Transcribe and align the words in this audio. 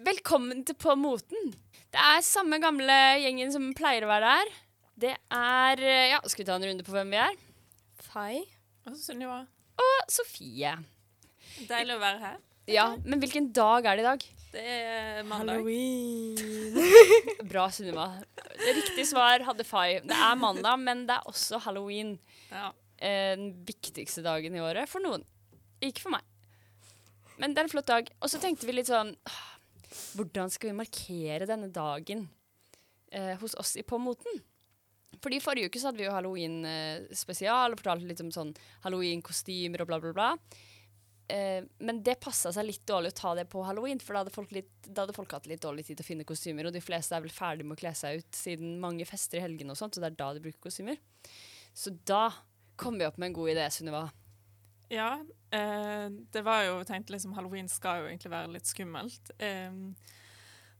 Velkommen 0.00 0.62
til 0.64 0.76
På 0.80 0.94
moten. 0.96 1.50
Det 1.92 2.00
er 2.00 2.22
samme 2.24 2.56
gamle 2.62 2.94
gjengen 3.20 3.50
som 3.52 3.66
pleier 3.76 4.06
å 4.06 4.08
være 4.08 4.30
her. 4.32 4.52
Det 5.00 5.10
er 5.12 5.82
eh, 5.84 6.06
Ja, 6.14 6.20
skal 6.24 6.44
vi 6.44 6.46
ta 6.48 6.54
en 6.56 6.64
runde 6.64 6.86
på 6.86 6.94
hvem 6.94 7.10
vi 7.12 7.18
er? 7.20 7.34
Fay. 8.06 8.38
Og 8.88 8.96
Sunniva. 8.96 9.42
Og 9.82 9.98
Sofie. 10.12 10.72
Deilig 11.68 11.98
å 11.98 12.00
være 12.00 12.22
her. 12.22 12.38
Ja, 12.70 12.86
men 13.04 13.20
hvilken 13.20 13.50
dag 13.52 13.90
er 13.90 14.00
det 14.00 14.06
i 14.06 14.08
dag? 14.08 14.24
Det 14.54 14.64
er 14.64 15.20
mandag. 15.28 15.60
Halloween. 15.60 16.80
Bra, 17.52 17.66
Sunniva. 17.74 18.08
Riktig 18.64 19.04
svar 19.10 19.44
hadde 19.50 19.68
Fay. 19.68 20.00
Det 20.06 20.16
er 20.16 20.40
mandag, 20.40 20.80
men 20.80 21.04
det 21.10 21.18
er 21.18 21.28
også 21.28 21.60
halloween. 21.66 22.16
Ja. 22.48 22.70
Eh, 22.96 23.34
Den 23.36 23.52
viktigste 23.68 24.24
dagen 24.24 24.56
i 24.56 24.64
året 24.64 24.88
for 24.88 25.04
noen. 25.04 25.28
Ikke 25.84 26.06
for 26.06 26.16
meg. 26.16 26.24
Men 27.36 27.52
det 27.52 27.60
er 27.60 27.68
en 27.68 27.76
flott 27.76 27.92
dag. 27.92 28.08
Og 28.24 28.32
så 28.32 28.40
tenkte 28.40 28.64
vi 28.68 28.80
litt 28.80 28.88
sånn 28.88 29.12
Hvordan 29.90 30.52
skal 30.52 30.70
vi 30.70 30.78
markere 30.78 31.48
denne 31.50 31.70
dagen 31.74 32.28
eh, 33.12 33.34
hos 33.40 33.56
oss 33.58 33.76
i 33.80 33.86
På 33.86 33.98
moten? 33.98 34.42
Fordi 35.20 35.40
Forrige 35.42 35.68
uke 35.68 35.80
så 35.80 35.90
hadde 35.90 36.00
vi 36.00 36.06
jo 36.06 36.14
halloween-spesial 36.14 37.74
og 37.74 37.80
fortalte 37.80 38.08
litt 38.08 38.22
om 38.22 38.30
sånn 38.32 38.52
halloween-kostymer 38.86 39.82
og 39.82 39.90
bla, 39.90 39.98
bla, 40.00 40.12
bla. 40.16 40.28
Eh, 41.30 41.66
men 41.84 42.00
det 42.06 42.16
passa 42.22 42.52
seg 42.54 42.66
litt 42.66 42.86
dårlig 42.88 43.12
å 43.12 43.18
ta 43.18 43.34
det 43.38 43.44
på 43.50 43.62
halloween, 43.66 44.00
for 44.02 44.16
da 44.16 44.22
hadde, 44.22 44.46
litt, 44.56 44.70
da 44.86 45.04
hadde 45.04 45.16
folk 45.16 45.34
hatt 45.36 45.50
litt 45.50 45.62
dårlig 45.62 45.84
tid 45.86 45.98
til 45.98 46.06
å 46.06 46.08
finne 46.08 46.28
kostymer. 46.28 46.70
Og 46.70 46.74
de 46.74 46.82
fleste 46.84 47.18
er 47.18 47.26
vel 47.26 47.34
ferdig 47.34 47.66
med 47.66 47.76
å 47.76 47.82
kle 47.82 47.92
seg 47.98 48.22
ut 48.22 48.38
siden 48.38 48.78
mange 48.82 49.06
fester 49.08 49.40
i 49.40 49.44
helgene 49.44 49.74
og 49.74 49.82
sånt, 49.82 49.98
så 49.98 50.02
det 50.02 50.12
er 50.12 50.20
da 50.22 50.30
de 50.36 50.44
bruker 50.46 50.70
kostymer. 50.70 51.02
Så 51.76 51.92
da 52.08 52.30
kom 52.80 52.96
vi 52.98 53.06
opp 53.06 53.20
med 53.20 53.30
en 53.30 53.36
god 53.36 53.52
idé, 53.52 53.68
Sunniva. 53.74 54.06
ja 54.90 55.12
eh, 55.56 56.06
det 56.32 56.42
var 56.46 56.64
jo 56.66 56.80
tenkt 56.88 57.12
liksom 57.12 57.34
Halloween 57.36 57.68
skal 57.70 58.02
jo 58.02 58.10
egentlig 58.10 58.32
være 58.32 58.52
litt 58.54 58.70
skummelt. 58.70 59.32
Eh, 59.38 59.72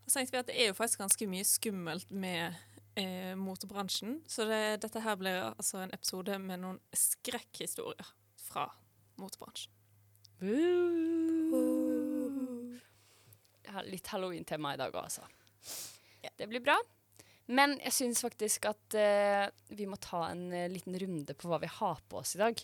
så 0.06 0.18
tenkte 0.18 0.34
vi 0.34 0.42
at 0.42 0.50
det 0.50 0.58
er 0.58 0.70
jo 0.70 0.78
faktisk 0.78 1.02
ganske 1.04 1.28
mye 1.30 1.46
skummelt 1.46 2.10
med 2.10 2.56
eh, 2.98 3.34
motebransjen. 3.38 4.20
Så 4.26 4.46
det, 4.50 4.80
dette 4.84 5.02
her 5.04 5.18
blir 5.20 5.50
altså 5.52 5.84
en 5.84 5.94
episode 5.94 6.38
med 6.42 6.64
noen 6.64 6.80
skrekkhistorier 6.96 8.14
fra 8.40 8.66
motebransjen. 9.20 9.76
Litt 13.86 14.08
halloween-tema 14.10 14.74
i 14.74 14.80
dag 14.80 14.94
òg, 14.96 15.04
altså. 15.04 15.22
Det 16.36 16.48
blir 16.50 16.62
bra. 16.64 16.78
Men 17.50 17.76
jeg 17.82 17.94
syns 17.96 18.22
faktisk 18.22 18.68
at 18.70 18.96
eh, 18.98 19.46
vi 19.74 19.86
må 19.90 19.98
ta 20.00 20.28
en 20.30 20.50
eh, 20.54 20.68
liten 20.70 20.94
runde 21.02 21.34
på 21.34 21.50
hva 21.50 21.58
vi 21.62 21.70
har 21.70 22.02
på 22.08 22.20
oss 22.22 22.36
i 22.36 22.42
dag. 22.42 22.62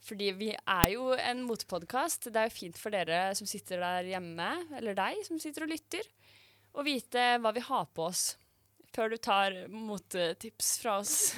Fordi 0.00 0.30
vi 0.36 0.50
er 0.56 0.86
jo 0.94 1.10
en 1.12 1.42
motepodkast. 1.44 2.30
Det 2.32 2.40
er 2.40 2.48
jo 2.48 2.56
fint 2.56 2.78
for 2.80 2.94
dere 2.94 3.34
som 3.36 3.48
sitter 3.48 3.82
der 3.84 4.12
hjemme, 4.14 4.50
eller 4.78 4.96
deg 4.96 5.20
som 5.26 5.40
sitter 5.42 5.66
og 5.66 5.72
lytter, 5.74 6.06
å 6.72 6.84
vite 6.86 7.34
hva 7.42 7.52
vi 7.52 7.64
har 7.66 7.88
på 7.92 8.06
oss 8.08 8.30
før 8.94 9.12
du 9.12 9.18
tar 9.22 9.56
motetips 9.70 10.72
fra 10.82 10.96
oss. 10.98 11.34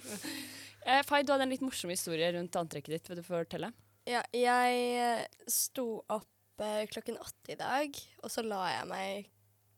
eh, 0.86 1.02
Fay, 1.04 1.24
du 1.24 1.34
hadde 1.34 1.46
en 1.46 1.52
litt 1.52 1.64
morsom 1.64 1.92
historie 1.92 2.30
rundt 2.32 2.56
antrekket 2.56 2.96
ditt. 2.96 3.10
Vil 3.10 3.20
du 3.20 3.26
fortelle? 3.26 3.72
Ja, 4.08 4.22
jeg 4.34 4.78
eh, 4.98 5.26
sto 5.50 6.02
opp 6.10 6.64
eh, 6.64 6.84
klokken 6.90 7.20
åtte 7.22 7.54
i 7.54 7.60
dag, 7.60 7.98
og 8.22 8.32
så 8.32 8.44
la 8.46 8.64
jeg 8.72 8.88
meg 8.90 9.30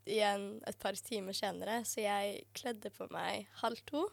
igjen 0.05 0.47
et 0.69 0.79
par 0.81 0.97
timer 1.01 1.37
senere, 1.37 1.81
så 1.89 2.05
jeg 2.05 2.45
kledde 2.57 2.93
på 2.95 3.09
meg 3.13 3.49
halv 3.63 3.81
to. 3.89 4.07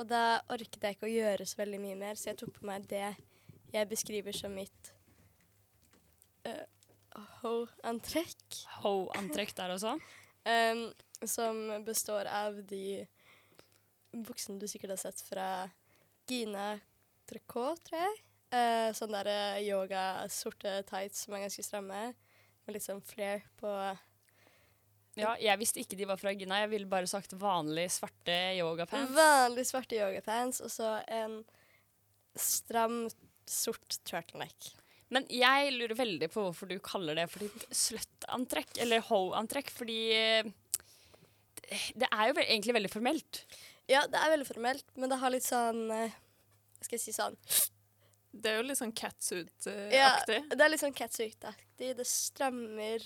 Og 0.00 0.08
da 0.08 0.40
orket 0.52 0.80
jeg 0.80 0.96
ikke 0.96 1.08
å 1.08 1.12
gjøre 1.12 1.46
så 1.48 1.60
veldig 1.60 1.80
mye 1.82 1.98
mer, 2.00 2.18
så 2.18 2.30
jeg 2.30 2.40
tok 2.40 2.54
på 2.56 2.68
meg 2.68 2.86
det 2.90 3.04
jeg 3.72 3.88
beskriver 3.88 4.36
som 4.36 4.54
mitt 4.56 4.92
uh, 6.48 6.64
ho-antrekk. 7.42 8.62
Ho-antrekk 8.82 9.56
der 9.60 9.76
også. 9.76 9.96
Um, 10.42 10.88
som 11.22 11.84
består 11.86 12.26
av 12.26 12.56
de 12.66 13.04
buksene 14.10 14.58
du 14.58 14.64
sikkert 14.66 14.96
har 14.96 14.98
sett 14.98 15.20
fra 15.22 15.44
Gina 16.26 16.72
Tricot, 17.30 17.78
tror 17.86 18.00
jeg. 18.00 18.16
Uh, 18.50 18.88
sånne 18.90 19.20
der 19.22 19.30
eh, 19.30 19.68
yoga, 19.68 20.26
sorte 20.34 20.80
tights 20.88 21.22
som 21.22 21.36
er 21.36 21.44
ganske 21.44 21.62
stramme, 21.62 22.00
med 22.66 22.74
litt 22.74 22.82
sånn 22.82 23.04
flair 23.06 23.46
på 23.62 23.70
Ja, 25.18 25.34
jeg 25.36 25.60
visste 25.60 25.82
ikke 25.82 25.96
de 25.98 26.06
var 26.08 26.20
fra 26.20 26.32
Gina. 26.32 26.62
Jeg 26.62 26.70
ville 26.72 26.88
bare 26.88 27.08
sagt 27.10 27.34
vanlig 27.36 27.88
svarte 27.92 28.36
yogapants. 28.56 29.12
vanlig 29.16 29.66
svarte 29.68 29.98
yogapants, 29.98 30.62
og 30.64 30.72
så 30.72 30.94
en 31.12 31.42
stram, 32.38 33.04
sort 33.48 33.98
turtleneck. 34.08 34.70
Men 35.12 35.26
jeg 35.28 35.74
lurer 35.74 35.98
veldig 35.98 36.30
på 36.32 36.46
hvorfor 36.46 36.70
du 36.70 36.78
kaller 36.80 37.18
det 37.18 37.26
for 37.28 37.44
ditt 37.44 37.66
slutt-antrekk, 37.76 38.78
eller 38.80 39.04
ho-antrekk, 39.10 39.68
fordi 39.74 39.98
eh, 40.16 40.48
det 42.00 42.08
er 42.08 42.30
jo 42.30 42.38
egentlig 42.46 42.76
veldig 42.78 42.92
formelt. 42.92 43.42
Ja, 43.90 44.06
det 44.08 44.16
er 44.16 44.32
veldig 44.32 44.48
formelt, 44.48 44.86
men 44.96 45.12
det 45.12 45.18
har 45.20 45.34
litt 45.34 45.44
sånn 45.44 45.84
eh, 45.92 46.14
Hva 46.78 46.86
skal 46.86 46.96
jeg 46.96 47.02
si 47.02 47.12
sånn 47.16 47.34
Det 48.30 48.52
er 48.52 48.60
jo 48.60 48.64
litt 48.70 48.78
sånn 48.78 48.94
catsuit-aktig. 48.96 49.92
Ja, 49.92 50.14
det 50.54 50.64
er 50.64 50.72
litt 50.72 50.80
sånn 50.80 50.96
catsuit-aktig. 50.96 51.90
Det 51.98 52.08
strammer 52.08 53.04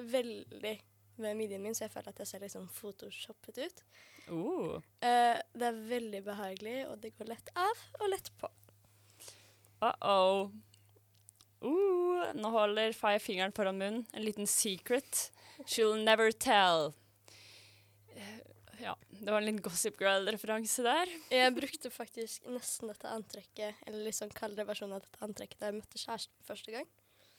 veldig 0.00 0.74
ved 1.16 1.36
midjen 1.38 1.62
min, 1.62 1.76
så 1.76 1.86
jeg 1.86 1.94
føler 1.94 2.12
at 2.12 2.22
jeg 2.22 2.30
ser 2.32 2.46
sånn 2.52 2.68
photoshoppet 2.74 3.60
ut. 3.64 3.82
Uh. 4.28 4.80
Eh, 5.04 5.38
det 5.54 5.68
er 5.68 5.80
veldig 5.90 6.22
behagelig, 6.26 6.76
og 6.90 6.98
det 7.02 7.14
går 7.18 7.32
lett 7.34 7.52
av 7.60 7.84
og 8.00 8.10
lett 8.12 8.30
på. 8.40 8.50
Uh-oh. 9.84 10.50
Uh, 11.64 12.32
nå 12.36 12.50
holder 12.52 12.92
Faye 12.96 13.20
fingeren 13.22 13.54
foran 13.56 13.78
munnen. 13.80 14.04
En 14.12 14.24
liten 14.24 14.48
secret. 14.48 15.28
She'll 15.64 16.00
never 16.04 16.32
tell. 16.32 16.92
Ja, 18.82 18.96
det 19.08 19.30
var 19.30 19.38
en 19.38 19.46
liten 19.46 19.62
Gossip 19.62 19.96
Girl-referanse 20.00 20.82
der. 20.84 21.10
Jeg 21.32 21.54
brukte 21.56 21.90
faktisk 21.92 22.44
nesten 22.50 22.90
dette 22.90 23.08
antrekket, 23.08 23.80
eller 23.86 24.08
litt 24.08 24.18
sånn 24.18 24.32
kaldere 24.34 24.68
versjon 24.68 24.92
av 24.92 25.04
dette 25.04 25.22
antrekket 25.24 25.60
da 25.60 25.70
jeg 25.70 25.78
møtte 25.78 26.00
kjæresten 26.00 26.48
første 26.48 26.74
gang. 26.74 26.88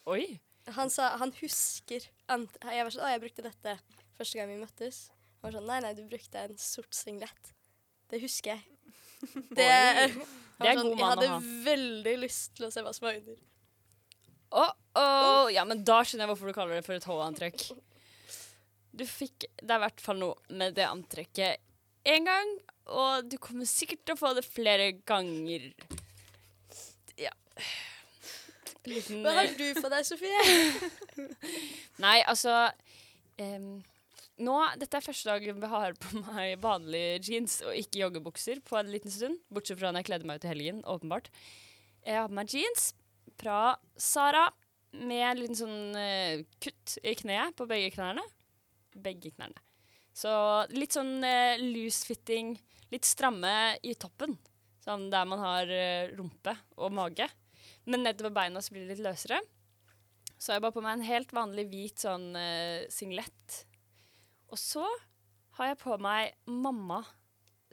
Oi. 0.09 0.39
Han 0.73 0.89
sa 0.89 1.11
han 1.21 1.29
husker 1.37 2.07
ant 2.31 2.55
Jeg 2.65 2.85
var 2.87 2.93
sånn 2.93 3.03
Å, 3.05 3.09
jeg 3.13 3.21
brukte 3.21 3.43
dette 3.45 3.75
første 4.17 4.39
gang 4.39 4.49
vi 4.49 4.61
møttes. 4.61 5.01
Han 5.39 5.49
var 5.49 5.57
sånn 5.59 5.67
Nei, 5.69 5.81
nei, 5.85 5.93
du 5.97 6.05
brukte 6.09 6.41
en 6.41 6.55
sort 6.61 6.95
singlet. 6.97 7.51
Det 8.09 8.21
husker 8.23 8.55
jeg. 8.55 8.63
Det, 9.57 9.67
Det 10.57 10.69
er 10.69 10.79
sånn, 10.79 10.89
god 10.93 10.99
mann 10.99 11.19
å 11.19 11.21
ha. 11.21 11.25
Jeg 11.25 11.33
hadde 11.33 11.51
veldig 11.65 12.15
lyst 12.23 12.55
til 12.57 12.67
å 12.67 12.71
se 12.73 12.83
hva 12.85 12.93
som 12.95 13.07
var 13.09 13.19
under. 13.19 13.37
Oh, 14.55 14.71
oh. 14.95 15.47
Ja, 15.51 15.65
men 15.67 15.83
da 15.83 15.99
skjønner 16.05 16.25
jeg 16.25 16.31
hvorfor 16.31 16.51
du 16.51 16.55
kaller 16.55 16.79
det 16.79 16.85
for 16.85 16.95
et 16.95 17.07
H-antrekk. 17.09 17.65
Du 18.95 19.03
fikk 19.09 19.47
Det 19.59 19.67
er 19.67 19.79
i 19.81 19.83
hvert 19.83 20.03
fall 20.03 20.21
noe 20.21 20.55
med 20.55 20.77
det 20.77 20.85
antrekket 20.87 21.61
én 22.05 22.27
gang, 22.27 22.51
og 22.93 23.25
du 23.27 23.35
kommer 23.41 23.65
sikkert 23.67 24.03
til 24.05 24.15
å 24.15 24.19
få 24.19 24.31
det 24.37 24.45
flere 24.45 24.91
ganger. 25.09 25.71
Ja. 27.17 27.33
Liten, 28.89 29.21
Hva 29.25 29.33
har 29.39 29.51
du 29.57 29.65
for 29.79 29.91
deg, 29.93 30.05
Sofie? 30.09 31.29
Nei, 32.03 32.19
altså 32.27 32.53
um, 33.41 33.69
Nå, 34.35 34.55
Dette 34.81 34.99
er 34.99 35.05
første 35.05 35.31
dagen 35.31 35.61
vi 35.61 35.71
har 35.71 35.95
på 35.99 36.21
meg 36.25 36.57
vanlige 36.63 37.21
jeans 37.29 37.61
og 37.65 37.77
ikke 37.77 38.01
joggebukser 38.03 38.59
på 38.67 38.77
en 38.79 38.91
liten 38.91 39.13
stund. 39.13 39.39
Bortsett 39.47 39.79
fra 39.79 39.93
når 39.93 40.03
jeg 40.03 40.09
kledde 40.09 40.27
meg 40.27 40.41
ut 40.41 40.47
i 40.47 40.51
helgen, 40.51 40.81
åpenbart. 40.83 41.29
Jeg 42.05 42.19
har 42.19 42.27
på 42.29 42.37
meg 42.37 42.51
jeans 42.51 42.89
fra 43.39 43.59
Sara 43.95 44.49
med 44.95 45.23
en 45.23 45.39
liten 45.39 45.59
sånn 45.59 45.95
uh, 45.95 46.43
kutt 46.63 46.97
i 47.03 47.15
kneet 47.19 47.55
på 47.57 47.67
begge 47.69 47.93
knærne. 47.95 48.23
Begge 48.95 49.31
knærne. 49.35 49.63
Så 50.15 50.31
litt 50.75 50.95
sånn 50.95 51.17
uh, 51.23 51.55
loose 51.59 52.05
fitting, 52.07 52.53
litt 52.91 53.07
stramme 53.07 53.75
i 53.83 53.95
toppen. 53.99 54.37
Sånn 54.83 55.09
der 55.11 55.25
man 55.27 55.41
har 55.41 55.71
uh, 55.71 56.11
rumpe 56.15 56.53
og 56.75 56.93
mage. 56.95 57.27
Men 57.85 58.05
nedover 58.05 58.33
beina 58.33 58.61
så 58.63 58.73
blir 58.73 58.85
det 58.85 58.95
litt 58.95 59.05
løsere. 59.05 59.39
Så 60.35 60.51
har 60.51 60.59
jeg 60.59 60.65
bare 60.65 60.75
på 60.75 60.83
meg 60.83 60.97
en 60.97 61.07
helt 61.07 61.31
vanlig 61.35 61.67
hvit 61.71 62.05
sånn 62.05 62.31
uh, 62.35 62.85
singlet. 62.91 63.59
Og 64.51 64.59
så 64.59 64.83
har 65.57 65.71
jeg 65.71 65.81
på 65.81 65.95
meg 66.01 66.35
mamma 66.51 66.99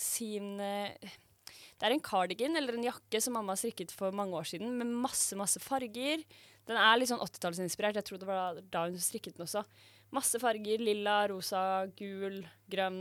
sin 0.00 0.54
uh, 0.62 0.92
Det 1.02 1.88
er 1.88 1.94
en 1.94 2.04
cardigan 2.04 2.56
eller 2.58 2.78
en 2.78 2.86
jakke 2.86 3.20
som 3.22 3.34
mamma 3.36 3.56
strikket 3.58 3.94
for 3.94 4.14
mange 4.14 4.38
år 4.38 4.46
siden, 4.52 4.76
med 4.78 4.94
masse, 5.02 5.34
masse 5.38 5.60
farger. 5.62 6.22
Den 6.68 6.78
er 6.78 6.98
litt 6.98 7.10
sånn 7.10 7.22
80-tallsinspirert. 7.24 7.98
Jeg 7.98 8.06
tror 8.06 8.22
det 8.22 8.28
var 8.28 8.62
da 8.70 8.86
hun 8.86 9.00
strikket 9.02 9.36
den 9.36 9.48
også. 9.48 9.64
Masse 10.14 10.38
farger. 10.42 10.82
Lilla, 10.84 11.24
rosa, 11.32 11.62
gul, 11.98 12.42
grønn. 12.70 13.00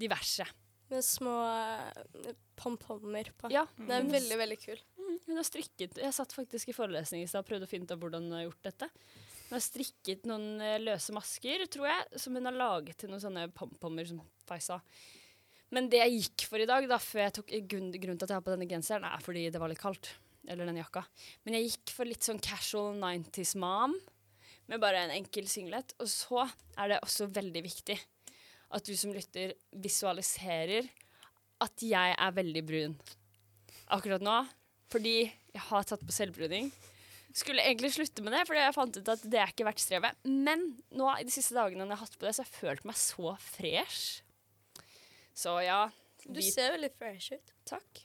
Diverse. 0.00 0.46
Med 0.90 1.04
små 1.04 1.34
eh, 1.48 2.32
pompommer 2.56 3.28
på. 3.36 3.50
Ja. 3.52 3.66
Det 3.76 3.98
er 3.98 4.08
veldig, 4.14 4.38
veldig 4.40 4.58
kul. 4.62 4.80
Hun 5.24 5.38
har 5.40 5.46
strikket 5.46 5.96
Jeg 6.02 6.12
satt 6.12 6.34
faktisk 6.36 6.68
i 6.68 6.76
forelesning 6.76 7.24
i 7.24 7.28
stad 7.28 7.44
og 7.44 7.48
prøvde 7.48 7.68
å 7.68 7.70
finne 7.70 7.88
ut 7.88 7.94
av 7.94 8.00
hvordan 8.02 8.26
hun 8.28 8.36
har 8.36 8.46
gjort 8.46 8.66
dette. 8.68 8.88
Hun 9.48 9.56
har 9.56 9.64
strikket 9.64 10.26
noen 10.28 10.62
eh, 10.64 10.80
løse 10.82 11.14
masker, 11.16 11.66
tror 11.72 11.88
jeg, 11.88 12.20
som 12.20 12.36
hun 12.36 12.48
har 12.48 12.56
laget 12.56 12.98
til 13.00 13.12
noen 13.12 13.22
sånne 13.22 13.48
pompommer, 13.56 14.08
som 14.08 14.22
Fay 14.48 14.62
sa. 14.64 14.80
Men 15.74 15.88
det 15.90 16.00
jeg 16.02 16.18
gikk 16.18 16.46
for 16.50 16.62
i 16.62 16.68
dag, 16.68 16.86
da, 16.88 17.00
før 17.02 17.24
jeg 17.24 17.34
tok 17.38 17.52
grunnen 17.70 17.94
til 17.94 18.26
at 18.26 18.30
jeg 18.30 18.36
har 18.36 18.44
på 18.46 18.52
denne 18.54 18.68
genseren, 18.70 19.06
er 19.08 19.24
fordi 19.24 19.48
det 19.50 19.60
var 19.62 19.72
litt 19.72 19.82
kaldt. 19.82 20.12
Eller 20.44 20.68
den 20.68 20.76
jakka. 20.76 21.00
Men 21.44 21.56
jeg 21.56 21.70
gikk 21.70 21.94
for 21.96 22.08
litt 22.08 22.26
sånn 22.26 22.42
casual 22.44 22.92
90s 23.00 23.54
mom. 23.60 23.96
med 24.66 24.80
bare 24.80 25.02
en 25.04 25.12
enkel 25.12 25.48
singlet. 25.48 25.92
Og 26.00 26.08
så 26.08 26.44
er 26.76 26.92
det 26.92 27.00
også 27.04 27.28
veldig 27.32 27.62
viktig 27.64 27.96
at 28.74 28.84
du 28.84 28.94
som 28.96 29.12
lytter 29.12 29.54
visualiserer 29.70 30.88
at 31.64 31.84
jeg 31.84 32.16
er 32.16 32.36
veldig 32.36 32.62
brun 32.66 32.96
akkurat 33.92 34.24
nå. 34.24 34.36
Fordi 34.94 35.14
jeg 35.24 35.62
har 35.68 35.86
tatt 35.88 36.02
på 36.06 36.14
selvbruning. 36.14 36.68
Skulle 37.34 37.64
egentlig 37.66 37.90
slutte 37.96 38.22
med 38.22 38.30
det, 38.36 38.44
fordi 38.46 38.60
jeg 38.62 38.74
fant 38.76 38.98
ut 39.00 39.08
at 39.10 39.24
det 39.26 39.40
er 39.42 39.50
ikke 39.50 39.66
verdt 39.66 39.82
strevet. 39.82 40.20
Men 40.22 40.68
nå 40.94 41.08
i 41.18 41.26
de 41.26 41.34
siste 41.34 41.56
dagene 41.56 41.82
når 41.82 41.96
jeg 41.96 41.98
har 41.98 42.06
hatt 42.06 42.18
på 42.20 42.28
det, 42.28 42.34
så 42.36 42.44
har 42.44 42.50
jeg 42.50 42.60
følt 42.60 42.86
meg 42.86 43.00
så 43.00 43.34
fresh. 43.42 44.04
Så 45.34 45.56
ja. 45.66 45.80
Du 46.24 46.38
vi... 46.38 46.46
ser 46.46 46.76
veldig 46.76 46.92
fresh 46.94 47.34
ut. 47.34 47.52
Takk. 47.68 48.04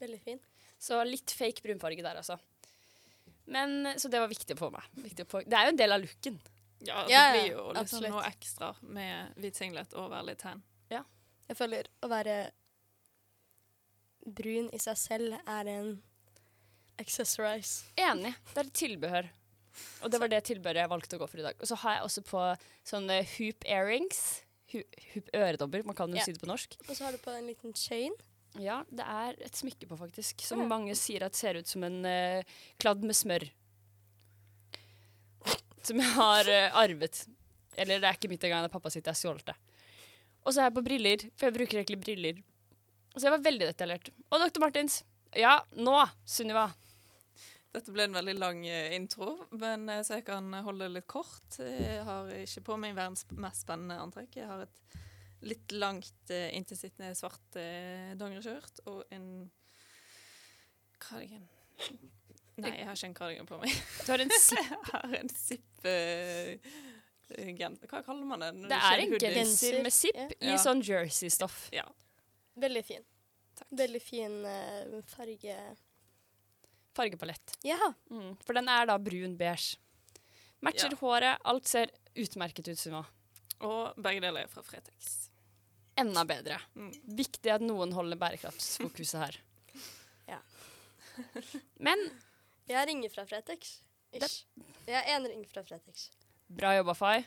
Veldig 0.00 0.20
fin. 0.22 0.38
Så 0.80 1.02
litt 1.04 1.34
fake 1.36 1.66
brunfarge 1.66 2.06
der, 2.06 2.22
altså. 2.22 2.38
Men, 3.50 3.98
så 3.98 4.08
det 4.08 4.22
var 4.22 4.30
viktig 4.30 4.54
for 4.56 4.72
meg. 4.72 4.86
Viktig 5.02 5.26
å 5.26 5.42
det 5.42 5.58
er 5.58 5.66
jo 5.66 5.74
en 5.74 5.82
del 5.82 5.96
av 5.96 6.04
looken. 6.04 6.38
Ja, 6.80 7.02
det 7.04 7.12
Ja, 7.12 7.24
ja, 7.26 7.32
blir 7.34 7.50
jo 7.50 7.64
liksom 7.74 7.82
absolutt. 7.82 8.14
noe 8.14 8.28
ekstra 8.30 8.70
med 8.86 9.40
hvit 9.42 9.58
singlet 9.58 9.98
og 9.98 10.12
være 10.14 10.30
litt 10.30 10.44
tan. 10.46 10.62
Jeg 11.50 11.58
føler 11.58 11.88
å 12.06 12.06
være 12.06 12.34
brun 14.22 14.68
i 14.70 14.78
seg 14.78 14.98
selv 15.00 15.34
er 15.40 15.70
en 15.72 15.88
accessorize. 17.00 17.88
Enig. 18.00 18.34
Det 18.52 18.62
er 18.62 18.68
et 18.68 18.78
tilbehør. 18.80 19.30
Og 20.04 20.12
det 20.12 20.20
var 20.20 20.30
det 20.32 20.40
tilbehøret 20.48 20.82
jeg 20.82 20.92
valgte 20.92 21.16
å 21.18 21.22
gå 21.22 21.28
for 21.30 21.40
i 21.40 21.46
dag. 21.46 21.58
Og 21.60 21.70
så 21.70 21.78
har 21.82 21.98
jeg 21.98 22.06
også 22.06 22.24
på 22.28 22.46
sånne 22.90 23.20
hoop 23.36 23.66
earrings. 23.68 24.24
Hu 24.72 24.82
hoop 25.14 25.30
øredobber, 25.34 25.86
man 25.86 25.96
kan 25.98 26.12
jo 26.12 26.20
yeah. 26.20 26.26
si 26.26 26.34
det 26.36 26.42
på 26.42 26.50
norsk. 26.50 26.76
Og 26.86 26.92
så 26.94 27.06
har 27.06 27.16
du 27.16 27.22
på 27.22 27.32
en 27.34 27.48
liten 27.50 27.74
chain. 27.76 28.14
Ja, 28.58 28.80
det 28.90 29.06
er 29.06 29.38
et 29.46 29.58
smykke 29.58 29.86
på, 29.86 29.98
faktisk. 29.98 30.42
Som 30.42 30.64
Ja. 30.64 30.68
mange 30.70 30.94
sier 30.98 31.24
at 31.26 31.38
ser 31.38 31.58
ut 31.58 31.68
som 31.70 31.84
en 31.86 32.04
uh, 32.04 32.42
kladd 32.82 33.02
med 33.06 33.14
smør. 33.14 33.46
Som 35.86 36.02
jeg 36.02 36.12
har 36.16 36.50
uh, 36.50 36.80
arvet. 36.82 37.24
Eller 37.78 38.02
det 38.02 38.08
er 38.08 38.18
ikke 38.18 38.30
mitt 38.30 38.42
engang, 38.44 38.64
det 38.64 38.70
er 38.70 38.78
pappa 38.78 38.90
sitt, 38.90 39.06
jeg 39.06 39.14
har 39.14 39.20
stjålet 39.20 39.52
det. 39.52 39.56
Og 40.44 40.52
så 40.52 40.60
er 40.60 40.70
jeg 40.70 40.76
på 40.76 40.84
briller, 40.84 41.26
for 41.36 41.48
jeg 41.48 41.56
bruker 41.56 41.80
egentlig 41.80 42.00
briller. 42.02 42.42
Så 43.14 43.26
jeg 43.26 43.34
var 43.34 43.46
veldig 43.46 43.70
detaljert. 43.70 44.10
Og 44.30 44.42
Dr. 44.42 44.62
Martins. 44.62 45.02
Ja, 45.36 45.60
nå, 45.78 45.96
Sunniva. 46.26 46.70
Dette 47.70 47.92
ble 47.94 48.02
en 48.08 48.16
veldig 48.16 48.34
lang 48.38 48.64
eh, 48.66 48.94
intro, 48.96 49.36
men 49.54 49.84
eh, 49.92 50.00
så 50.06 50.16
jeg 50.18 50.24
kan 50.26 50.48
holde 50.66 50.88
det 50.88 50.94
litt 50.96 51.06
kort. 51.10 51.58
Jeg 51.62 52.00
har 52.06 52.30
ikke 52.40 52.64
på 52.66 52.78
meg 52.82 52.96
verdens 52.98 53.22
mest 53.30 53.62
spennende 53.66 54.00
antrekk. 54.02 54.40
Jeg 54.40 54.48
har 54.50 54.64
et 54.64 54.80
litt 55.46 55.72
langt, 55.72 56.28
inntilsittende 56.28 57.14
svart 57.16 57.54
uh, 57.56 58.10
dongeriskjørt 58.20 58.82
og 58.90 58.98
en 59.16 59.28
kardigan. 61.00 61.46
Nei, 62.60 62.74
jeg 62.76 62.84
har 62.90 62.98
ikke 62.98 63.08
en 63.08 63.14
kardigan 63.16 63.48
på 63.48 63.60
meg. 63.62 63.72
Du 64.04 64.10
har 64.12 64.20
en 64.26 64.34
zip. 64.36 64.58
Jeg 64.90 64.90
har 64.90 65.14
en 65.16 65.30
zipp 65.32 65.86
gen- 67.56 67.78
Hva 67.88 68.02
kaller 68.04 68.26
man 68.28 68.42
det? 68.44 68.50
Det 68.68 68.80
er 68.90 69.04
en 69.06 69.14
genser 69.22 69.78
med 69.86 69.94
zip 69.96 70.18
Ja. 70.18 70.50
i 70.52 70.58
sånn 70.60 70.82
jersey-stoff. 70.84 71.70
Ja. 71.72 71.86
Veldig 72.60 72.82
fin. 72.84 73.06
Takk. 73.56 73.70
Veldig 73.80 74.02
fin 74.02 74.36
eh, 74.44 74.98
farge. 75.08 75.56
Fargepalett. 76.96 77.54
Ja. 77.64 77.78
Mm, 78.10 78.34
for 78.44 78.56
den 78.58 78.68
er 78.68 78.86
da 78.90 78.96
brun-beige. 78.98 79.76
Matcher 80.62 80.90
Ja. 80.92 80.96
håret. 81.00 81.38
Alt 81.44 81.68
ser 81.68 81.90
utmerket 82.18 82.68
ut, 82.68 82.78
Sunniva. 82.78 83.04
Og 83.60 83.94
begge 83.96 84.20
deler 84.24 84.42
er 84.44 84.48
fra 84.48 84.62
Fretex. 84.62 85.28
Enda 86.00 86.24
bedre. 86.24 86.58
Mm. 86.76 86.90
Viktig 87.16 87.50
at 87.52 87.60
noen 87.64 87.92
holder 87.92 88.16
bærekraftsfokuset 88.16 89.20
her. 89.20 89.36
Ja. 90.30 90.38
Men 91.86 91.98
Jeg 92.68 92.76
har 92.78 92.86
ringer 92.86 93.10
fra 93.10 93.24
Fretex. 93.26 93.80
Ish. 94.14 94.44
Jeg 94.86 94.94
har 94.94 95.08
én 95.18 95.26
ring 95.26 95.44
fra 95.50 95.62
Fretex. 95.66 96.08
bra 96.48 96.74
jobba, 96.76 96.94
Fay. 96.94 97.24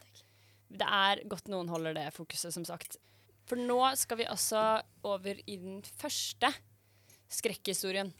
Det 0.71 0.88
er 0.88 1.24
godt 1.27 1.48
noen 1.51 1.68
holder 1.69 1.94
det 1.94 2.06
fokuset, 2.15 2.54
som 2.54 2.63
sagt. 2.65 2.95
For 3.45 3.56
nå 3.60 3.75
skal 4.00 4.18
vi 4.18 4.25
altså 4.25 4.81
over 5.04 5.36
i 5.45 5.57
den 5.60 5.81
første 6.00 6.50
skrekkhistorien 7.30 8.13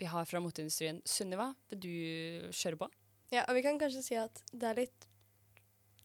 vi 0.00 0.08
har 0.08 0.24
fra 0.24 0.40
moteindustrien. 0.40 1.02
Sunniva, 1.04 1.50
vil 1.70 1.82
du 1.84 1.92
kjøre 2.56 2.80
på? 2.80 2.88
Ja, 3.30 3.44
og 3.46 3.54
vi 3.58 3.64
kan 3.66 3.78
kanskje 3.78 4.02
si 4.02 4.16
at 4.18 4.40
det 4.50 4.70
er 4.70 4.78
litt 4.80 5.06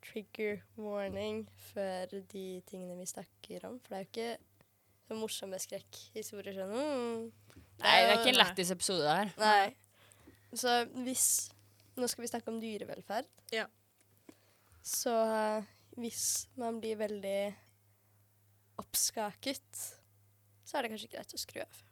trigger 0.06 0.59
warning 0.77 1.45
før 1.71 2.12
de 2.33 2.45
tingene 2.69 2.97
vi 3.00 3.07
snakker 3.09 3.65
om. 3.69 3.80
For 3.81 3.95
det 3.95 3.97
er 3.97 4.03
jo 4.03 4.12
ikke 4.12 4.30
så 5.06 5.18
morsomme 5.19 5.62
skrekkhistorier 5.62 6.57
sånn 6.57 6.74
mm. 6.74 7.25
Nei, 7.83 7.95
det 8.01 8.12
er 8.12 8.19
ikke 8.19 8.31
en 8.31 8.39
lættis 8.39 8.71
episode, 8.74 9.03
det 9.06 9.15
her. 9.15 9.33
Nei. 9.42 10.56
Så 10.56 10.77
hvis 11.06 11.27
Nå 11.95 12.09
skal 12.12 12.25
vi 12.25 12.27
snakke 12.27 12.51
om 12.51 12.57
dyrevelferd. 12.59 13.27
Ja. 13.56 13.69
Så 14.83 15.13
eh, 15.15 15.68
hvis 15.95 16.50
man 16.59 16.81
blir 16.83 16.98
veldig 17.00 17.53
oppskaket, 18.83 19.86
så 20.68 20.75
er 20.75 20.83
det 20.83 20.91
kanskje 20.91 21.13
greit 21.13 21.31
å 21.31 21.39
skru 21.39 21.62
av. 21.63 21.85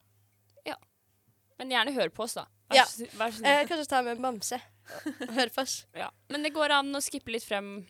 Men 1.59 1.71
gjerne 1.71 1.93
hør 1.95 2.09
på 2.13 2.23
oss, 2.25 2.33
da. 2.39 2.45
Vær 2.71 2.75
Ja. 2.79 2.85
så, 2.89 3.05
vær 3.19 3.31
så 3.31 3.37
snill. 3.41 3.51
Eh, 3.51 3.67
kanskje 3.69 3.89
ta 3.89 4.01
med 4.01 4.17
en 4.17 4.23
bamse 4.23 4.57
og 4.57 5.33
høre 5.37 5.49
på 5.53 5.61
oss. 5.61 5.85
Ja. 5.95 6.09
Men 6.29 6.43
det 6.43 6.53
går 6.55 6.73
an 6.79 6.89
å 6.95 7.01
skippe 7.03 7.31
litt 7.31 7.45
frem. 7.45 7.85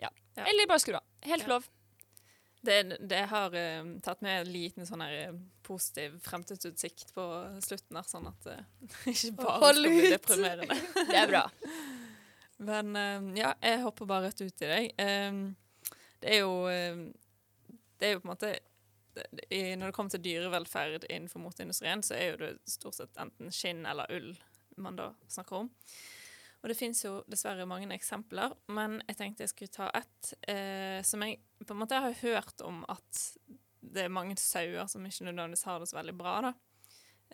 Ja. 0.00 0.10
Ja. 0.36 0.44
Eller 0.50 0.66
bare 0.70 0.82
skru 0.82 0.96
av. 0.98 1.04
Helt 1.22 1.42
Ja. 1.46 1.48
lov. 1.54 1.68
Det, 2.64 2.78
det 3.08 3.26
har 3.28 3.52
uh, 3.52 3.88
tatt 4.00 4.22
med 4.24 4.40
en 4.40 4.52
liten 4.52 4.86
sånn 4.88 5.02
her, 5.04 5.12
eh, 5.26 5.32
positiv 5.62 6.14
fremtidsutsikt 6.24 7.10
på 7.12 7.24
slutten 7.60 7.98
her, 7.98 8.06
sånn 8.08 8.26
at 8.30 8.46
det 8.48 8.54
ikke 9.12 9.34
bare 9.36 9.58
Hold 9.60 9.80
skal 9.82 9.90
bli 9.90 10.12
deprimerende. 10.14 10.78
Det 11.10 11.18
er 11.20 11.28
bra. 11.28 11.42
Men 12.70 12.96
eh, 12.96 13.26
ja, 13.42 13.50
jeg 13.60 13.82
hopper 13.84 14.08
bare 14.08 14.30
rett 14.30 14.40
ut 14.40 14.62
i 14.64 14.70
deg. 14.70 14.94
Det 16.24 16.30
er 16.32 16.40
jo 16.40 16.54
Det 18.00 18.08
er 18.08 18.12
jo 18.14 18.20
på 18.22 18.30
en 18.30 18.32
måte 18.32 18.54
i, 19.48 19.76
Når 19.76 19.86
det 19.86 19.94
kommer 19.96 20.14
til 20.14 20.24
dyrevelferd 20.24 21.06
innenfor 21.08 21.42
moteindustrien, 21.42 22.02
så 22.02 22.16
er 22.18 22.26
jo 22.32 22.42
det 22.42 22.52
stort 22.70 22.98
sett 22.98 23.20
enten 23.20 23.52
skinn 23.54 23.84
eller 23.86 24.10
ull 24.14 24.32
man 24.76 24.96
da 24.98 25.12
snakker 25.30 25.64
om. 25.64 25.72
Og 26.64 26.70
det 26.72 26.78
fins 26.78 27.02
jo 27.04 27.18
dessverre 27.28 27.66
mange 27.68 27.90
eksempler, 27.92 28.54
men 28.72 28.96
jeg 29.04 29.18
tenkte 29.18 29.44
jeg 29.44 29.52
skulle 29.52 29.74
ta 29.74 29.90
ett 29.92 30.30
eh, 30.48 31.02
som 31.04 31.22
jeg 31.22 31.42
på 31.60 31.74
en 31.74 31.82
måte 31.82 32.00
har 32.00 32.16
hørt 32.22 32.64
om 32.64 32.80
at 32.88 33.26
det 33.84 34.06
er 34.06 34.12
mange 34.12 34.38
sauer 34.40 34.88
som 34.88 35.04
ikke 35.04 35.26
nødvendigvis 35.28 35.66
har 35.68 35.82
det 35.82 35.90
så 35.90 35.98
veldig 35.98 36.16
bra, 36.16 36.38
da. 36.48 36.54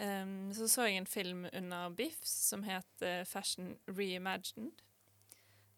Um, 0.01 0.53
så 0.57 0.67
så 0.71 0.87
jeg 0.89 0.97
en 0.97 1.07
film 1.07 1.47
under 1.53 1.91
BIFF 1.95 2.25
som 2.25 2.63
het 2.65 3.03
eh, 3.05 3.25
Fashion 3.29 3.77
Reimagined. 3.87 4.83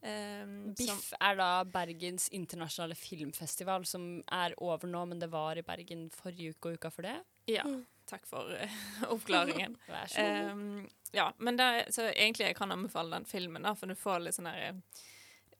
Um, 0.03 0.73
som, 0.75 0.97
BIFF 0.99 1.13
er 1.21 1.37
da 1.39 1.49
Bergens 1.71 2.25
internasjonale 2.35 2.97
filmfestival, 2.99 3.85
som 3.87 4.07
er 4.35 4.55
over 4.59 4.91
nå, 4.91 5.05
men 5.13 5.21
det 5.23 5.29
var 5.31 5.61
i 5.61 5.63
Bergen 5.63 6.09
forrige 6.11 6.57
uke 6.57 6.73
og 6.73 6.81
uka 6.81 6.91
for 6.91 7.07
det. 7.07 7.21
ja, 7.47 7.63
Mm. 7.63 7.85
takk 8.11 8.27
for 8.27 8.51
uh, 8.51 8.75
oppklaringen. 9.15 9.77
Vær 9.93 10.11
så 10.11 10.25
god. 10.27 10.51
Um, 10.51 10.89
ja, 11.15 11.29
men 11.39 11.57
det, 11.61 11.69
så 11.95 12.09
egentlig 12.11 12.49
jeg 12.49 12.57
kan 12.59 12.73
anbefale 12.75 13.15
den 13.15 13.25
filmen, 13.31 13.63
da, 13.63 13.77
for 13.79 13.87
du 13.87 13.95
får 13.95 14.25
litt 14.25 14.35
sånn 14.35 14.49
her 14.51 14.73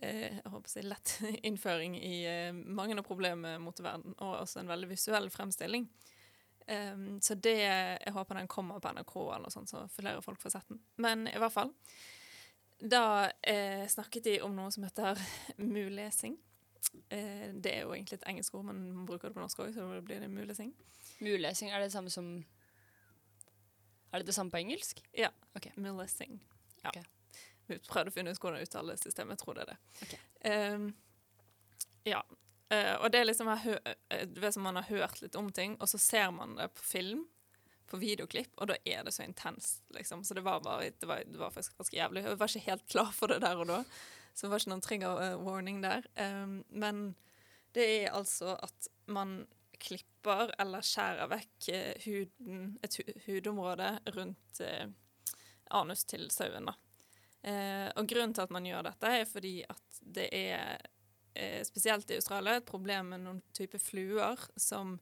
eh, 0.01 0.41
jeg 0.41 0.51
håper 0.51 0.67
å 0.67 0.73
si 0.73 0.83
lett 0.83 1.13
innføring 1.49 1.95
i 2.01 2.17
uh, 2.27 2.51
mange 2.53 2.99
av 2.99 3.07
problemene 3.07 3.61
mot 3.63 3.79
verden, 3.79 4.17
og 4.19 4.41
også 4.41 4.65
en 4.65 4.73
veldig 4.75 4.89
visuell 4.91 5.31
fremstilling. 5.31 5.87
Um, 6.67 7.21
så 7.23 7.35
det 7.35 7.57
Jeg 7.59 8.13
håper 8.15 8.39
den 8.39 8.47
kommer 8.51 8.79
på 8.83 8.91
NRK, 8.95 9.15
eller 9.23 9.47
noe 9.47 9.55
sånt, 9.55 9.71
så 9.71 9.87
flere 9.91 10.23
folk 10.23 10.43
får 10.43 10.57
sett 10.57 10.69
den. 10.71 10.83
Men 11.03 11.29
i 11.31 11.39
hvert 11.39 11.55
fall. 11.55 11.73
Da 12.83 13.31
eh, 13.47 13.85
snakket 13.89 14.25
de 14.25 14.39
om 14.43 14.55
noe 14.57 14.73
som 14.75 14.83
heter 14.87 15.21
mulesing. 15.59 16.35
Eh, 17.09 17.53
det 17.55 17.77
er 17.77 17.85
jo 17.85 17.95
egentlig 17.95 18.19
et 18.19 18.27
engelsk 18.31 18.55
ord, 18.59 18.67
men 18.73 18.83
man 18.91 19.07
bruker 19.07 19.31
det 19.31 19.37
på 19.37 19.43
norsk 19.43 19.63
òg, 19.63 19.71
så 19.77 19.87
da 19.87 20.01
blir 20.03 20.23
det 20.23 20.31
mulesing. 20.33 20.73
Mulesing, 21.23 21.71
er 21.71 21.79
det 21.79 21.91
det 21.91 21.95
samme 21.95 22.11
som 22.11 22.35
Er 24.13 24.19
det 24.19 24.27
det 24.27 24.35
samme 24.35 24.51
på 24.51 24.59
engelsk? 24.61 25.01
Mulesing. 25.77 26.41
Ja. 26.83 26.91
Okay. 26.91 27.05
Vi 27.71 27.79
prøvde 27.87 28.11
å 28.11 28.15
finne 28.15 28.35
ut 28.35 28.41
hvordan 28.43 28.65
uttale 28.67 28.97
systemet. 29.01 29.39
Jeg 29.39 29.45
tror 29.45 29.57
det 29.57 29.63
er 29.63 29.71
det. 29.71 29.77
Okay. 30.05 30.19
Ehm, 30.51 30.89
ja. 32.05 32.21
Eh, 32.73 32.95
og 32.99 33.13
det 33.13 33.21
er 33.21 33.29
liksom 33.29 33.49
det 33.53 33.79
eh, 34.11 34.27
Du 34.29 34.41
vet 34.43 34.55
som 34.55 34.67
man 34.67 34.77
har 34.81 34.89
hørt 34.91 35.23
litt 35.23 35.39
om 35.39 35.49
ting, 35.55 35.79
og 35.81 35.89
så 35.89 36.01
ser 36.03 36.31
man 36.35 36.59
det 36.59 36.69
på 36.77 36.85
film, 36.85 37.25
på 37.93 38.01
videoklipp, 38.01 38.55
og 38.57 38.71
da 38.73 38.79
er 38.89 39.05
det 39.07 39.13
så 39.15 39.27
intenst, 39.27 39.83
liksom. 39.95 40.25
Så 40.25 40.35
det 40.35 40.45
var 40.47 40.63
bare 40.65 40.91
Det 40.97 41.09
var, 41.09 41.25
det 41.27 41.39
var 41.39 41.53
faktisk 41.53 41.77
ganske 41.79 41.97
jævlig. 41.97 42.25
Jeg 42.25 42.41
var 42.41 42.49
ikke 42.49 42.71
helt 42.71 42.87
klar 42.89 43.13
for 43.13 43.33
det 43.33 43.43
der 43.45 43.61
og 43.61 43.69
da, 43.69 43.83
så 44.33 44.47
det 44.47 44.53
var 44.53 44.63
ikke 44.63 44.73
noen 44.73 44.87
trigger 44.87 45.23
eh, 45.23 45.41
warning 45.41 45.83
der. 45.85 46.07
Um, 46.17 46.63
men 46.69 47.03
det 47.77 47.85
er 48.03 48.17
altså 48.17 48.57
at 48.63 48.89
man 49.07 49.43
klipper 49.83 50.53
eller 50.63 50.85
skjærer 50.87 51.31
vekk 51.31 51.69
eh, 51.75 52.05
huden, 52.07 52.77
et 52.85 52.97
hu 52.99 53.13
hudområde 53.27 53.91
rundt 54.15 54.63
eh, 54.65 54.87
anus 55.75 56.05
til 56.09 56.29
sauen. 56.31 56.71
Eh, 57.43 57.89
og 57.99 58.07
grunnen 58.09 58.35
til 58.37 58.45
at 58.45 58.55
man 58.55 58.67
gjør 58.69 58.87
dette, 58.87 59.11
er 59.11 59.27
fordi 59.29 59.57
at 59.67 60.03
det 60.19 60.29
er, 60.37 60.79
eh, 61.35 61.63
spesielt 61.67 62.11
i 62.11 62.21
Australia, 62.21 62.57
et 62.57 62.69
problem 62.69 63.13
med 63.15 63.25
noen 63.25 63.43
type 63.57 63.81
fluer 63.83 64.39
som 64.57 64.99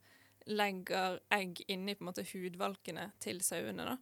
legger 0.46 1.20
egg 1.32 1.60
inni 1.68 1.94
på 1.94 2.04
en 2.04 2.10
måte 2.10 2.24
hudvalkene 2.32 3.10
til 3.20 3.40
sauene. 3.44 3.84
Da. 3.92 3.96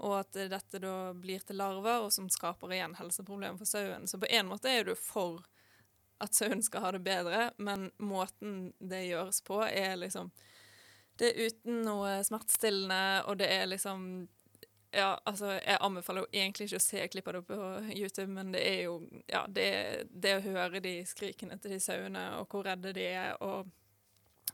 og 0.00 0.14
at 0.20 0.36
dette 0.48 0.78
da 0.80 1.12
blir 1.12 1.42
til 1.44 1.58
larver, 1.60 2.06
og 2.06 2.12
som 2.12 2.28
skaper 2.32 2.72
igjen 2.72 2.96
helseproblemer 2.96 3.58
for 3.60 3.68
sauen. 3.68 4.06
Så 4.08 4.18
på 4.18 4.30
en 4.30 4.48
måte 4.48 4.70
er 4.72 4.84
du 4.88 4.94
for 4.96 5.42
at 6.20 6.34
sauen 6.36 6.62
skal 6.62 6.84
ha 6.84 6.92
det 6.92 7.02
bedre, 7.04 7.50
men 7.58 7.90
måten 7.98 8.72
det 8.80 9.06
gjøres 9.08 9.42
på, 9.44 9.62
er 9.64 9.96
liksom 9.96 10.30
Det 11.20 11.34
er 11.34 11.50
uten 11.50 11.82
noe 11.84 12.22
smertestillende, 12.24 13.24
og 13.28 13.38
det 13.38 13.48
er 13.52 13.66
liksom 13.66 14.28
ja, 14.92 15.20
altså, 15.24 15.52
jeg 15.60 15.78
anbefaler 15.80 16.24
jo 16.24 16.30
egentlig 16.32 16.66
ikke 16.66 16.78
å 16.80 16.82
se 16.82 17.02
klipp 17.12 17.28
på 17.46 17.58
YouTube, 17.94 18.32
men 18.32 18.52
det 18.52 18.62
er 18.66 18.80
jo 18.88 18.96
Ja, 19.28 19.44
det, 19.48 20.08
det 20.10 20.36
å 20.38 20.46
høre 20.48 20.80
de 20.80 21.04
skrikene 21.06 21.58
til 21.60 21.76
de 21.76 21.80
sauene, 21.80 22.24
og 22.40 22.48
hvor 22.50 22.64
redde 22.66 22.92
de 22.96 23.04
er, 23.04 23.36
og 23.40 23.70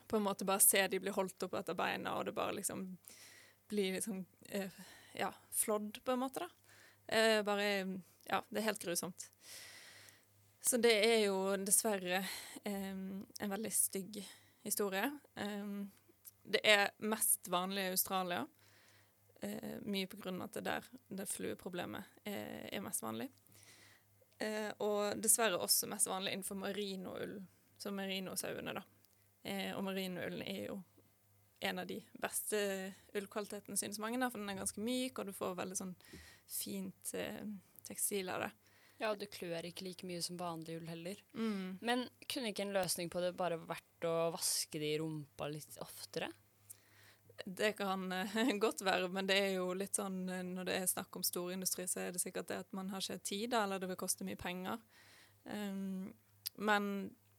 på 0.09 0.17
en 0.19 0.27
måte 0.27 0.47
bare 0.49 0.63
se 0.63 0.87
de 0.89 1.01
bli 1.03 1.15
holdt 1.15 1.47
opp 1.47 1.57
etter 1.59 1.77
beina, 1.79 2.17
og 2.17 2.27
det 2.29 2.35
bare 2.37 2.57
liksom 2.59 2.87
blir 3.69 3.99
liksom 3.99 4.25
eh, 4.49 4.83
Ja, 5.17 5.33
flådd, 5.51 6.05
på 6.05 6.13
en 6.13 6.19
måte, 6.19 6.45
da. 6.45 6.49
Eh, 7.07 7.43
bare 7.43 7.69
Ja, 8.27 8.43
det 8.49 8.61
er 8.61 8.69
helt 8.71 8.83
grusomt. 8.83 9.31
Så 10.61 10.77
det 10.83 10.95
er 11.07 11.21
jo 11.29 11.39
dessverre 11.63 12.25
eh, 12.65 12.91
en 12.91 13.53
veldig 13.53 13.73
stygg 13.73 14.19
historie. 14.67 15.11
Eh, 15.35 15.67
det 16.43 16.63
er 16.65 16.91
mest 16.99 17.49
vanlig 17.49 17.87
i 17.87 17.95
Australia. 17.95 18.47
Eh, 19.41 19.79
mye 19.83 20.09
av 20.11 20.43
at 20.43 20.59
det 20.59 20.65
der 20.67 20.89
det 21.09 21.29
flueproblemet 21.31 22.05
er, 22.25 22.69
er 22.73 22.85
mest 22.85 23.03
vanlig. 23.03 23.29
Eh, 24.39 24.73
og 24.85 25.17
dessverre 25.23 25.59
også 25.61 25.89
mest 25.89 26.11
vanlig 26.11 26.35
innenfor 26.35 26.59
merinoull, 26.61 27.39
så 27.79 27.93
merinosauene, 27.95 28.75
da. 28.77 28.83
Eh, 29.47 29.73
og 29.77 29.85
merinoulen 29.87 30.43
er 30.43 30.63
jo 30.67 30.81
en 31.67 31.81
av 31.81 31.89
de 31.89 32.01
beste 32.21 32.59
ullkvalitetene, 33.17 33.79
synes 33.81 34.01
mange, 34.03 34.21
for 34.31 34.43
den 34.43 34.53
er 34.53 34.59
ganske 34.59 34.83
myk, 34.83 35.19
og 35.19 35.29
du 35.29 35.37
får 35.37 35.59
veldig 35.61 35.79
sånn 35.79 35.95
fint 36.51 37.13
eh, 37.17 37.45
tekstil 37.87 38.33
av 38.33 38.47
det. 38.47 38.53
Ja, 38.99 39.11
og 39.11 39.21
det 39.21 39.31
klør 39.35 39.67
ikke 39.69 39.85
like 39.85 40.09
mye 40.09 40.23
som 40.25 40.39
vanlig 40.41 40.79
ull 40.79 40.89
heller. 40.89 41.21
Mm. 41.37 41.79
Men 41.85 42.07
kunne 42.29 42.53
ikke 42.53 42.65
en 42.65 42.75
løsning 42.77 43.13
på 43.13 43.21
det 43.25 43.35
bare 43.37 43.61
vært 43.61 44.09
å 44.09 44.31
vaske 44.35 44.81
det 44.81 44.95
i 44.95 44.99
rumpa 45.01 45.49
litt 45.53 45.77
oftere? 45.85 46.31
Det 47.45 47.75
kan 47.77 48.09
eh, 48.17 48.39
godt 48.65 48.83
være, 48.87 49.11
men 49.13 49.29
det 49.29 49.37
er 49.39 49.53
jo 49.59 49.71
litt 49.77 50.01
sånn 50.01 50.25
når 50.27 50.69
det 50.69 50.81
er 50.81 50.91
snakk 50.91 51.21
om 51.21 51.27
storindustri, 51.27 51.87
så 51.89 52.07
er 52.07 52.17
det 52.17 52.25
sikkert 52.25 52.51
det 52.51 52.63
at 52.65 52.77
man 52.77 52.91
har 52.93 53.05
ikke 53.05 53.21
tid, 53.23 53.51
da, 53.53 53.65
eller 53.65 53.83
det 53.83 53.93
vil 53.93 54.01
koste 54.01 54.27
mye 54.29 54.41
penger. 54.41 54.83
Um, 55.47 56.09
men 56.57 56.91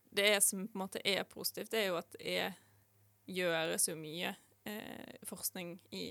det 0.09 0.43
som 0.43 0.67
på 0.67 0.77
en 0.77 0.83
måte 0.85 1.01
er 1.03 1.23
positivt, 1.23 1.71
det 1.71 1.83
er 1.83 1.87
jo 1.91 1.99
at 1.99 2.15
det 2.19 2.37
er, 2.47 2.57
gjøres 3.27 3.89
jo 3.89 3.95
mye 3.99 4.35
eh, 4.63 5.17
forskning 5.27 5.75
i 5.91 6.05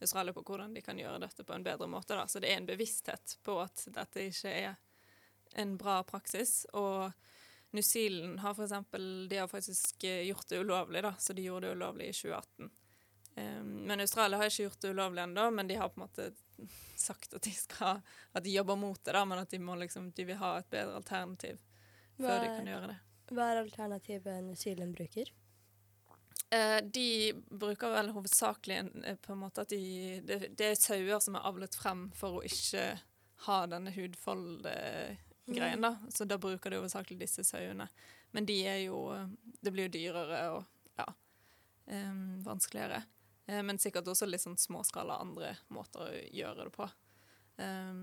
Australia 0.00 0.32
på 0.36 0.42
hvordan 0.46 0.74
de 0.76 0.82
kan 0.84 0.98
gjøre 0.98 1.18
dette 1.24 1.44
på 1.44 1.54
en 1.56 1.64
bedre 1.66 1.88
måte. 1.90 2.14
Da. 2.14 2.26
Så 2.28 2.40
det 2.40 2.52
er 2.52 2.60
en 2.60 2.68
bevissthet 2.68 3.38
på 3.42 3.56
at 3.62 3.86
dette 3.94 4.28
ikke 4.28 4.52
er 4.52 4.76
en 5.58 5.76
bra 5.80 6.02
praksis. 6.06 6.66
Og 6.72 7.10
New 7.70 7.82
Zealand 7.82 8.40
har 8.40 8.54
for 8.54 8.64
eksempel, 8.64 9.28
de 9.28 9.36
har 9.36 9.48
faktisk 9.48 10.04
eh, 10.04 10.22
gjort 10.28 10.48
det 10.48 10.60
ulovlig, 10.60 11.02
da, 11.02 11.14
så 11.18 11.32
de 11.32 11.42
gjorde 11.48 11.66
det 11.66 11.76
ulovlig 11.80 12.08
i 12.12 12.12
2018. 12.12 12.70
Um, 13.38 13.66
men 13.86 14.00
Australia 14.00 14.38
har 14.40 14.50
ikke 14.50 14.64
gjort 14.66 14.80
det 14.82 14.90
ulovlig 14.90 15.22
ennå, 15.22 15.50
men 15.54 15.68
de 15.68 15.74
har 15.78 15.88
på 15.88 16.00
en 16.00 16.06
måte 16.06 16.30
sagt 16.98 17.34
at 17.38 17.44
de 17.46 17.52
skal 17.54 18.00
at 18.32 18.44
de 18.44 18.50
jobber 18.50 18.76
mot 18.76 18.98
det, 19.04 19.12
da, 19.14 19.24
men 19.24 19.38
at 19.38 19.50
de, 19.50 19.60
må 19.62 19.76
liksom, 19.78 20.10
de 20.16 20.24
vil 20.26 20.40
ha 20.40 20.56
et 20.58 20.70
bedre 20.72 20.96
alternativ 20.98 21.60
før 22.18 22.40
de 22.40 22.48
er- 22.48 22.56
kan 22.56 22.66
gjøre 22.66 22.88
det. 22.90 22.96
Hva 23.28 23.50
er 23.52 23.62
alternativet 23.62 24.44
New 24.44 24.56
Zealand 24.56 24.96
bruker? 24.96 25.30
Eh, 26.50 26.78
de 26.84 27.34
bruker 27.50 27.92
vel 27.92 28.12
hovedsakelig 28.14 28.78
eh, 29.04 29.18
på 29.20 29.34
en 29.34 29.42
måte 29.42 29.66
at 29.66 29.72
de 29.72 30.20
det, 30.24 30.38
det 30.56 30.70
er 30.70 30.78
sauer 30.80 31.20
som 31.20 31.36
er 31.36 31.44
avlet 31.48 31.76
frem 31.76 32.06
for 32.16 32.38
å 32.38 32.46
ikke 32.46 32.94
ha 33.44 33.58
denne 33.70 33.92
hudfold-greien, 33.92 35.84
da. 35.84 35.92
Så 36.08 36.24
da 36.24 36.38
bruker 36.40 36.72
de 36.72 36.80
hovedsakelig 36.80 37.20
disse 37.20 37.44
sauene. 37.44 37.88
Men 38.32 38.48
de 38.48 38.56
er 38.66 38.80
jo 38.86 39.08
eh, 39.14 39.28
Det 39.60 39.74
blir 39.74 39.88
jo 39.88 39.94
dyrere 39.98 40.40
og 40.56 40.64
ja, 40.98 41.06
eh, 41.92 42.16
vanskeligere. 42.46 43.02
Eh, 43.46 43.62
men 43.62 43.78
sikkert 43.78 44.08
også 44.08 44.28
litt 44.28 44.44
sånn 44.44 44.58
småskala 44.60 45.20
andre 45.20 45.54
måter 45.74 46.06
å 46.06 46.10
gjøre 46.32 46.68
det 46.68 46.74
på. 46.74 46.88
Em, 47.60 48.02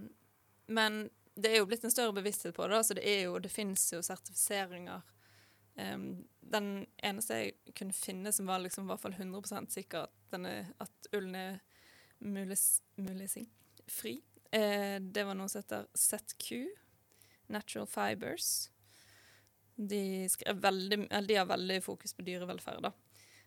men 0.67 1.05
det 1.35 1.51
er 1.51 1.59
jo 1.59 1.67
blitt 1.69 1.83
en 1.83 1.93
større 1.93 2.15
bevissthet 2.15 2.55
på 2.55 2.65
det, 2.65 2.77
da, 2.77 2.83
så 2.83 2.95
det, 2.97 3.03
er 3.09 3.25
jo, 3.27 3.39
det 3.41 3.51
finnes 3.51 3.83
jo 3.91 3.99
sertifiseringer 4.05 5.03
Um, 5.75 6.25
den 6.39 6.85
eneste 7.03 7.39
jeg 7.41 7.73
kunne 7.75 7.95
finne 7.95 8.31
som 8.31 8.47
var 8.47 8.61
liksom 8.63 8.85
i 8.85 8.93
hvert 8.93 9.01
fall 9.03 9.17
100 9.17 9.65
sikker 9.73 10.05
at, 10.05 10.13
denne, 10.31 10.53
at 10.79 11.09
ullen 11.11 11.35
er 11.35 11.57
mulig, 12.23 12.55
mulig 12.95 13.27
fri, 13.91 14.15
uh, 14.55 14.97
det 15.01 15.25
var 15.27 15.35
noe 15.35 15.51
som 15.51 15.65
heter 15.65 15.89
ZQ, 15.91 16.63
Natural 17.51 17.89
Fibers. 17.91 18.69
De, 19.75 20.29
veldig, 20.55 21.01
de 21.27 21.35
har 21.35 21.49
veldig 21.49 21.81
fokus 21.83 22.15
på 22.15 22.23
dyrevelferd, 22.25 22.87
da. 22.87 22.93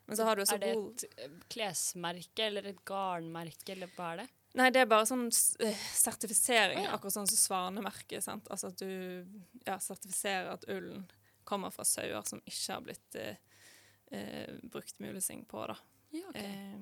Men 0.09 0.17
så 0.17 0.25
har 0.25 0.37
du 0.37 0.43
også 0.43 0.57
Er 0.57 0.61
det 0.63 0.73
et 0.73 1.03
eh, 1.21 1.33
klesmerke 1.53 2.45
eller 2.47 2.69
et 2.71 2.79
garnmerke, 2.89 3.75
eller 3.75 3.91
hva 3.97 4.13
er 4.15 4.23
det? 4.23 4.27
Nei, 4.57 4.69
det 4.73 4.81
er 4.81 4.89
bare 4.89 5.05
sånn 5.09 5.27
eh, 5.29 5.83
sertifisering, 5.93 6.81
ja. 6.87 6.95
akkurat 6.97 7.19
sånn 7.19 7.29
som 7.29 7.41
svanemerket. 7.41 8.29
Altså 8.49 8.71
at 8.71 8.81
du 8.81 8.89
ja, 9.67 9.77
sertifiserer 9.77 10.49
at 10.55 10.65
ullen 10.73 11.05
kommer 11.49 11.73
fra 11.75 11.87
sauer 11.89 12.27
som 12.29 12.43
ikke 12.45 12.75
har 12.75 12.85
blitt 12.85 13.19
eh, 13.21 13.41
eh, 14.13 14.59
brukt 14.63 15.01
mulesing 15.03 15.47
på. 15.49 15.65
da. 15.71 15.79
Ja, 16.15 16.29
okay. 16.29 16.45
Eh, 16.45 16.81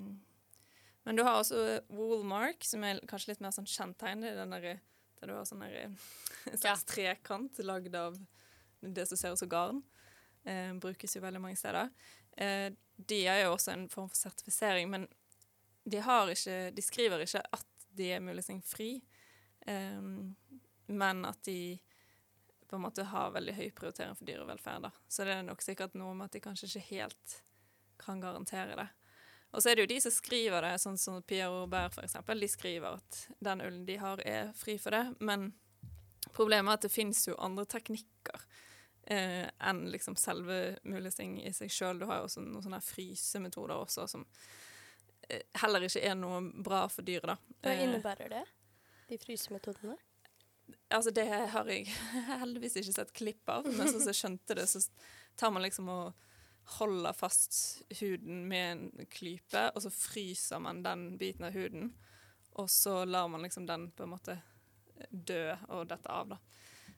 men 1.06 1.16
du 1.16 1.22
har 1.22 1.38
også 1.38 1.80
woolmark, 1.94 2.64
som 2.66 2.82
er 2.82 2.98
kanskje 3.06 3.30
litt 3.30 3.42
mer 3.44 3.54
sånn 3.54 3.68
kjent 3.70 3.98
tegn. 4.00 4.24
Det 4.26 4.32
den 4.34 4.54
der, 4.56 4.80
der 5.20 5.30
du 5.30 5.36
har 5.36 5.44
sånn 5.46 5.62
en 5.66 5.94
slags 6.58 6.82
trekant 6.88 7.60
lagd 7.62 7.94
av 7.94 8.18
det 8.80 9.06
som 9.06 9.18
ser 9.18 9.36
ut 9.36 9.38
som 9.38 9.50
garn. 9.50 9.84
Eh, 10.46 10.72
brukes 10.82 11.14
jo 11.16 11.22
veldig 11.22 11.42
mange 11.42 11.58
steder. 11.58 11.90
Eh, 12.36 12.72
de 12.96 13.20
er 13.26 13.44
jo 13.44 13.54
også 13.54 13.72
en 13.72 13.88
form 13.90 14.10
for 14.10 14.18
sertifisering, 14.18 14.90
men 14.90 15.06
de, 15.86 16.00
har 16.02 16.30
ikke, 16.30 16.70
de 16.74 16.82
skriver 16.84 17.22
ikke 17.22 17.42
at 17.54 17.86
de 17.96 18.10
er 18.12 18.22
mulesingfri, 18.24 18.90
eh, 19.66 20.10
men 20.86 21.24
at 21.26 21.42
de 21.46 21.78
på 22.68 22.76
en 22.76 22.84
måte 22.84 23.06
har 23.06 23.34
veldig 23.34 23.54
høy 23.56 23.66
prioritering 23.76 24.16
for 24.18 24.28
dyrevelferd. 24.28 24.86
Da. 24.88 24.92
Så 25.08 25.26
det 25.26 25.36
er 25.36 25.46
nok 25.46 25.62
sikkert 25.64 25.96
noe 25.98 26.14
med 26.14 26.28
at 26.28 26.36
de 26.36 26.44
kanskje 26.44 26.68
ikke 26.70 26.86
helt 26.90 27.36
kan 28.02 28.20
garantere 28.20 28.76
det. 28.78 28.88
Og 29.54 29.62
så 29.62 29.70
er 29.70 29.78
det 29.78 29.86
jo 29.86 29.92
de 29.94 30.00
som 30.04 30.12
skriver 30.12 30.66
det, 30.66 30.74
sånn 30.82 30.98
som 31.00 31.22
Pierre 31.24 31.52
Robert 31.54 31.96
eksempel. 32.02 32.42
De 32.42 32.48
skriver 32.50 32.98
at 32.98 33.20
den 33.38 33.62
ullen 33.64 33.86
de 33.88 33.96
har 34.02 34.20
er 34.26 34.50
fri 34.58 34.74
for 34.82 34.92
det, 34.92 35.04
men 35.24 35.52
problemet 36.34 36.72
er 36.72 36.80
at 36.80 36.86
det 36.88 36.92
finnes 36.92 37.22
jo 37.28 37.36
andre 37.40 37.64
teknikker 37.70 38.42
eh, 39.06 39.46
enn 39.70 39.86
liksom 39.94 40.18
selve 40.20 40.76
mulesting 40.84 41.38
i 41.40 41.52
seg 41.56 41.72
sjøl. 41.72 42.02
Du 42.02 42.08
har 42.10 42.20
jo 42.20 42.28
også 42.28 42.42
noen 42.44 42.66
sånne 42.66 42.82
frysemetoder 42.84 43.78
også 43.78 44.08
som 44.10 44.26
eh, 45.30 45.46
heller 45.62 45.86
ikke 45.86 46.04
er 46.04 46.18
noe 46.18 46.42
bra 46.66 46.84
for 46.92 47.06
dyret. 47.06 47.40
Hva 47.62 47.72
Eh, 47.72 47.86
innebærer 47.86 48.34
det? 48.34 48.44
De 49.08 49.18
frysemetodene? 49.22 49.96
Altså, 50.94 51.10
det 51.10 51.24
har 51.28 51.66
jeg 51.70 51.86
heldigvis 52.42 52.76
ikke 52.78 52.92
sett 52.94 53.12
klipp 53.16 53.48
av, 53.50 53.64
men 53.66 53.88
sånn 53.90 54.00
som 54.00 54.12
jeg 54.12 54.20
skjønte 54.20 54.54
det, 54.54 54.66
så 54.70 54.82
tar 55.36 55.50
man 55.50 55.62
liksom 55.66 55.88
og 55.90 56.14
holder 56.78 57.14
fast 57.14 57.82
huden 58.00 58.44
med 58.50 58.70
en 58.72 59.06
klype, 59.10 59.68
og 59.74 59.82
så 59.82 59.90
fryser 59.94 60.58
man 60.62 60.82
den 60.82 61.16
biten 61.18 61.44
av 61.46 61.54
huden, 61.54 61.92
og 62.58 62.70
så 62.70 63.04
lar 63.06 63.28
man 63.30 63.42
liksom 63.46 63.66
den 63.68 63.88
på 63.94 64.06
en 64.06 64.12
måte 64.14 64.38
dø 65.10 65.52
og 65.68 65.86
dette 65.90 66.08
av, 66.10 66.30
da. 66.34 66.38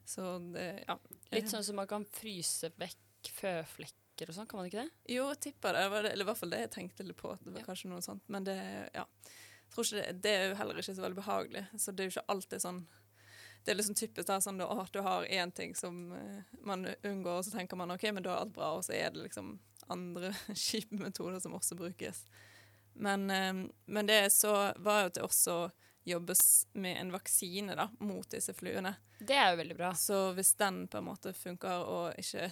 Så 0.09 0.39
det, 0.55 0.85
ja. 0.89 0.95
Litt 1.35 1.51
sånn 1.51 1.65
som 1.67 1.77
man 1.77 1.89
kan 1.91 2.07
fryse 2.17 2.71
vekk 2.81 3.29
føflekker 3.41 4.31
og 4.31 4.37
sånn, 4.39 4.47
kan 4.49 4.61
man 4.63 4.69
ikke 4.71 4.85
det? 4.87 4.93
Jo, 5.17 5.27
jeg 5.35 5.41
tipper 5.49 5.77
det. 5.77 5.83
Det. 5.93 6.13
Eller 6.15 6.25
i 6.25 6.29
hvert 6.31 6.39
fall 6.41 6.53
det 6.55 6.61
jeg 6.63 6.71
tenkte 6.79 7.05
litt 7.05 7.19
på. 7.21 7.33
at 7.35 7.43
Det 7.45 7.53
var 7.53 7.61
Ja. 7.61 7.67
kanskje 7.67 7.91
noe 7.91 8.01
sånt. 8.03 8.23
Men 8.33 8.45
det, 8.47 8.57
ja. 8.95 9.05
Jeg 9.27 9.75
tror 9.75 9.85
ikke 9.85 9.99
det, 10.01 10.23
det 10.25 10.33
er 10.33 10.49
jo 10.49 10.55
heller 10.63 10.81
ikke 10.81 10.95
så 10.97 11.05
veldig 11.05 11.19
behagelig. 11.21 11.65
Så 11.77 11.93
det 11.93 12.01
er 12.01 12.09
jo 12.09 12.15
ikke 12.17 12.31
alltid 12.35 12.65
sånn 12.65 12.81
Det 13.65 13.73
er 13.73 13.79
liksom 13.79 13.97
typisk 13.99 14.29
da, 14.29 14.39
sånn 14.41 14.61
at 14.65 14.93
du 14.95 15.01
har 15.05 15.25
én 15.25 15.51
ting 15.53 15.75
som 15.77 16.13
eh, 16.17 16.55
man 16.65 16.87
unngår, 17.03 17.41
og 17.41 17.45
så 17.45 17.53
tenker 17.57 17.77
man 17.77 17.93
OK, 17.93 18.07
men 18.13 18.25
da 18.25 18.35
er 18.35 18.45
alt 18.45 18.55
bra, 18.55 18.73
og 18.79 18.87
så 18.87 18.95
er 18.97 19.13
det 19.13 19.27
liksom 19.27 19.59
andre 19.93 20.33
kjipe 20.55 20.97
metoder 21.01 21.41
som 21.41 21.57
også 21.59 21.77
brukes. 21.77 22.25
Men, 22.95 23.31
eh, 23.31 23.67
men 23.87 24.07
det 24.09 24.23
så 24.33 24.73
var 24.77 25.05
jo 25.05 25.13
til 25.15 25.29
også 25.29 25.59
jobbes 26.09 26.67
med 26.73 27.01
en 27.01 27.13
vaksine 27.13 27.75
da, 27.77 27.91
mot 28.01 28.31
disse 28.31 28.55
fluene. 28.57 28.95
Det 29.19 29.35
er 29.37 29.51
jo 29.53 29.59
veldig 29.61 29.77
bra. 29.77 29.93
Så 29.95 30.31
hvis 30.33 30.55
den 30.57 30.87
på 30.89 31.01
en 31.01 31.09
måte 31.11 31.35
funker 31.37 31.85
og 31.85 32.21
ikke 32.21 32.49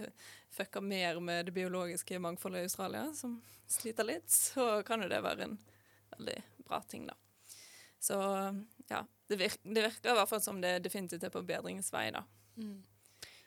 fucker 0.56 0.80
mer 0.80 1.20
med 1.20 1.50
det 1.50 1.56
biologiske 1.56 2.18
mangfoldet 2.18 2.62
i 2.64 2.70
Australia, 2.70 3.10
som 3.14 3.40
sliter 3.68 4.08
litt, 4.08 4.30
så 4.30 4.82
kan 4.86 5.02
jo 5.02 5.10
det 5.10 5.20
være 5.24 5.48
en 5.48 5.58
veldig 6.16 6.38
bra 6.64 6.80
ting, 6.88 7.06
da. 7.10 7.16
Så 8.00 8.16
ja, 8.88 9.04
det, 9.28 9.38
virker, 9.40 9.70
det 9.74 9.86
virker 9.88 10.12
i 10.12 10.18
hvert 10.18 10.30
fall 10.30 10.42
som 10.44 10.60
det 10.62 10.78
definitivt 10.84 11.24
er 11.24 11.32
på 11.32 11.44
bedringens 11.46 11.92
vei, 11.94 12.08
da. 12.14 12.24
Mm. 12.60 12.82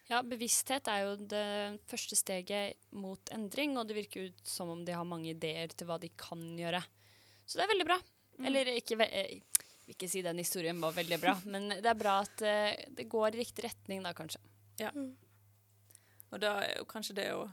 Ja, 0.07 0.21
bevissthet 0.23 0.87
er 0.87 1.03
jo 1.03 1.15
det 1.19 1.47
første 1.89 2.15
steget 2.15 2.79
mot 2.95 3.31
endring, 3.35 3.75
og 3.75 3.89
det 3.89 3.97
virker 3.97 4.29
ut 4.29 4.47
som 4.47 4.71
om 4.71 4.85
de 4.87 4.95
har 4.95 5.07
mange 5.07 5.33
ideer 5.33 5.73
til 5.75 5.89
hva 5.89 5.99
de 5.99 6.09
kan 6.15 6.43
gjøre. 6.59 6.79
Så 7.43 7.59
det 7.59 7.65
er 7.65 7.73
veldig 7.73 7.87
bra. 7.89 7.97
Mm. 8.37 8.47
Eller 8.47 8.71
ikke 8.77 8.99
ve 9.01 9.09
eh, 9.11 9.39
vil 9.87 9.95
ikke 9.95 10.09
si 10.11 10.21
den 10.23 10.39
historien 10.39 10.79
var 10.83 10.95
veldig 10.95 11.19
bra, 11.21 11.33
men 11.47 11.69
det 11.75 11.87
er 11.87 11.99
bra 11.99 12.19
at 12.23 12.43
eh, 12.43 12.75
det 12.95 13.07
går 13.11 13.35
i 13.35 13.41
riktig 13.41 13.67
retning 13.67 14.03
da, 14.03 14.13
kanskje. 14.15 14.41
Og 16.27 16.41
da 16.43 16.57
er 16.65 16.73
jo 16.77 16.87
kanskje 16.89 17.15
det 17.21 17.29
jo 17.29 17.45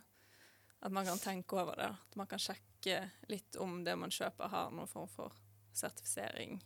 at 0.85 0.93
man 0.93 1.07
kan 1.07 1.19
tenke 1.19 1.57
over 1.57 1.79
det. 1.79 1.89
At 1.89 2.17
man 2.19 2.29
kan 2.29 2.43
sjekke 2.43 3.07
litt 3.31 3.57
om 3.63 3.79
det 3.87 3.95
man 3.97 4.13
kjøper 4.13 4.51
har 4.53 4.75
noen 4.75 4.91
form 4.91 5.09
for 5.09 5.33
sertifisering. 5.75 6.59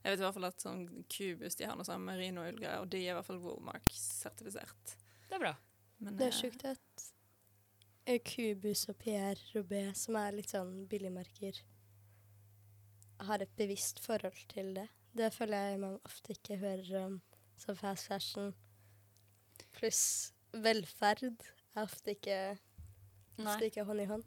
Jeg 0.00 0.14
vet 0.14 0.20
i 0.22 0.24
hvert 0.24 0.36
fall 0.36 0.48
at 0.48 0.62
sånn 0.64 0.84
Cubus 1.12 1.58
de 1.58 1.66
har 1.68 1.76
noe 1.76 1.84
sånn 1.84 2.04
merinoullgreier, 2.06 2.80
og 2.80 2.88
de 2.92 3.02
er 3.02 3.12
i 3.12 3.16
hvert 3.18 3.26
fall 3.26 3.42
Womark-sertifisert. 3.44 4.94
Det 5.28 5.36
er 5.36 5.42
bra. 5.42 5.54
Men, 6.00 6.16
Det 6.16 6.30
er 6.30 6.32
eh, 6.32 6.38
sjukt 6.38 6.64
at 6.64 7.04
eh, 8.06 8.20
Cubus 8.24 8.86
og 8.88 8.96
Pierre 9.02 9.36
Robé, 9.52 9.82
som 9.98 10.16
er 10.16 10.38
litt 10.38 10.54
sånn 10.54 10.86
billigmerker, 10.88 11.60
har 13.28 13.44
et 13.44 13.52
bevisst 13.60 14.00
forhold 14.00 14.40
til 14.48 14.72
det. 14.78 14.88
Det 15.12 15.28
føler 15.34 15.68
jeg 15.68 15.82
man 15.82 15.98
ofte 16.08 16.32
ikke 16.32 16.56
hører 16.62 16.90
om 17.02 17.20
som 17.60 17.76
fast 17.76 18.08
fashion. 18.08 18.54
Pluss 19.76 20.32
velferd 20.56 21.26
er 21.28 21.82
ofte 21.84 22.14
ikke, 22.16 22.38
ofte 23.36 23.68
ikke 23.68 23.84
hånd 23.84 24.04
i 24.06 24.08
hånd. 24.08 24.24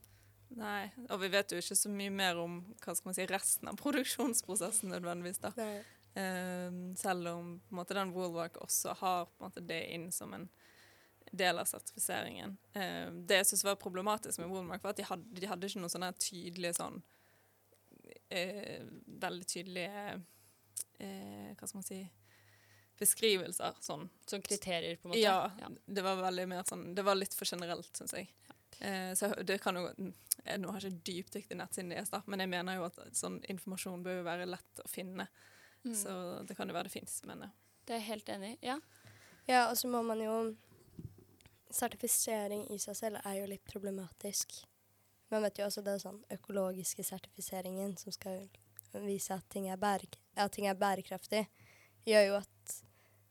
Nei, 0.60 0.92
og 1.10 1.18
vi 1.24 1.32
vet 1.34 1.54
jo 1.54 1.60
ikke 1.62 1.78
så 1.78 1.90
mye 1.90 2.14
mer 2.14 2.40
om 2.42 2.60
hva 2.84 2.94
skal 2.94 3.10
man 3.10 3.18
si, 3.18 3.26
resten 3.30 3.72
av 3.72 3.80
produksjonsprosessen 3.84 4.94
nødvendigvis. 4.94 5.42
da. 5.44 5.54
Eh, 5.58 6.76
selv 7.00 7.32
om 7.32 7.56
på 7.60 7.74
en 7.74 7.80
måte, 7.82 7.98
den 7.98 8.14
Woolwork 8.14 8.60
også 8.62 8.94
har 9.00 9.26
på 9.32 9.42
en 9.42 9.48
måte, 9.48 9.66
det 9.66 9.82
inn 9.96 10.12
som 10.14 10.34
en 10.38 10.50
del 11.34 11.60
av 11.60 11.66
sertifiseringen. 11.66 12.58
Um, 12.76 13.22
det 13.26 13.40
jeg 13.40 13.50
syns 13.50 13.64
var 13.66 13.80
problematisk 13.82 14.42
med 14.42 14.52
Woolmark, 14.52 14.84
var 14.84 14.94
at 14.94 15.00
de 15.02 15.08
hadde, 15.08 15.40
de 15.40 15.50
hadde 15.50 15.70
ikke 15.70 15.82
noen 15.82 15.94
sånne 15.94 16.12
tydelige 16.22 16.76
sånn 16.78 17.00
uh, 17.02 18.84
Veldig 19.24 19.48
tydelige 19.50 20.04
uh, 20.20 21.50
Hva 21.58 21.66
skal 21.66 21.80
man 21.80 21.88
si 21.88 22.04
Beskrivelser. 23.00 23.74
Sånn. 23.82 24.06
Sånn 24.30 24.44
kriterier, 24.46 25.00
på 25.02 25.08
en 25.08 25.16
måte. 25.16 25.24
Ja, 25.24 25.72
det 25.90 26.04
var 26.06 26.20
veldig 26.22 26.46
mer 26.52 26.68
sånn 26.70 26.92
Det 26.96 27.04
var 27.06 27.18
litt 27.18 27.34
for 27.34 27.50
generelt, 27.50 27.90
syns 27.98 28.14
jeg. 28.14 28.30
Eh, 28.30 28.60
så 29.16 29.30
det 29.48 29.62
kan 29.64 29.78
jo 29.80 29.88
jeg 30.44 30.60
Nå 30.60 30.74
har 30.74 30.84
jeg 30.84 30.92
ikke 30.92 31.06
dypdykk 31.08 31.52
i 31.54 31.58
nettsiden 31.60 31.92
deres, 31.94 32.10
da, 32.12 32.20
men 32.28 32.42
jeg 32.42 32.50
mener 32.52 32.76
jo 32.76 32.88
at 32.90 32.98
sånn 33.16 33.38
informasjon 33.54 34.02
bør 34.04 34.18
jo 34.18 34.26
være 34.26 34.48
lett 34.50 34.82
å 34.84 34.90
finne. 34.92 35.28
Mm. 35.86 35.94
Så 35.96 36.16
det 36.50 36.58
kan 36.58 36.68
jo 36.68 36.76
være 36.76 36.90
det 36.90 36.96
fins, 36.98 37.22
men 37.30 37.46
ja. 37.46 37.50
Det 37.84 37.96
er 37.96 38.02
jeg 38.02 38.10
helt 38.10 38.32
enig 38.34 38.50
i. 38.54 38.58
Ja. 38.68 38.78
Ja, 39.48 39.62
og 39.70 39.78
så 39.80 39.90
må 39.92 40.02
man 40.08 40.24
jo 40.24 40.36
Sertifisering 41.74 42.68
i 42.70 42.78
seg 42.78 42.96
selv 43.00 43.22
er 43.26 43.40
jo 43.40 43.48
litt 43.50 43.64
problematisk. 43.66 44.60
Man 45.34 45.42
vet 45.42 45.58
jo 45.58 45.66
også 45.66 45.82
det 45.82 45.96
er 45.96 46.04
sånn 46.04 46.20
økologiske 46.36 47.02
sertifiseringen 47.08 47.96
som 47.98 48.14
skal 48.14 48.44
vise 49.02 49.34
at 49.34 49.48
ting 49.50 49.66
er, 49.74 49.80
bære, 49.82 50.06
at 50.38 50.54
ting 50.54 50.68
er 50.70 50.78
bærekraftig, 50.78 51.48
gjør 52.06 52.28
jo 52.28 52.36
at 52.44 52.76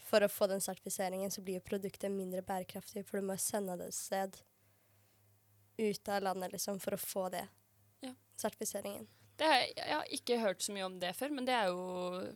for 0.09 0.27
å 0.27 0.31
få 0.33 0.49
den 0.51 0.65
sertifiseringen 0.65 1.31
så 1.31 1.45
blir 1.47 1.61
jo 1.61 1.69
produktet 1.69 2.11
mindre 2.11 2.43
bærekraftig, 2.43 3.05
for 3.07 3.23
du 3.23 3.29
må 3.31 3.39
sende 3.39 3.79
det 3.79 3.93
et 3.93 3.97
sted 3.97 4.41
ut 5.83 6.09
av 6.13 6.23
landet 6.23 6.55
liksom 6.55 6.81
for 6.83 6.97
å 6.97 7.01
få 7.01 7.27
det. 7.35 7.47
Ja. 8.05 8.15
Sertifiseringen. 8.39 9.07
Det 9.41 9.49
er, 9.49 9.65
jeg 9.77 9.95
har 9.97 10.11
ikke 10.19 10.41
hørt 10.43 10.63
så 10.63 10.75
mye 10.75 10.87
om 10.87 10.99
det 11.03 11.15
før, 11.19 11.33
men 11.35 11.49
det 11.49 11.55
er 11.57 11.71
jo 11.73 12.33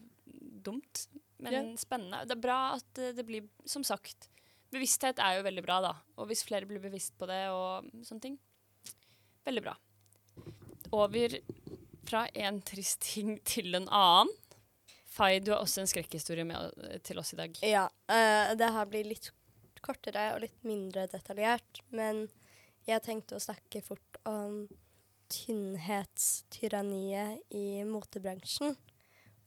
dumt. 0.67 1.07
Men 1.39 1.53
Ja. 1.53 1.63
spennende. 1.77 2.25
Det 2.25 2.33
er 2.33 2.41
bra 2.41 2.61
at 2.75 2.95
det 2.95 3.27
blir, 3.27 3.49
som 3.65 3.85
sagt 3.85 4.31
Bevissthet 4.73 5.21
er 5.23 5.37
jo 5.37 5.45
veldig 5.47 5.63
bra, 5.63 5.81
da. 5.81 5.93
Og 6.19 6.27
hvis 6.27 6.43
flere 6.43 6.67
blir 6.67 6.81
bevisst 6.83 7.15
på 7.19 7.29
det 7.31 7.45
og 7.55 7.87
sånne 8.03 8.25
ting 8.25 8.39
Veldig 9.47 9.63
bra. 9.63 9.77
Over 10.97 11.37
fra 12.07 12.25
en 12.35 12.59
trist 12.67 13.05
ting 13.07 13.37
til 13.47 13.75
en 13.79 13.87
annen. 13.95 14.33
Fay, 15.17 15.39
du 15.41 15.53
har 15.53 15.63
også 15.63 15.85
en 15.85 15.91
skrekkhistorie 15.91 16.45
med 16.45 16.75
eh, 16.83 16.99
til 17.07 17.19
oss 17.23 17.33
i 17.33 17.39
dag. 17.39 17.55
Ja. 17.65 17.87
Uh, 18.11 18.53
det 18.59 18.73
her 18.75 18.89
blir 18.91 19.07
litt 19.07 19.31
kortere 19.87 20.33
og 20.35 20.43
litt 20.43 20.67
mindre 20.67 21.07
detaljert, 21.13 21.81
men 21.95 22.27
jeg 22.87 23.03
tenkte 23.03 23.37
å 23.37 23.43
snakke 23.43 23.83
fort 23.85 24.17
om 24.29 24.69
tynnhetstyranniet 25.33 27.41
i 27.59 27.85
motebransjen. 27.87 28.77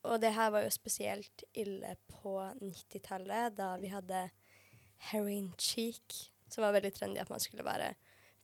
Og 0.07 0.21
det 0.23 0.31
her 0.35 0.49
var 0.53 0.61
jo 0.63 0.71
spesielt 0.71 1.43
ille 1.59 1.95
på 2.11 2.39
90-tallet, 2.59 3.57
da 3.57 3.77
vi 3.79 3.87
hadde 3.91 4.29
heroin 5.11 5.53
cheek, 5.59 6.31
som 6.51 6.63
var 6.63 6.73
veldig 6.75 6.93
trendy 6.95 7.19
at 7.21 7.31
man 7.31 7.41
skulle 7.43 7.67
være 7.67 7.93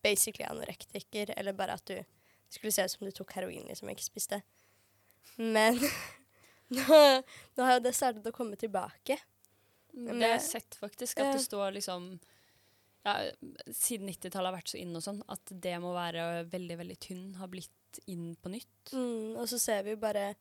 basically 0.03 0.45
anorektiker, 0.47 1.33
eller 1.37 1.53
bare 1.57 1.73
at 1.79 1.87
du 1.87 1.97
skulle 2.51 2.71
se 2.71 2.83
ut 2.85 2.91
som 2.91 3.05
du 3.07 3.11
tok 3.15 3.31
heroin, 3.35 3.65
liksom, 3.67 3.89
ikke 3.91 4.05
spiste. 4.05 4.41
Men 5.35 5.79
nå, 6.77 7.21
nå 7.55 7.63
har 7.63 7.73
jo 7.77 7.85
det 7.87 7.97
startet 7.97 8.29
å 8.29 8.35
komme 8.35 8.55
tilbake. 8.59 9.15
Det 9.95 10.11
har 10.11 10.35
jeg 10.35 10.47
sett 10.49 10.71
faktisk, 10.79 11.19
at 11.23 11.33
det 11.37 11.43
står 11.45 11.67
liksom 11.77 12.01
ja, 13.05 13.15
Siden 13.69 14.09
90-tallet 14.09 14.49
har 14.49 14.57
vært 14.57 14.71
så 14.73 14.79
inn 14.81 14.97
og 14.97 15.03
sånn, 15.05 15.21
at 15.29 15.51
det 15.63 15.75
må 15.83 15.93
være 15.95 16.45
veldig, 16.51 16.77
veldig 16.81 16.99
tynn, 17.05 17.25
har 17.39 17.51
blitt 17.51 17.99
inn 18.11 18.33
på 18.41 18.51
nytt. 18.51 18.93
Mm, 18.93 19.35
og 19.39 19.45
så 19.49 19.59
ser 19.61 19.85
vi 19.85 19.93
jo 19.93 20.01
bare 20.01 20.31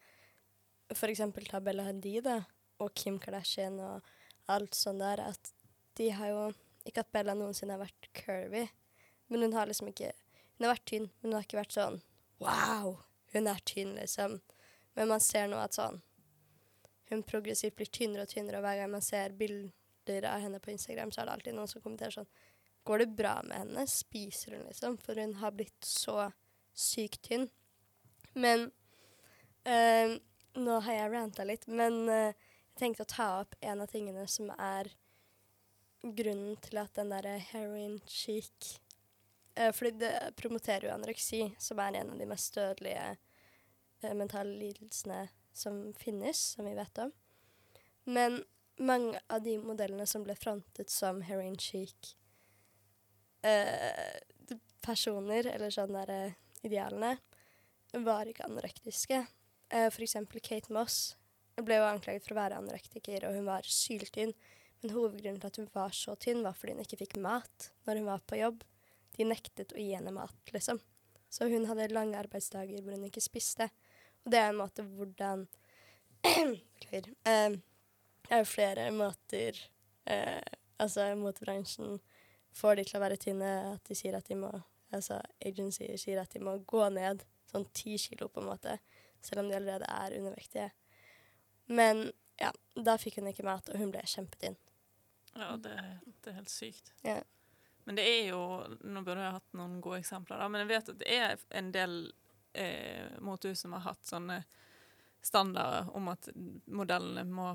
for 0.92 1.08
eksempel 1.08 1.46
ta 1.48 1.60
Bella 1.64 1.86
Hadid 1.86 2.26
og 2.28 2.90
Kim 2.98 3.18
Kardashian 3.22 3.78
og 3.80 4.04
alt 4.52 4.76
sånt 4.76 5.00
der, 5.00 5.22
at 5.32 5.52
de 5.98 6.10
har 6.10 6.32
jo 6.32 6.44
Ikke 6.84 7.00
at 7.00 7.12
Bella 7.16 7.32
noensinne 7.32 7.78
har 7.78 7.80
vært 7.80 8.10
curvy, 8.12 8.66
men 9.32 9.46
hun 9.46 9.54
har 9.56 9.70
liksom 9.70 9.88
ikke 9.88 10.10
Hun 10.58 10.66
har 10.66 10.74
vært 10.74 10.88
tynn, 10.90 11.06
men 11.20 11.30
hun 11.30 11.36
har 11.38 11.46
ikke 11.46 11.60
vært 11.62 11.76
sånn 11.76 12.00
Wow! 12.42 12.98
Hun 13.32 13.48
er 13.48 13.62
tynn, 13.66 13.94
liksom. 13.96 14.40
Men 14.94 15.08
man 15.08 15.22
ser 15.24 15.48
nå 15.48 15.56
at 15.62 15.78
sånn 15.78 16.02
Hun 17.08 17.24
progressivt 17.24 17.78
blir 17.78 17.88
tynnere 17.88 18.26
og 18.26 18.34
tynnere, 18.34 18.60
og 18.60 18.66
hver 18.66 18.82
gang 18.82 18.92
man 18.92 19.04
ser 19.04 19.32
bilder 19.38 20.28
av 20.28 20.44
henne 20.44 20.60
på 20.60 20.74
Instagram, 20.74 21.12
så 21.12 21.22
er 21.22 21.30
det 21.30 21.38
alltid 21.38 21.56
noen 21.56 21.70
som 21.70 21.84
kommenterer 21.84 22.18
sånn 22.18 22.30
Går 22.84 22.98
det 22.98 23.06
bra 23.06 23.42
med 23.42 23.56
henne? 23.56 23.86
Spiser 23.86 24.56
hun, 24.56 24.66
liksom? 24.66 24.98
For 24.98 25.16
hun 25.16 25.34
har 25.34 25.52
blitt 25.56 25.84
så 25.84 26.30
sykt 26.74 27.22
tynn. 27.22 27.48
Men 28.32 28.70
eh, 29.64 30.18
Nå 30.54 30.74
har 30.86 30.94
jeg 30.94 31.10
ranta 31.10 31.44
litt, 31.44 31.64
men 31.66 32.08
eh, 32.08 32.36
jeg 32.74 32.78
tenkte 32.78 33.06
å 33.06 33.10
ta 33.10 33.28
opp 33.40 33.56
en 33.60 33.80
av 33.82 33.90
tingene 33.90 34.26
som 34.30 34.52
er 34.54 34.90
grunnen 36.04 36.58
til 36.62 36.78
at 36.78 36.92
den 36.94 37.10
derre 37.10 37.38
heroin 37.48 37.96
chic 38.06 38.74
eh, 39.56 39.72
Fordi 39.74 39.96
det 40.04 40.12
promoterer 40.36 40.86
jo 40.86 40.94
anoreksi, 40.94 41.40
som 41.58 41.80
er 41.82 41.98
en 41.98 42.12
av 42.14 42.20
de 42.20 42.28
mest 42.28 42.54
dødelige 42.54 44.12
mentale 44.14 44.52
lidelsene 44.60 45.24
som 45.56 45.80
finnes, 45.96 46.36
som 46.54 46.68
vi 46.68 46.74
vet 46.76 46.98
om. 47.00 47.12
Men 48.04 48.42
mange 48.76 49.20
av 49.32 49.42
de 49.42 49.56
modellene 49.62 50.06
som 50.06 50.26
ble 50.26 50.36
frontet 50.36 50.92
som 50.92 51.22
heroin 51.24 51.56
chic 51.56 52.12
eh, 53.44 54.54
personer, 54.84 55.48
eller 55.52 55.72
sånn 55.74 55.94
der 55.94 56.12
eh, 56.12 56.36
idealene, 56.66 57.16
var 58.04 58.28
ikke 58.28 58.46
anorektiske. 58.48 59.20
Eh, 59.68 59.88
for 59.90 60.04
eksempel 60.04 60.42
Kate 60.44 60.72
Moss 60.74 61.14
ble 61.60 61.78
jo 61.78 61.86
anklaget 61.86 62.26
for 62.26 62.34
å 62.34 62.40
være 62.40 62.58
anorektiker, 62.58 63.28
og 63.28 63.36
hun 63.38 63.48
var 63.48 63.66
syltynn. 63.68 64.34
Men 64.82 64.92
hovedgrunnen 64.92 65.40
til 65.40 65.52
at 65.52 65.60
hun 65.60 65.70
var 65.72 65.94
så 65.96 66.16
tynn, 66.20 66.42
var 66.44 66.56
fordi 66.58 66.74
hun 66.74 66.84
ikke 66.84 67.00
fikk 67.04 67.18
mat 67.22 67.70
når 67.86 68.00
hun 68.00 68.08
var 68.10 68.24
på 68.26 68.40
jobb. 68.40 68.64
De 69.14 69.26
nektet 69.28 69.72
å 69.72 69.78
gi 69.78 69.92
henne 69.94 70.12
mat, 70.12 70.34
liksom. 70.52 70.80
Så 71.30 71.46
hun 71.50 71.66
hadde 71.66 71.92
lange 71.94 72.18
arbeidsdager 72.18 72.82
hvor 72.82 72.96
hun 72.96 73.06
ikke 73.06 73.22
spiste. 73.22 73.70
Og 74.24 74.34
det 74.34 74.40
er 74.40 74.50
en 74.50 74.60
måte 74.60 74.84
hvordan 74.86 75.46
Beklager. 76.24 77.08
Eh, 77.28 77.56
det 78.24 78.32
er 78.32 78.42
jo 78.42 78.48
flere 78.48 78.90
måter 78.94 79.58
eh, 80.08 80.40
Altså, 80.82 81.04
motebransjen 81.14 82.00
får 82.54 82.78
de 82.78 82.86
til 82.88 82.98
å 82.98 83.02
være 83.04 83.18
tynne, 83.20 83.50
at 83.74 83.88
de 83.88 83.96
sier 83.98 84.16
at 84.18 84.30
de 84.30 84.38
må 84.46 84.52
Altså, 84.94 85.16
agency 85.42 85.88
sier 85.98 86.20
at 86.20 86.30
de 86.36 86.38
må 86.44 86.52
gå 86.70 86.84
ned 86.94 87.24
sånn 87.50 87.64
ti 87.74 87.96
kilo, 87.98 88.28
på 88.30 88.38
en 88.38 88.46
måte, 88.46 88.76
selv 89.24 89.42
om 89.42 89.48
de 89.50 89.56
allerede 89.56 89.88
er 89.90 90.14
undervektige. 90.20 90.68
Men 91.66 92.04
ja, 92.38 92.52
da 92.76 92.94
fikk 93.00 93.18
hun 93.18 93.30
ikke 93.32 93.46
mat, 93.46 93.72
og 93.72 93.80
hun 93.80 93.90
ble 93.90 94.04
kjempetynn. 94.06 94.54
Ja, 95.34 95.56
det, 95.58 95.74
det 96.22 96.30
er 96.30 96.38
helt 96.38 96.52
sykt. 96.52 96.92
Ja. 97.02 97.16
Men 97.84 97.98
det 97.98 98.04
er 98.06 98.28
jo 98.30 98.40
Nå 98.86 99.02
burde 99.04 99.24
jeg 99.24 99.36
hatt 99.36 99.56
noen 99.58 99.80
gode 99.84 100.00
eksempler, 100.04 100.38
da, 100.40 100.48
men 100.52 100.62
jeg 100.62 100.70
vet 100.70 100.92
at 100.92 101.00
det 101.02 101.16
er 101.18 101.42
en 101.58 101.72
del 101.74 101.96
eh, 102.54 103.18
motehus 103.24 103.64
som 103.64 103.74
har 103.76 103.88
hatt 103.88 104.06
sånne 104.08 104.44
standarder 105.24 105.90
om 105.96 106.10
at 106.12 106.28
modellene 106.70 107.24
må 107.28 107.50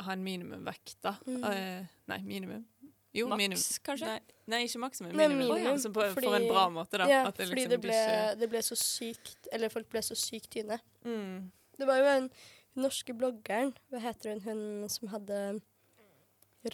ha 0.00 0.14
en 0.14 0.22
minimumvekt, 0.24 0.98
da. 1.04 1.14
Mm. 1.26 1.44
Eh, 1.44 1.96
nei, 2.12 2.20
minimum. 2.26 2.64
Jo, 3.12 3.26
minimum. 3.34 3.58
Maks, 3.58 3.80
kanskje? 3.84 4.12
Nei, 4.12 4.39
nei, 4.50 4.64
ikke 4.66 4.80
maksimum. 4.82 5.12
Nei, 5.14 5.26
Minimum. 5.28 5.54
minimum, 5.54 5.72
Altså 5.76 5.90
på, 5.94 6.02
fordi- 6.14 6.26
for 6.28 6.36
en 6.36 6.48
bra 6.50 6.64
måte, 6.74 6.98
da. 6.98 7.06
Ja, 7.10 7.20
At 7.28 7.36
det 7.38 7.48
fordi 7.48 7.64
liksom 7.64 7.70
det 7.70 7.80
ble, 7.86 8.00
det 8.42 8.48
ble 8.52 8.62
så 8.66 8.76
sykt 8.78 9.48
Eller 9.52 9.68
folk 9.72 9.88
ble 9.92 10.02
så 10.02 10.16
sykt 10.18 10.50
tynne. 10.56 10.80
mm. 11.04 11.50
Det 11.80 11.86
var 11.88 11.96
jo 12.02 12.04
en 12.12 12.30
norske 12.76 13.14
bloggeren, 13.16 13.70
hva 13.90 14.00
heter 14.04 14.34
hun, 14.34 14.40
hun 14.44 14.88
som 14.92 15.08
hadde 15.08 15.38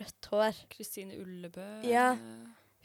rødt 0.01 0.29
hår. 0.33 0.57
Kristine 0.73 1.15
Ullebø. 1.23 1.67
Ja. 1.87 2.17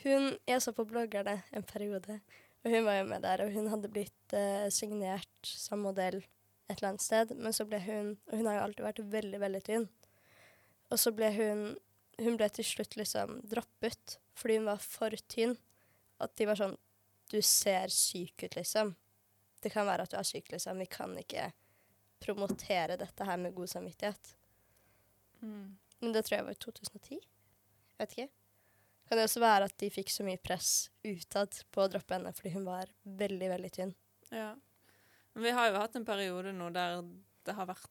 Hun, 0.03 0.37
jeg 0.47 0.61
så 0.61 0.73
på 0.73 0.85
bloggerne 0.89 1.39
en 1.53 1.63
periode, 1.65 2.19
og 2.63 2.71
hun 2.71 2.85
var 2.85 2.99
jo 2.99 3.07
med 3.09 3.21
der, 3.25 3.41
og 3.45 3.51
hun 3.55 3.67
hadde 3.73 3.89
blitt 3.93 4.33
uh, 4.37 4.67
signert 4.73 5.27
som 5.49 5.81
modell 5.85 6.21
et 6.69 6.77
eller 6.77 6.91
annet 6.93 7.01
sted, 7.03 7.33
men 7.37 7.51
så 7.53 7.65
ble 7.67 7.79
hun 7.83 8.13
Og 8.31 8.37
hun 8.37 8.45
har 8.47 8.59
jo 8.59 8.65
alltid 8.67 8.85
vært 8.85 9.01
veldig, 9.11 9.39
veldig 9.41 9.61
tynn. 9.65 9.89
Og 10.91 10.99
så 11.01 11.11
ble 11.15 11.31
hun 11.35 11.63
Hun 12.21 12.37
ble 12.37 12.47
til 12.53 12.63
slutt 12.67 12.95
liksom 12.99 13.39
droppet 13.49 14.17
fordi 14.37 14.59
hun 14.59 14.69
var 14.69 14.81
for 14.83 15.15
tynn. 15.31 15.55
At 16.21 16.35
de 16.37 16.47
var 16.49 16.59
sånn 16.59 16.77
Du 17.31 17.39
ser 17.41 17.87
syk 17.87 18.43
ut, 18.43 18.55
liksom. 18.57 18.89
Det 19.63 19.69
kan 19.71 19.85
være 19.87 20.03
at 20.03 20.11
du 20.11 20.17
er 20.19 20.27
syk, 20.27 20.49
liksom. 20.51 20.81
Vi 20.83 20.89
kan 20.91 21.13
ikke 21.17 21.45
promotere 22.21 22.97
dette 22.99 23.25
her 23.25 23.39
med 23.39 23.55
god 23.55 23.71
samvittighet. 23.71 24.33
Mm. 25.39 25.77
Men 26.01 26.13
det 26.13 26.25
tror 26.25 26.37
jeg 26.37 26.47
var 26.49 26.57
i 26.57 26.59
2010. 26.65 27.21
Jeg 27.21 28.01
vet 28.01 28.15
ikke. 28.17 28.27
Kan 29.07 29.19
det 29.19 29.23
også 29.29 29.43
være 29.43 29.69
at 29.69 29.77
de 29.79 29.89
fikk 29.91 30.11
så 30.11 30.25
mye 30.27 30.39
press 30.39 30.89
utad 31.03 31.55
på 31.71 31.83
å 31.83 31.89
droppe 31.91 32.15
henne 32.15 32.31
fordi 32.35 32.53
hun 32.53 32.67
var 32.67 32.91
veldig, 33.03 33.49
veldig 33.53 33.71
tynn. 33.75 33.95
Ja. 34.31 34.53
Men 35.33 35.47
vi 35.47 35.55
har 35.55 35.71
jo 35.71 35.79
hatt 35.81 35.97
en 35.99 36.07
periode 36.07 36.53
nå 36.55 36.69
der 36.75 37.01
det 37.47 37.55
har 37.57 37.67
vært 37.69 37.89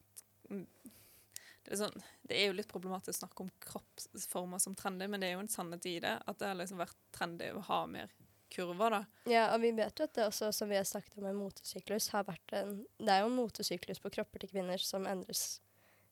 det 1.63 1.75
er, 1.75 1.79
sånn, 1.83 2.03
det 2.25 2.37
er 2.39 2.49
jo 2.49 2.57
litt 2.57 2.71
problematisk 2.71 3.13
å 3.13 3.21
snakke 3.21 3.43
om 3.45 3.51
kroppsformer 3.63 4.61
som 4.63 4.75
trendy, 4.77 5.07
men 5.07 5.21
det 5.21 5.29
er 5.29 5.35
jo 5.37 5.43
en 5.43 5.51
sannhet 5.51 5.85
i 5.85 5.99
det. 6.03 6.15
At 6.25 6.39
det 6.41 6.49
har 6.49 6.57
liksom 6.57 6.81
vært 6.81 6.97
trendy 7.13 7.51
å 7.53 7.61
ha 7.67 7.81
mer 7.89 8.13
kurver, 8.51 8.95
da. 8.97 9.01
Ja, 9.29 9.43
og 9.53 9.61
vi 9.63 9.71
vet 9.77 9.99
jo 9.99 10.07
at 10.07 10.15
det 10.17 10.25
også, 10.27 10.49
som 10.55 10.71
vi 10.71 10.79
har 10.79 10.87
snakket 10.87 11.19
om, 11.19 11.27
en 11.29 11.39
motesyklus 11.39 12.09
har 12.15 12.25
vært 12.27 12.55
en 12.57 12.81
Det 12.99 13.13
er 13.13 13.21
jo 13.23 13.29
en 13.29 13.37
motesyklus 13.37 14.01
på 14.03 14.11
kropper 14.17 14.43
til 14.43 14.51
kvinner 14.51 14.81
som 14.83 15.05
endres 15.07 15.61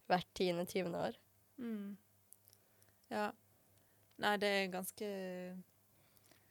hvert 0.10 0.30
tiende-tyvende 0.38 1.02
år. 1.10 1.18
Mm. 1.60 1.98
Ja. 3.12 3.26
Nei, 4.20 4.36
det 4.40 4.48
er 4.54 4.72
ganske 4.72 5.10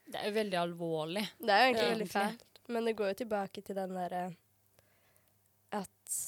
Det 0.08 0.18
er 0.18 0.28
jo 0.28 0.36
veldig 0.36 0.58
alvorlig. 0.60 1.24
Det 1.38 1.54
er 1.54 1.62
jo 1.62 1.70
egentlig 1.70 1.86
Ja, 1.86 1.94
veldig 1.94 2.10
fælt. 2.12 2.44
Men 2.68 2.84
det 2.84 2.96
går 2.98 3.12
jo 3.12 3.18
tilbake 3.22 3.64
til 3.64 3.78
den 3.78 3.96
derre 3.96 4.22
at 5.72 6.18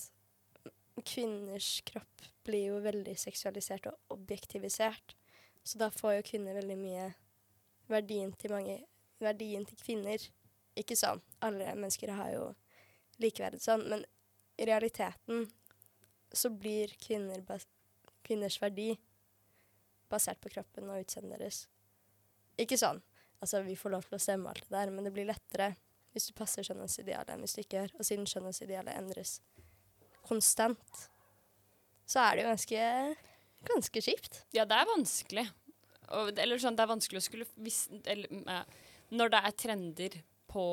kvinners 1.04 1.80
kropp 1.88 2.26
blir 2.50 2.66
jo 2.72 2.82
veldig 2.84 3.14
seksualisert 3.18 3.86
og 3.90 4.16
objektivisert. 4.18 5.14
Så 5.62 5.78
da 5.78 5.90
får 5.94 6.18
jo 6.18 6.28
kvinner 6.32 6.58
veldig 6.58 6.78
mye 6.80 7.10
verdien 7.90 8.34
til 8.38 8.56
mange 8.56 8.80
Verdien 9.20 9.66
til 9.68 9.76
kvinner. 9.76 10.22
Ikke 10.80 10.96
sånn. 10.96 11.18
Alle 11.44 11.74
mennesker 11.74 12.08
har 12.16 12.30
jo 12.32 12.44
likeverdet 13.20 13.60
sånn, 13.60 13.82
men 13.92 14.06
i 14.56 14.64
realiteten 14.64 15.42
så 16.32 16.48
blir 16.48 16.94
kvinner 17.04 17.42
kvinners 18.24 18.56
verdi 18.62 18.94
basert 20.08 20.40
på 20.40 20.54
kroppen 20.54 20.88
og 20.88 21.02
utseendet 21.04 21.36
deres. 21.36 21.66
Ikke 22.56 22.80
sånn 22.80 23.02
Altså, 23.40 23.62
vi 23.64 23.72
får 23.72 23.94
lov 23.94 24.04
til 24.04 24.18
å 24.18 24.20
stemme 24.20 24.50
alt 24.50 24.66
det 24.66 24.74
der, 24.74 24.90
men 24.92 25.06
det 25.06 25.14
blir 25.16 25.24
lettere 25.24 25.70
hvis 26.12 26.26
du 26.28 26.34
passer 26.36 26.66
skjønnhetsidealet 26.66 27.30
enn 27.32 27.40
hvis 27.40 27.54
du 27.56 27.62
ikke 27.62 27.78
gjør. 27.78 27.94
Og 27.96 28.04
siden 28.04 28.26
skjønnhetsidealet 28.28 28.98
endres 29.00 29.38
konstant, 30.28 31.06
så 32.10 32.24
er 32.24 32.36
det 32.36 32.44
jo 32.44 32.50
ganske, 32.50 32.84
ganske 33.70 34.02
kjipt. 34.04 34.42
Ja, 34.56 34.66
det 34.68 34.78
er 34.78 34.90
vanskelig. 34.90 35.46
Og, 36.10 36.32
eller 36.34 36.58
sånn, 36.58 36.76
det 36.78 36.84
er 36.84 36.90
vanskelig 36.90 37.20
å 37.20 37.22
skulle 37.22 37.46
hvis, 37.62 37.84
eller, 38.10 38.64
Når 39.14 39.30
det 39.30 39.40
er 39.46 39.58
trender 39.62 40.16
på 40.50 40.64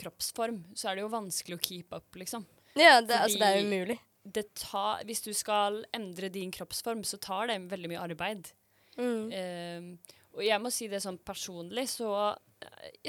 kroppsform, 0.00 0.60
så 0.76 0.90
er 0.90 0.98
det 0.98 1.06
jo 1.06 1.12
vanskelig 1.12 1.56
å 1.56 1.62
keep 1.64 1.94
up, 1.96 2.18
liksom. 2.20 2.44
Ja, 2.76 3.00
det, 3.00 3.16
altså, 3.16 3.40
det 3.40 3.48
er 3.48 3.64
umulig. 3.64 3.96
Det 4.22 4.44
tar, 4.60 5.00
hvis 5.08 5.24
du 5.24 5.32
skal 5.34 5.80
endre 5.96 6.28
din 6.32 6.52
kroppsform, 6.52 7.00
så 7.08 7.16
tar 7.20 7.48
det 7.48 7.56
veldig 7.72 7.90
mye 7.94 8.02
arbeid. 8.04 8.52
Mm. 9.00 9.32
Uh, 9.32 10.18
og 10.36 10.44
jeg 10.44 10.60
må 10.60 10.72
si 10.72 10.88
det 10.92 11.00
sånn 11.04 11.18
personlig, 11.24 11.88
så 11.92 12.12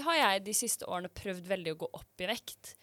har 0.08 0.18
jeg 0.18 0.46
de 0.48 0.56
siste 0.56 0.88
årene 0.90 1.12
prøvd 1.14 1.48
veldig 1.52 1.76
å 1.76 1.80
gå 1.84 1.90
opp 2.00 2.24
i 2.24 2.30
vekt. 2.30 2.74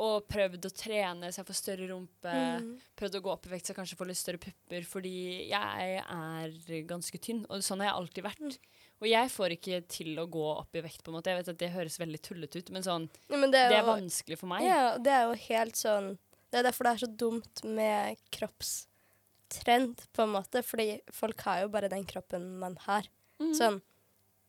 Og 0.00 0.24
prøvd 0.24 0.64
å 0.64 0.72
trene 0.72 1.28
så 1.28 1.42
jeg 1.42 1.48
får 1.50 1.58
større 1.58 1.86
rumpe. 1.90 2.32
Mm. 2.32 2.68
Prøvd 2.96 3.18
å 3.18 3.20
gå 3.26 3.32
opp 3.34 3.48
i 3.48 3.50
vekt 3.52 3.68
så 3.68 3.74
jeg 3.74 3.78
kanskje 3.82 3.98
får 3.98 4.08
litt 4.08 4.20
større 4.20 4.40
pupper, 4.40 4.86
fordi 4.88 5.16
jeg 5.50 5.98
er 6.00 6.54
ganske 6.88 7.20
tynn. 7.20 7.42
Og 7.52 7.64
sånn 7.66 7.82
har 7.84 7.90
jeg 7.90 7.98
alltid 7.98 8.26
vært. 8.26 8.56
Og 9.02 9.08
jeg 9.10 9.32
får 9.34 9.56
ikke 9.58 9.82
til 9.92 10.16
å 10.22 10.24
gå 10.32 10.46
opp 10.54 10.78
i 10.78 10.84
vekt, 10.84 11.02
på 11.04 11.12
en 11.12 11.18
måte. 11.18 11.34
Jeg 11.34 11.42
vet 11.42 11.52
at 11.52 11.60
det 11.60 11.70
høres 11.74 12.00
veldig 12.00 12.22
tullete 12.24 12.62
ut, 12.62 12.72
men 12.72 12.86
sånn, 12.86 13.08
Ja, 13.28 13.36
men 13.36 13.52
det 13.52 13.66
er, 13.66 13.74
det 13.74 13.80
er 13.82 13.88
vanskelig 13.90 14.40
for 14.40 14.52
meg. 14.54 14.64
Ja, 14.64 14.82
det 14.96 15.12
er 15.12 15.26
jo 15.28 15.38
helt 15.48 15.80
sånn 15.80 16.12
Det 16.52 16.60
er 16.60 16.66
derfor 16.68 16.86
det 16.86 16.92
er 16.94 17.02
så 17.02 17.12
dumt 17.24 17.62
med 17.64 18.20
kroppstrend, 18.32 20.06
på 20.16 20.24
en 20.24 20.36
måte. 20.38 20.64
Fordi 20.64 21.02
folk 21.12 21.44
har 21.48 21.66
jo 21.66 21.72
bare 21.74 21.92
den 21.92 22.08
kroppen 22.08 22.54
man 22.62 22.80
har. 22.86 23.12
Mm. 23.42 23.52
Sånn 23.58 23.82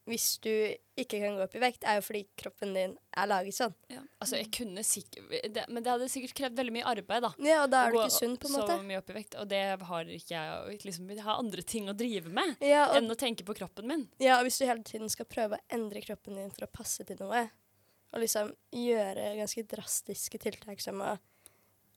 Hvis 0.10 0.38
du 0.44 0.52
ikke 1.00 1.22
kan 1.22 1.38
gå 1.38 1.46
opp 1.46 1.54
i 1.56 1.62
vekt, 1.64 1.86
er 1.88 1.96
jo 1.96 2.04
fordi 2.04 2.26
kroppen 2.40 2.74
din 2.76 2.96
er 3.16 3.28
laget 3.30 3.56
sånn. 3.56 3.76
Ja. 3.88 4.02
Altså, 4.20 4.36
jeg 4.42 4.50
kunne 4.52 4.84
sikkert 4.84 5.30
det, 5.56 5.64
Men 5.72 5.86
det 5.86 5.94
hadde 5.94 6.10
sikkert 6.12 6.34
krevd 6.42 6.60
veldig 6.60 6.74
mye 6.76 6.90
arbeid, 6.92 7.24
da. 7.24 7.32
Ja, 7.40 7.62
og 7.64 7.72
da 7.72 7.86
er 7.86 7.96
du 7.96 8.00
ikke 8.02 8.18
sunn, 8.18 8.36
på 8.36 8.50
en 8.50 8.56
måte. 8.58 8.76
så 8.76 8.84
mye 8.90 9.00
opp 9.00 9.14
i 9.14 9.16
vekt, 9.16 9.38
og 9.40 9.48
det 9.54 9.62
har 9.88 10.12
ikke 10.18 10.36
jeg. 10.36 10.80
Liksom, 10.84 11.08
jeg 11.16 11.24
har 11.24 11.40
andre 11.40 11.64
ting 11.64 11.88
å 11.88 11.96
drive 11.96 12.34
med 12.36 12.58
Ja, 12.60 12.90
og 12.90 13.00
enn 13.00 13.16
å 13.16 13.20
tenke 13.20 13.48
på 13.48 13.56
kroppen 13.56 13.88
min. 13.88 14.06
Ja, 14.20 14.42
og 14.42 14.50
hvis 14.50 14.60
du 14.60 14.68
hele 14.68 14.84
tiden 14.84 15.12
skal 15.14 15.30
prøve 15.30 15.60
å 15.60 15.66
endre 15.74 16.04
kroppen 16.04 16.36
din 16.36 16.52
for 16.52 16.68
å 16.68 16.74
passe 16.74 17.08
til 17.08 17.24
noe, 17.24 17.46
og 18.14 18.22
liksom 18.22 18.52
gjøre 18.76 19.32
ganske 19.40 19.64
drastiske 19.72 20.38
tiltak 20.44 20.84
som 20.84 21.00
å 21.02 21.16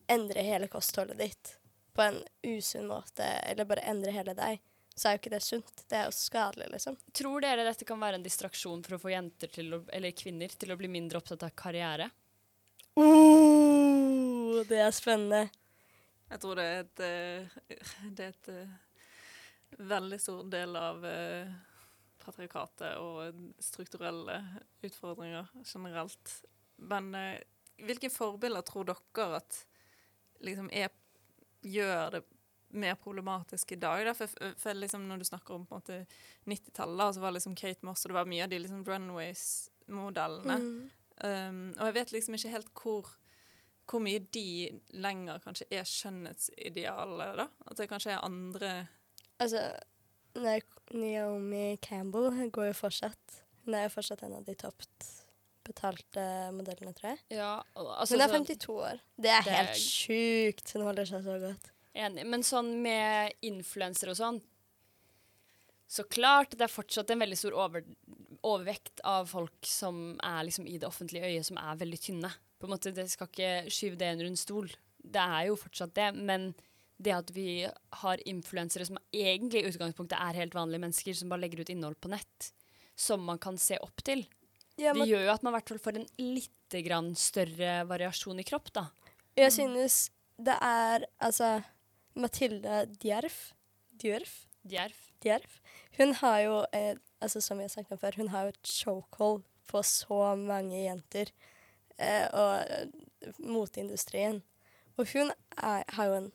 endre 0.09 0.47
hele 0.47 0.71
kostholdet 0.71 1.19
ditt 1.19 1.57
på 1.97 2.05
en 2.07 2.23
usunn 2.47 2.87
måte, 2.87 3.27
eller 3.51 3.66
bare 3.69 3.85
endre 3.90 4.14
hele 4.14 4.35
deg, 4.37 4.62
så 4.96 5.09
er 5.09 5.16
jo 5.16 5.20
ikke 5.20 5.35
det 5.35 5.42
sunt. 5.44 5.82
Det 5.90 5.98
er 5.98 6.06
jo 6.09 6.14
skadelig, 6.16 6.70
liksom. 6.72 6.96
Tror 7.16 7.44
dere 7.44 7.66
dette 7.66 7.85
kan 7.88 8.00
være 8.00 8.16
en 8.16 8.24
distraksjon 8.24 8.80
for 8.87 8.96
å 8.96 9.00
få 9.02 9.12
jenter 9.12 9.50
til 9.52 9.74
å, 9.76 9.82
eller 9.92 10.16
kvinner 10.16 10.54
til 10.56 10.72
å 10.72 10.78
bli 10.80 10.88
mindre 10.88 11.20
opptatt 11.20 11.44
av 11.44 11.52
karriere? 11.59 12.09
Oh, 12.96 14.62
det 14.64 14.80
er 14.80 14.94
spennende. 14.96 15.50
Jeg 16.30 16.42
tror 16.42 16.56
det 16.56 16.64
er 16.64 16.80
et, 16.80 17.02
eh, 17.04 17.76
det 18.16 18.24
er 18.24 18.32
et 18.32 18.48
eh, 18.54 19.82
veldig 19.92 20.20
stor 20.22 20.48
del 20.50 20.78
av 20.80 21.04
eh, 21.04 21.52
patriarkatet 22.24 22.96
og 22.96 23.44
strukturelle 23.62 24.38
utfordringer 24.88 25.52
generelt. 25.61 26.38
Men 26.80 27.12
hvilke 27.85 28.09
forbilder 28.12 28.64
tror 28.64 28.88
dere 28.88 29.42
at 29.42 29.61
liksom 30.44 30.72
er, 30.72 30.88
gjør 31.61 32.16
det 32.16 32.24
mer 32.77 32.95
problematisk 33.01 33.73
i 33.73 33.79
dag? 33.81 34.05
Da? 34.07 34.15
For, 34.15 34.29
for 34.61 34.75
liksom 34.79 35.07
når 35.09 35.19
du 35.23 35.25
snakker 35.29 35.55
om 35.55 35.67
på 35.67 35.77
en 35.77 35.81
måte 35.83 35.99
90-tallet, 36.47 37.15
så 37.17 37.21
var 37.25 37.33
liksom 37.37 37.57
Kate 37.59 37.87
Moss 37.87 38.05
og 38.07 38.12
det 38.12 38.19
var 38.19 38.31
mye 38.31 38.45
av 38.45 38.51
de 38.53 38.59
liksom 38.62 38.85
runways-modellene. 38.87 40.59
Mm. 40.62 40.91
Um, 41.25 41.61
og 41.79 41.87
jeg 41.89 41.95
vet 41.97 42.12
liksom 42.12 42.37
ikke 42.37 42.53
helt 42.53 42.73
hvor, 42.83 43.11
hvor 43.89 44.03
mye 44.05 44.21
de 44.37 44.47
lenger 44.93 45.41
kanskje 45.45 45.69
er 45.73 45.87
skjønnhetsidealet, 45.89 47.37
da. 47.41 47.49
At 47.71 47.81
det 47.81 47.89
kanskje 47.93 48.12
er 48.17 48.25
andre 48.27 48.75
Altså, 49.41 49.61
Naomi 50.97 51.77
Campbell 51.85 52.31
går 52.51 52.71
jo 52.71 52.77
fortsatt. 52.79 53.43
Hun 53.67 53.75
er 53.77 53.87
jo 53.89 53.93
fortsatt 53.97 54.23
en 54.25 54.39
av 54.39 54.45
de 54.47 54.55
topp 54.57 54.85
betalte 55.67 56.23
modellene, 56.55 56.93
tror 56.97 57.12
jeg. 57.12 57.23
Ja, 57.37 57.51
altså, 57.75 58.15
Hun 58.15 58.23
er 58.23 58.31
sånn- 58.31 58.47
52 58.47 58.77
år. 58.77 59.01
Det 59.19 59.31
er 59.31 59.43
Det 59.43 59.53
er- 59.53 59.65
helt 59.67 59.83
sjukt. 59.83 60.73
Hun 60.73 60.83
holder 60.83 61.05
seg 61.05 61.25
så 61.25 61.39
godt. 61.41 61.71
Enig. 61.96 62.26
Men 62.28 62.44
sånn 62.44 62.74
med 62.85 63.32
influensere 63.46 64.12
og 64.12 64.18
sånn 64.18 64.40
Så 65.88 66.04
klart 66.11 66.56
det 66.56 66.66
er 66.66 66.72
fortsatt 66.72 67.11
en 67.14 67.22
veldig 67.22 67.38
stor 67.38 67.54
over, 67.56 67.85
overvekt 68.42 69.00
av 69.06 69.28
folk 69.30 69.68
som 69.68 70.16
er 70.24 70.44
liksom 70.48 70.66
i 70.66 70.78
det 70.82 70.88
offentlige 70.88 71.28
øyet, 71.30 71.46
som 71.46 71.61
er 71.62 71.78
veldig 71.78 72.00
tynne. 72.02 72.30
På 72.59 72.66
en 72.66 72.74
måte, 72.74 72.92
Det 72.92 73.09
skal 73.11 73.28
ikke 73.30 73.70
skyve 73.70 73.98
det 74.00 74.12
under 74.16 74.26
en 74.26 74.40
stol. 74.40 74.68
Det 74.98 75.22
er 75.22 75.46
jo 75.46 75.56
fortsatt 75.61 75.94
det. 75.94 76.09
Men 76.16 76.50
det 76.98 77.12
at 77.12 77.30
vi 77.37 77.66
har 78.00 78.22
influensere 78.28 78.87
som 78.88 78.98
egentlig 79.12 79.62
i 79.62 79.70
utgangspunktet 79.70 80.16
er 80.18 80.38
helt 80.40 80.56
vanlige 80.56 80.82
mennesker, 80.82 81.14
som 81.14 81.28
bare 81.32 81.44
legger 81.44 81.61
ut 81.61 81.72
innhold 81.72 81.98
på 82.00 82.11
nett, 82.12 82.50
som 82.96 83.22
man 83.24 83.38
kan 83.38 83.59
se 83.61 83.78
opp 83.85 84.02
til, 84.06 84.26
Ja, 84.76 84.92
det 84.92 85.06
gjør 85.09 85.22
jo 85.24 85.32
at 85.32 85.44
man 85.44 85.54
i 85.54 85.56
hvert 85.56 85.70
fall 85.72 85.78
får 85.80 85.98
en 86.00 86.09
litt 86.20 86.74
grann 86.85 87.14
større 87.16 87.87
variasjon 87.88 88.40
i 88.40 88.44
kropp, 88.44 88.72
da. 88.76 88.90
jeg 89.37 89.52
synes 89.52 90.11
det 90.37 90.56
er 90.61 91.06
Altså, 91.20 91.64
Mathilde 92.16 92.87
Djerf 93.02 93.52
Djerf? 93.96 94.46
Djerf. 94.62 95.11
Djerf. 95.22 95.61
Hun 95.96 96.14
har 96.14 96.40
jo, 96.40 96.57
eh, 96.72 96.96
altså 97.20 97.40
som 97.40 97.59
vi 97.59 97.64
har 97.64 97.68
snakket 97.68 97.92
om 97.92 97.98
før, 97.98 98.16
hun 98.16 98.29
har 98.29 98.42
jo 98.42 98.48
et 98.48 98.68
chokehold 98.68 99.44
på 99.66 99.83
så 99.83 100.37
mange 100.37 100.76
jenter. 100.76 101.33
Eh, 101.98 102.26
og 102.33 102.66
eh, 102.68 103.33
moteindustrien. 103.38 104.42
Og 104.96 105.09
hun 105.12 105.33
er, 105.57 105.85
har 105.88 106.05
jo 106.05 106.18
en 106.18 106.33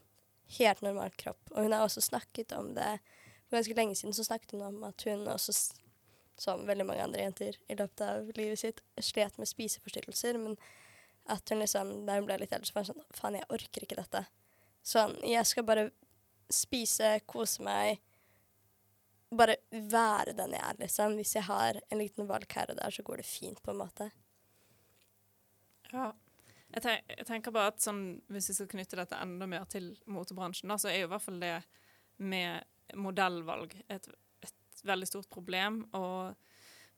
helt 0.57 0.81
normal 0.81 1.13
kropp. 1.17 1.51
Og 1.51 1.63
hun 1.63 1.71
har 1.71 1.85
også 1.85 2.01
snakket 2.01 2.51
om 2.51 2.73
det 2.75 2.99
For 3.49 3.57
ganske 3.57 3.73
lenge 3.75 3.95
siden 3.95 4.13
så 4.13 4.23
snakket 4.23 4.51
hun 4.51 4.61
om 4.61 4.83
at 4.87 5.03
hun 5.03 5.27
også, 5.27 5.73
som 6.39 6.67
veldig 6.67 6.85
mange 6.85 7.03
andre 7.03 7.19
jenter 7.19 7.57
i 7.67 7.75
løpet 7.75 8.01
av 8.01 8.29
livet 8.37 8.59
sitt, 8.59 8.79
slet 8.99 9.37
med 9.37 9.47
spiseforstyrrelser. 9.47 10.37
Men 10.37 10.55
at 11.27 11.49
hun 11.49 11.59
liksom, 11.59 12.05
da 12.07 12.15
hun 12.15 12.29
ble 12.29 12.37
litt 12.39 12.53
eldre, 12.53 12.69
så 12.69 12.77
var 12.77 12.85
hun 12.87 12.93
sånn 12.93 13.09
Faen, 13.11 13.35
jeg 13.35 13.49
orker 13.51 13.83
ikke 13.83 13.99
dette. 13.99 14.23
Sånn, 14.81 15.17
jeg 15.27 15.45
skal 15.45 15.65
bare 15.67 15.89
spise, 16.51 17.19
kose 17.29 17.63
meg 17.63 18.01
bare 19.31 19.55
være 19.71 20.33
den 20.35 20.55
jeg 20.55 20.63
er, 20.67 20.79
liksom. 20.81 21.15
Hvis 21.19 21.35
jeg 21.37 21.47
har 21.47 21.79
en 21.87 22.01
liten 22.01 22.27
valg 22.27 22.51
her 22.51 22.71
og 22.73 22.79
der, 22.81 22.91
så 22.91 23.03
går 23.07 23.21
det 23.21 23.27
fint, 23.27 23.61
på 23.63 23.71
en 23.71 23.79
måte. 23.79 24.09
Ja. 25.91 26.11
Jeg, 26.71 26.83
ten 26.83 26.99
jeg 27.17 27.27
tenker 27.27 27.51
bare 27.55 27.73
at 27.73 27.83
sånn, 27.83 28.21
Hvis 28.31 28.49
vi 28.51 28.55
skal 28.55 28.69
knytte 28.71 28.99
dette 28.99 29.19
enda 29.19 29.47
mer 29.49 29.67
til 29.71 29.91
motebransjen, 30.07 30.71
da, 30.71 30.79
så 30.79 30.91
er 30.91 31.01
jo 31.01 31.09
i 31.09 31.11
hvert 31.13 31.25
fall 31.25 31.39
det 31.41 31.55
med 32.21 32.95
modellvalg 32.99 33.73
et, 33.87 34.07
et 34.43 34.83
veldig 34.87 35.07
stort 35.07 35.29
problem. 35.31 35.81
Og 35.95 36.35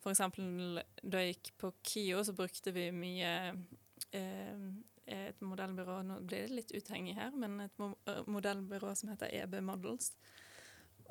for 0.03 0.13
eksempel 0.13 0.81
da 1.01 1.21
jeg 1.21 1.37
gikk 1.37 1.53
på 1.61 1.73
KIO, 1.85 2.23
så 2.25 2.35
brukte 2.37 2.73
vi 2.75 2.89
mye 2.95 3.33
eh, 4.11 4.65
et 5.05 5.41
modellbyrå 5.43 5.99
Nå 6.07 6.21
blir 6.23 6.47
det 6.47 6.55
litt 6.55 6.71
uthengig 6.71 7.15
her, 7.17 7.31
men 7.35 7.65
et 7.65 8.27
modellbyrå 8.29 8.93
som 8.95 9.11
heter 9.11 9.33
EB 9.41 9.59
Models. 9.65 10.13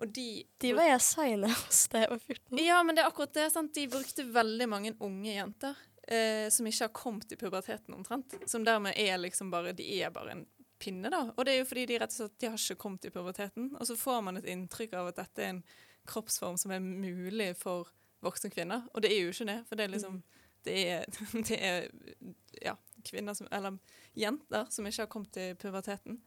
Og 0.01 0.09
de 0.09 0.45
De 0.61 0.73
var 0.77 0.89
jeg 0.89 1.05
signa 1.11 1.51
hos 1.53 1.85
da 1.93 2.05
jeg 2.05 2.13
var 2.15 2.23
14. 2.25 2.63
Ja, 2.65 2.83
men 2.83 2.97
det 2.97 3.05
er 3.05 3.11
akkurat 3.13 3.35
det. 3.37 3.51
sant? 3.53 3.75
De 3.75 3.89
brukte 3.93 4.25
veldig 4.25 4.69
mange 4.69 4.95
unge 5.01 5.35
jenter 5.35 5.77
eh, 6.09 6.49
som 6.51 6.67
ikke 6.67 6.89
har 6.89 6.97
kommet 6.97 7.33
i 7.33 7.39
puberteten 7.39 7.95
omtrent. 7.95 8.35
Som 8.47 8.65
dermed 8.65 8.97
er 8.97 9.21
liksom 9.21 9.53
bare 9.53 9.73
De 9.77 9.87
er 10.01 10.11
bare 10.11 10.37
en 10.37 10.45
pinne, 10.83 11.11
da. 11.13 11.29
Og 11.37 11.47
det 11.47 11.55
er 11.55 11.63
jo 11.63 11.71
fordi 11.71 11.87
de 11.93 11.99
rett 12.03 12.15
og 12.15 12.19
slett 12.19 12.39
de 12.43 12.51
har 12.51 12.59
ikke 12.59 12.81
kommet 12.81 13.07
i 13.07 13.15
puberteten. 13.15 13.73
Og 13.79 13.87
så 13.87 13.97
får 13.97 14.23
man 14.27 14.41
et 14.41 14.49
inntrykk 14.51 14.97
av 14.99 15.13
at 15.13 15.21
dette 15.23 15.43
er 15.43 15.57
en 15.57 15.65
kroppsform 16.11 16.57
som 16.59 16.73
er 16.75 16.83
mulig 16.83 17.53
for 17.61 17.93
voksne 18.23 18.51
kvinner. 18.51 18.87
Og 18.95 19.05
det 19.05 19.13
er 19.13 19.23
jo 19.23 19.35
ikke 19.35 19.51
det, 19.51 19.61
for 19.69 19.79
det 19.79 19.85
er 19.85 19.97
liksom 19.97 20.23
Det 20.63 20.75
er, 20.89 21.07
det 21.49 21.57
er 21.59 21.89
ja, 22.63 22.77
kvinner 23.07 23.35
som 23.35 23.49
Eller 23.53 23.79
jenter 24.19 24.67
som 24.71 24.87
ikke 24.87 25.03
har 25.07 25.11
kommet 25.13 25.37
i 25.37 25.51
puberteten. 25.55 26.21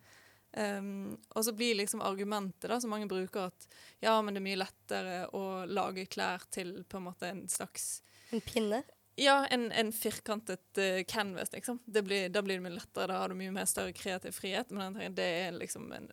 Um, 0.57 1.17
og 1.35 1.43
så 1.43 1.51
blir 1.51 1.75
liksom 1.75 1.99
argumentet 2.01 2.69
da, 2.71 2.77
som 2.79 2.89
mange 2.93 3.09
bruker, 3.11 3.49
at 3.51 3.65
ja, 3.99 4.13
men 4.23 4.33
det 4.33 4.39
er 4.39 4.45
mye 4.45 4.59
lettere 4.61 5.15
å 5.35 5.65
lage 5.67 6.05
klær 6.07 6.45
til 6.55 6.77
på 6.87 7.01
en 7.01 7.09
måte 7.09 7.27
en 7.27 7.41
slags 7.51 7.97
En 8.31 8.39
pinne. 8.41 8.79
Ja, 9.19 9.45
en, 9.51 9.67
en 9.71 9.91
firkantet 9.95 10.79
uh, 10.79 11.01
canvas, 11.07 11.51
liksom. 11.51 11.81
Det 11.85 12.01
blir, 12.07 12.29
da 12.31 12.41
blir 12.43 12.57
det 12.59 12.63
mye 12.65 12.77
lettere, 12.77 13.07
da 13.11 13.19
har 13.21 13.31
du 13.31 13.35
mye 13.39 13.51
mer 13.55 13.67
større 13.67 13.91
kreativ 13.95 14.31
frihet. 14.35 14.71
Men 14.75 14.95
tenker, 14.95 15.13
det 15.19 15.27
er 15.43 15.59
liksom 15.59 15.91
en 15.95 16.09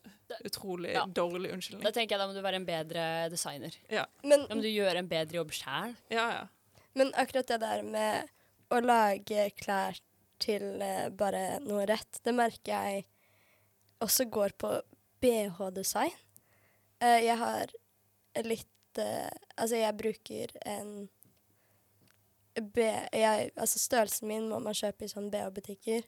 utrolig 0.47 0.93
Ja. 0.95 1.07
dårlig 1.07 1.51
unnskyldning. 1.55 1.87
Da 1.87 1.95
tenker 1.95 2.15
jeg 2.17 2.23
da 2.23 2.29
må 2.31 2.35
du 2.37 2.43
være 2.43 2.59
en 2.63 2.67
bedre 2.69 3.07
designer. 3.31 3.75
Ja, 3.91 4.07
Men, 4.23 4.47
Da 4.49 4.55
må 4.59 4.63
du 4.63 4.71
gjøre 4.71 4.99
en 5.03 5.09
bedre 5.11 5.39
jobb 5.39 5.55
sjæl. 5.55 5.95
ja. 6.11 6.29
ja. 6.41 6.47
men 6.95 7.11
akkurat 7.15 7.47
det 7.49 7.61
der 7.63 7.83
med 7.87 8.29
å 8.71 8.79
lage 8.85 9.51
klær 9.59 9.99
til 10.43 10.83
eh, 10.83 11.09
bare 11.15 11.61
noe 11.65 11.87
rett, 11.89 12.21
det 12.25 12.35
merker 12.37 12.75
jeg 12.75 13.05
også 14.03 14.27
går 14.33 14.55
på 14.59 14.75
BH-design. 15.23 16.15
Eh, 17.03 17.21
jeg 17.27 17.39
har 17.39 17.75
litt 18.47 19.01
eh, 19.01 19.31
Altså, 19.57 19.77
jeg 19.79 19.99
bruker 19.99 20.55
en 20.67 21.09
B... 22.57 22.85
Jeg, 23.13 23.51
altså, 23.57 23.79
størrelsen 23.79 24.29
min 24.29 24.49
må 24.51 24.59
man 24.65 24.77
kjøpe 24.77 25.07
i 25.07 25.13
sånn 25.13 25.31
BH-butikker. 25.33 26.05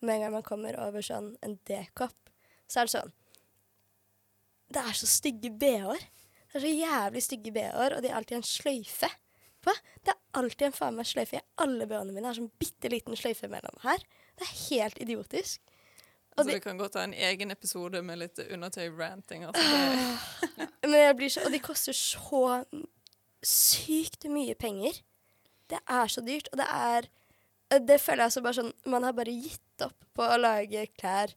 Med 0.00 0.14
en 0.16 0.24
gang 0.24 0.34
man 0.38 0.46
kommer 0.46 0.78
over 0.80 1.04
sånn 1.04 1.32
en 1.44 1.56
D-kopp, 1.68 2.32
så 2.70 2.80
er 2.80 2.88
det 2.88 2.94
sånn 2.94 3.14
Det 4.74 4.82
er 4.82 4.98
så 4.98 5.08
stygge 5.10 5.50
BH-er. 5.60 6.04
Det 6.48 6.58
er 6.58 6.64
så 6.64 6.72
jævlig 6.72 7.22
stygge 7.24 7.54
BH-er, 7.54 7.96
og 7.96 8.02
de 8.04 8.10
har 8.10 8.20
alltid 8.20 8.38
en 8.40 8.46
sløyfe 8.46 9.10
på. 9.64 9.74
Det 10.04 10.12
er 10.14 10.40
alltid 10.40 10.68
en 10.68 10.76
faen 10.76 10.98
meg 10.98 11.08
sløyfe 11.08 11.38
i 11.38 11.44
alle 11.64 11.88
BH-ene 11.88 12.12
mine. 12.12 12.26
Det 12.26 12.30
er 12.34 12.40
sånn 12.40 12.52
bitte 12.62 12.92
liten 12.92 13.18
sløyfe 13.18 13.50
mellom 13.50 13.82
her. 13.84 14.04
Det 14.38 14.46
er 14.46 14.54
helt 14.68 15.02
idiotisk. 15.02 15.74
Og 16.38 16.44
Så 16.44 16.48
de, 16.48 16.54
vi 16.54 16.62
kan 16.62 16.78
godt 16.78 16.94
ha 16.94 17.02
en 17.02 17.16
egen 17.16 17.50
episode 17.50 18.02
med 18.06 18.20
litt 18.20 18.38
undertøy-ranting. 18.38 19.48
Altså. 19.48 19.64
Det, 19.66 20.68
men 20.86 21.00
jeg 21.00 21.16
blir 21.18 21.32
så, 21.34 21.44
og 21.48 21.54
de 21.54 21.62
koster 21.62 21.96
så 21.96 22.42
sykt 23.42 24.28
mye 24.30 24.54
penger. 24.58 25.00
Det 25.68 25.80
er 25.82 26.10
så 26.10 26.22
dyrt, 26.24 26.48
og 26.52 26.60
det 26.62 26.68
er 26.72 27.08
Det 27.68 27.98
føler 28.00 28.22
jeg 28.22 28.30
altså 28.30 28.40
bare 28.40 28.56
sånn 28.56 28.70
Man 28.88 29.04
har 29.04 29.12
bare 29.12 29.34
gitt 29.34 29.82
opp 29.84 30.06
på 30.16 30.24
å 30.24 30.38
lage 30.40 30.86
klær 30.96 31.34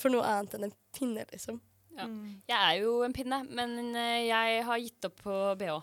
for 0.00 0.08
noe 0.10 0.24
annet 0.24 0.56
enn 0.56 0.64
en 0.66 0.72
pinne, 0.96 1.24
liksom. 1.30 1.60
Ja. 1.96 2.06
Mm. 2.08 2.42
Jeg 2.48 2.56
er 2.56 2.80
jo 2.82 2.96
en 3.06 3.14
pinne, 3.16 3.42
men 3.48 3.94
eh, 3.96 4.26
jeg 4.26 4.64
har 4.66 4.80
gitt 4.82 5.06
opp 5.08 5.20
på 5.22 5.36
BH. 5.60 5.76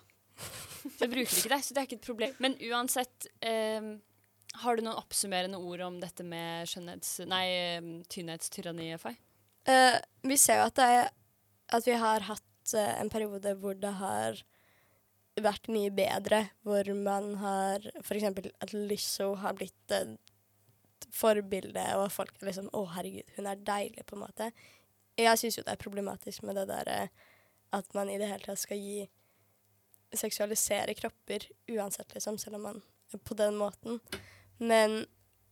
Jeg 0.84 1.10
bruker 1.12 1.38
ikke 1.38 1.52
det, 1.54 1.62
så 1.64 1.76
det 1.76 1.82
er 1.82 1.88
ikke 1.88 2.00
et 2.00 2.08
problem. 2.08 2.34
Men 2.44 2.58
uansett, 2.70 3.28
eh, 3.46 3.92
har 4.64 4.78
du 4.78 4.84
noen 4.86 5.00
oppsummerende 5.00 5.60
ord 5.60 5.84
om 5.86 6.00
dette 6.02 6.26
med 6.28 6.70
skjønnhets... 6.70 7.20
Nei, 7.30 7.46
eh, 7.58 7.92
tynnhetstyranniet, 8.14 9.02
Fay? 9.02 9.20
Uh, 9.64 9.96
vi 10.28 10.36
ser 10.36 10.60
jo 10.60 10.68
at, 10.68 10.82
er, 10.84 11.06
at 11.72 11.86
vi 11.88 11.96
har 11.96 12.26
hatt 12.28 12.74
uh, 12.76 12.96
en 13.00 13.12
periode 13.12 13.54
hvor 13.62 13.78
det 13.80 13.94
har 13.96 14.42
vært 15.40 15.70
mye 15.72 15.90
bedre, 15.96 16.44
hvor 16.68 16.90
man 16.98 17.32
har 17.42 17.88
f.eks. 18.04 18.28
at 18.62 18.76
Lysso 18.76 19.32
har 19.42 19.56
blitt 19.58 19.96
et 19.96 21.08
forbilde, 21.14 21.84
og 21.98 22.12
folk 22.14 22.36
er 22.42 22.50
liksom 22.50 22.70
'Å, 22.70 22.84
herregud, 22.98 23.32
hun 23.38 23.48
er 23.50 23.64
deilig', 23.66 24.06
på 24.06 24.18
en 24.18 24.24
måte. 24.26 24.52
Jeg 25.18 25.40
syns 25.40 25.58
jo 25.58 25.64
det 25.66 25.74
er 25.74 25.82
problematisk 25.82 26.44
med 26.44 26.58
det 26.58 26.68
derre 26.70 27.00
at 27.74 27.96
man 27.98 28.10
i 28.10 28.18
det 28.22 28.30
hele 28.30 28.46
tatt 28.46 28.62
skal 28.62 28.82
gi 28.82 29.08
seksualisere 30.20 30.96
kropper 30.98 31.48
uansett, 31.72 32.14
liksom, 32.16 32.38
selv 32.42 32.60
om 32.60 32.70
man 32.70 32.82
er 33.14 33.22
på 33.22 33.38
den 33.38 33.58
måten. 33.60 34.00
Men 34.62 35.04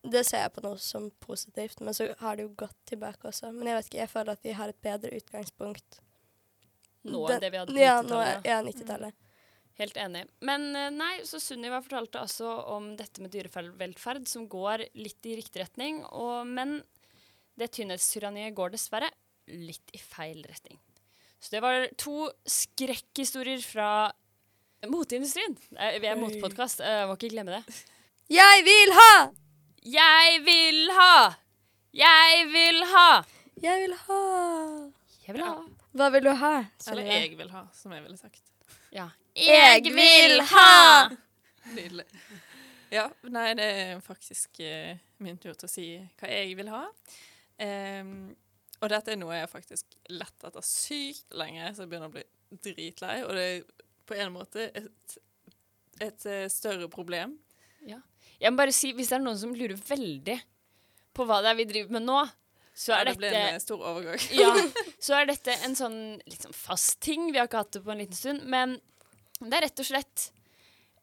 det 0.01 0.23
ser 0.25 0.45
jeg 0.45 0.53
på 0.55 0.63
noe 0.65 0.79
som 0.81 1.09
positivt, 1.21 1.81
men 1.85 1.93
så 1.93 2.09
har 2.21 2.37
det 2.37 2.47
jo 2.47 2.53
gått 2.63 2.77
tilbake 2.89 3.29
også. 3.29 3.51
Men 3.53 3.69
jeg 3.69 3.77
vet 3.77 3.89
ikke, 3.89 3.99
jeg 4.01 4.13
føler 4.13 4.37
at 4.37 4.45
vi 4.45 4.55
har 4.57 4.71
et 4.71 4.81
bedre 4.81 5.11
utgangspunkt. 5.17 5.99
Nå 7.09 7.25
enn 7.29 7.41
det 7.41 7.51
vi 7.53 7.59
hadde 7.61 7.75
på 7.75 7.81
Ja, 7.81 7.99
nå 8.05 8.17
er, 8.21 8.39
90-tallet. 8.41 8.49
ja 8.49 8.61
90-tallet. 8.65 9.27
Helt 9.81 9.97
enig. 9.97 10.23
Men 10.45 10.67
eh, 10.75 10.89
nei, 10.93 11.13
så 11.25 11.39
Sunniva 11.41 11.79
fortalte 11.81 12.21
altså 12.21 12.49
om 12.73 12.91
dette 12.99 13.23
med 13.23 13.33
dyrevelferd, 13.33 14.27
som 14.29 14.45
går 14.51 14.85
litt 14.99 15.25
i 15.29 15.37
riktig 15.39 15.63
retning. 15.63 16.01
Og, 16.05 16.45
men 16.49 16.79
det 17.57 17.71
tynnhetstyranniet 17.77 18.55
går 18.57 18.75
dessverre 18.75 19.09
litt 19.51 19.93
i 19.95 20.01
feil 20.01 20.43
retning. 20.45 20.77
Så 21.41 21.55
det 21.55 21.63
var 21.63 21.87
to 21.97 22.27
skrekkhistorier 22.45 23.63
fra 23.65 24.11
moteindustrien. 24.89 25.57
Eh, 25.77 25.99
Vi 26.01 26.07
er 26.09 26.17
motepodkast, 26.19 26.81
jeg 26.85 27.07
må 27.07 27.17
ikke 27.17 27.29
glemme 27.35 27.59
det. 27.59 27.81
Jeg 28.31 28.63
vil 28.65 28.93
ha! 28.97 29.13
Jeg 29.85 30.41
vil 30.45 30.91
ha! 30.97 31.15
Jeg 31.93 32.45
vil 32.53 32.83
ha! 32.93 33.07
Jeg 33.61 33.81
vil 33.83 33.95
ha! 34.07 34.21
Jeg 35.27 35.35
vil 35.35 35.43
ha. 35.45 35.55
Hva 35.91 36.07
vil 36.13 36.23
du 36.23 36.31
ha? 36.39 36.53
Eller 36.91 37.09
jeg 37.09 37.35
vil 37.37 37.51
ha, 37.51 37.65
som 37.75 37.91
jeg 37.93 38.03
ville 38.05 38.17
sagt. 38.17 38.41
Ja. 38.95 39.09
Jeg 39.35 39.83
vil 39.93 40.41
ha! 40.53 41.09
Nydelig. 41.75 42.07
Ja, 42.91 43.05
nei, 43.31 43.51
det 43.55 43.65
er 43.65 43.99
faktisk 44.03 44.59
uh, 44.65 44.95
min 45.23 45.37
tur 45.39 45.53
til 45.55 45.67
å 45.67 45.71
si 45.71 45.85
hva 46.19 46.31
jeg 46.31 46.55
vil 46.59 46.71
ha. 46.73 46.81
Um, 47.61 48.31
og 48.81 48.89
dette 48.91 49.13
er 49.13 49.19
noe 49.21 49.37
jeg 49.37 49.51
faktisk 49.51 49.93
lett 50.09 50.47
etter 50.47 50.65
sykt 50.65 51.37
lenge, 51.37 51.69
så 51.75 51.85
jeg 51.85 51.91
begynner 51.91 52.09
å 52.09 52.15
bli 52.15 52.25
dritlei. 52.65 53.21
Og 53.27 53.35
det 53.37 53.45
er 53.45 53.80
på 54.11 54.19
en 54.19 54.35
måte 54.35 54.67
et, 54.75 55.17
et 56.03 56.27
eh, 56.27 56.45
større 56.51 56.89
problem. 56.91 57.37
Ja. 57.87 58.01
Jeg 58.41 58.53
må 58.53 58.61
bare 58.61 58.75
si, 58.75 58.91
hvis 58.97 59.11
det 59.11 59.19
er 59.19 59.25
noen 59.25 59.39
som 59.39 59.55
lurer 59.55 59.77
veldig 59.79 60.37
på 61.15 61.25
hva 61.27 61.41
det 61.43 61.51
er 61.51 61.59
vi 61.59 61.67
driver 61.69 61.97
med 61.97 62.07
nå, 62.07 62.21
så 62.81 62.93
Ja, 62.93 63.01
er 63.01 63.09
det 63.09 63.17
ble 63.19 63.31
dette 63.31 63.47
en 63.49 63.57
eh, 63.57 63.63
stor 63.63 63.81
overgang. 63.83 64.21
Ja, 64.33 64.51
så 65.05 65.17
er 65.17 65.27
dette 65.29 65.55
en 65.67 65.75
sånn 65.77 65.97
litt 66.23 66.45
sånn 66.45 66.55
fast 66.55 67.01
ting. 67.03 67.29
Vi 67.31 67.39
har 67.39 67.49
ikke 67.49 67.65
hatt 67.65 67.75
det 67.75 67.83
på 67.85 67.91
en 67.93 67.99
liten 68.01 68.17
stund. 68.17 68.45
Men 68.49 68.77
det 69.41 69.57
er 69.57 69.67
rett 69.67 69.83
og 69.83 69.89
slett 69.89 70.29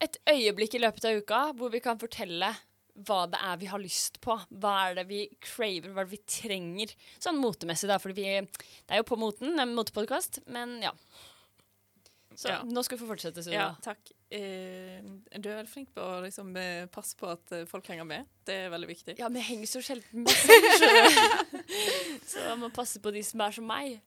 et 0.03 0.17
øyeblikk 0.31 0.79
i 0.79 0.83
løpet 0.83 1.09
av 1.11 1.21
uka 1.21 1.43
hvor 1.59 1.73
vi 1.75 1.83
kan 1.85 2.01
fortelle 2.01 2.53
hva 3.07 3.21
det 3.31 3.39
er 3.47 3.59
vi 3.61 3.69
har 3.71 3.83
lyst 3.83 4.19
på. 4.25 4.35
Hva 4.59 4.75
er 4.89 4.99
det 4.99 5.07
vi 5.11 5.21
craver, 5.45 5.93
hva 5.93 6.03
er 6.03 6.09
det 6.09 6.17
vi 6.17 6.39
trenger. 6.41 6.95
Sånn 7.23 7.39
motemessig, 7.39 7.91
da, 7.91 7.99
for 8.03 8.17
Det 8.17 8.27
er 8.27 9.03
jo 9.03 9.07
på 9.07 9.19
moten, 9.21 9.59
en 9.61 9.77
motepodkast, 9.77 10.41
men 10.51 10.79
ja. 10.83 10.95
Så 12.39 12.49
Ja. 12.53 12.61
nå 12.63 12.83
skal 12.87 12.99
vi 12.99 13.03
få 13.03 13.09
fortsette, 13.11 13.43
Sunniva. 13.43 13.65
Ja, 13.65 13.75
takk. 13.83 14.13
Eh, 14.31 15.03
du 15.41 15.49
er 15.51 15.57
veldig 15.59 15.71
flink 15.73 15.89
på 15.97 16.05
å 16.05 16.21
liksom, 16.23 16.53
eh, 16.57 16.85
passe 16.87 17.17
på 17.19 17.27
at 17.33 17.51
eh, 17.57 17.65
folk 17.67 17.87
henger 17.91 18.07
med. 18.07 18.29
Det 18.47 18.55
er 18.55 18.71
veldig 18.71 18.89
viktig. 18.93 19.17
Ja, 19.19 19.27
vi 19.35 19.41
henger 19.43 19.67
så 19.67 19.83
sjelden 19.83 20.23
med. 20.23 20.31
Så 22.29 22.39
jeg 22.45 22.59
må 22.61 22.71
passe 22.75 23.01
på 23.03 23.11
de 23.15 23.23
som 23.27 23.43
er 23.45 23.57
som 23.57 23.67
meg. 23.69 23.99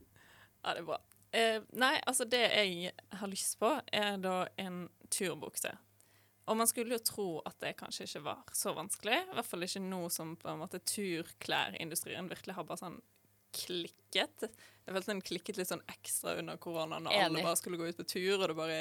Ja, 0.64 0.74
det 0.78 0.84
er 0.84 0.88
bra. 0.88 0.98
Eh, 1.34 1.60
nei, 1.80 1.94
altså 2.08 2.26
det 2.30 2.42
jeg 2.52 2.92
har 3.20 3.28
lyst 3.32 3.58
på, 3.60 3.70
er 3.92 4.18
da 4.24 4.46
en 4.60 4.86
turbukse. 5.12 5.72
Og 6.48 6.58
man 6.58 6.68
skulle 6.68 6.96
jo 6.98 7.04
tro 7.06 7.28
at 7.48 7.60
det 7.64 7.76
kanskje 7.80 8.08
ikke 8.08 8.24
var 8.26 8.42
så 8.58 8.74
vanskelig. 8.76 9.20
I 9.30 9.36
hvert 9.38 9.48
fall 9.48 9.64
ikke 9.68 9.84
nå 9.84 10.06
som 10.12 10.36
på 10.40 10.50
en 10.52 10.60
måte 10.64 10.80
turklærindustrien 10.84 12.28
virkelig 12.32 12.56
har 12.58 12.64
bare 12.68 12.82
sånn 12.82 13.02
klikket. 13.56 14.48
Jeg 14.86 14.96
følte 14.96 15.12
den 15.14 15.22
klikket 15.22 15.58
litt 15.58 15.70
sånn 15.70 15.84
ekstra 15.92 16.38
under 16.42 16.58
korona 16.62 17.00
når 17.00 17.12
alle 17.26 17.44
bare 17.46 17.56
skulle 17.60 17.78
gå 17.80 17.88
ut 17.92 17.98
på 18.02 18.08
tur, 18.08 18.42
og 18.42 18.48
det 18.52 18.56
bare 18.58 18.80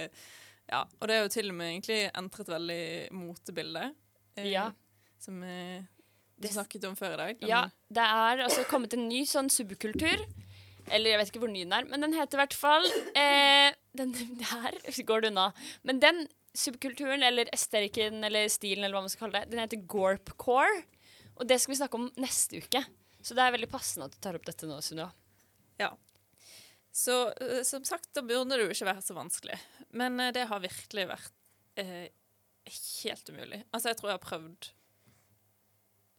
Ja. 0.70 0.84
Og 1.00 1.08
det 1.08 1.14
er 1.16 1.22
jo 1.24 1.28
til 1.34 1.48
og 1.50 1.54
med 1.58 1.72
egentlig 1.82 2.10
entret 2.14 2.46
veldig 2.46 3.10
motebildet, 3.12 3.94
eh, 4.36 4.44
Ja. 4.52 4.70
Som 5.18 5.42
eh, 5.42 5.80
du 6.38 6.46
Det- 6.48 6.52
snakket 6.52 6.84
om 6.88 6.94
før 6.96 7.14
i 7.14 7.16
dag. 7.16 7.40
Den- 7.40 7.48
Ja, 7.48 7.62
det 7.90 7.98
er 8.02 8.44
altså 8.44 8.64
kommet 8.64 8.92
en 8.94 9.08
ny 9.08 9.24
sånn 9.24 9.50
subkultur. 9.50 10.24
Eller 10.90 11.10
jeg 11.10 11.18
vet 11.18 11.28
ikke 11.32 11.40
hvor 11.40 11.50
ny 11.52 11.64
den 11.64 11.72
er, 11.72 11.84
men 11.84 12.00
den 12.00 12.12
heter 12.14 12.38
i 12.38 12.46
hvert 12.46 12.54
fall 12.54 12.84
eh, 13.14 13.72
den, 13.94 14.12
Der 14.12 14.72
går 15.04 15.20
det 15.22 15.30
unna. 15.32 15.52
Men 15.84 15.98
den 16.00 16.26
subkulturen, 16.54 17.22
eller 17.22 17.44
esterikken, 17.52 18.24
eller 18.24 18.48
stilen, 18.48 18.84
eller 18.84 18.96
hva 18.96 19.02
man 19.02 19.08
skal 19.08 19.30
kalle 19.30 19.44
det, 19.44 19.50
den 19.50 19.60
heter 19.60 19.86
gorpcore. 19.86 20.84
Og 21.38 21.46
det 21.46 21.60
skal 21.60 21.74
vi 21.74 21.78
snakke 21.78 21.94
om 21.94 22.10
neste 22.16 22.58
uke. 22.62 22.84
Så 23.22 23.36
det 23.36 23.44
er 23.44 23.54
veldig 23.54 23.70
passende 23.70 24.08
at 24.08 24.14
du 24.14 24.20
tar 24.22 24.38
opp 24.38 24.46
dette 24.48 24.68
nå, 24.68 24.78
Sunniva. 24.84 25.10
Ja. 25.80 25.90
Så 26.92 27.18
uh, 27.28 27.62
som 27.62 27.84
sagt, 27.84 28.10
da 28.16 28.22
burde 28.22 28.56
det 28.56 28.64
jo 28.64 28.72
ikke 28.74 28.88
være 28.90 29.04
så 29.04 29.16
vanskelig. 29.16 29.58
Men 29.96 30.20
uh, 30.20 30.32
det 30.34 30.48
har 30.50 30.62
virkelig 30.64 31.06
vært 31.10 31.36
uh, 31.80 32.08
helt 33.04 33.32
umulig. 33.32 33.62
Altså, 33.70 33.90
jeg 33.90 34.00
tror 34.00 34.10
jeg 34.10 34.18
har 34.18 34.26
prøvd 34.26 34.70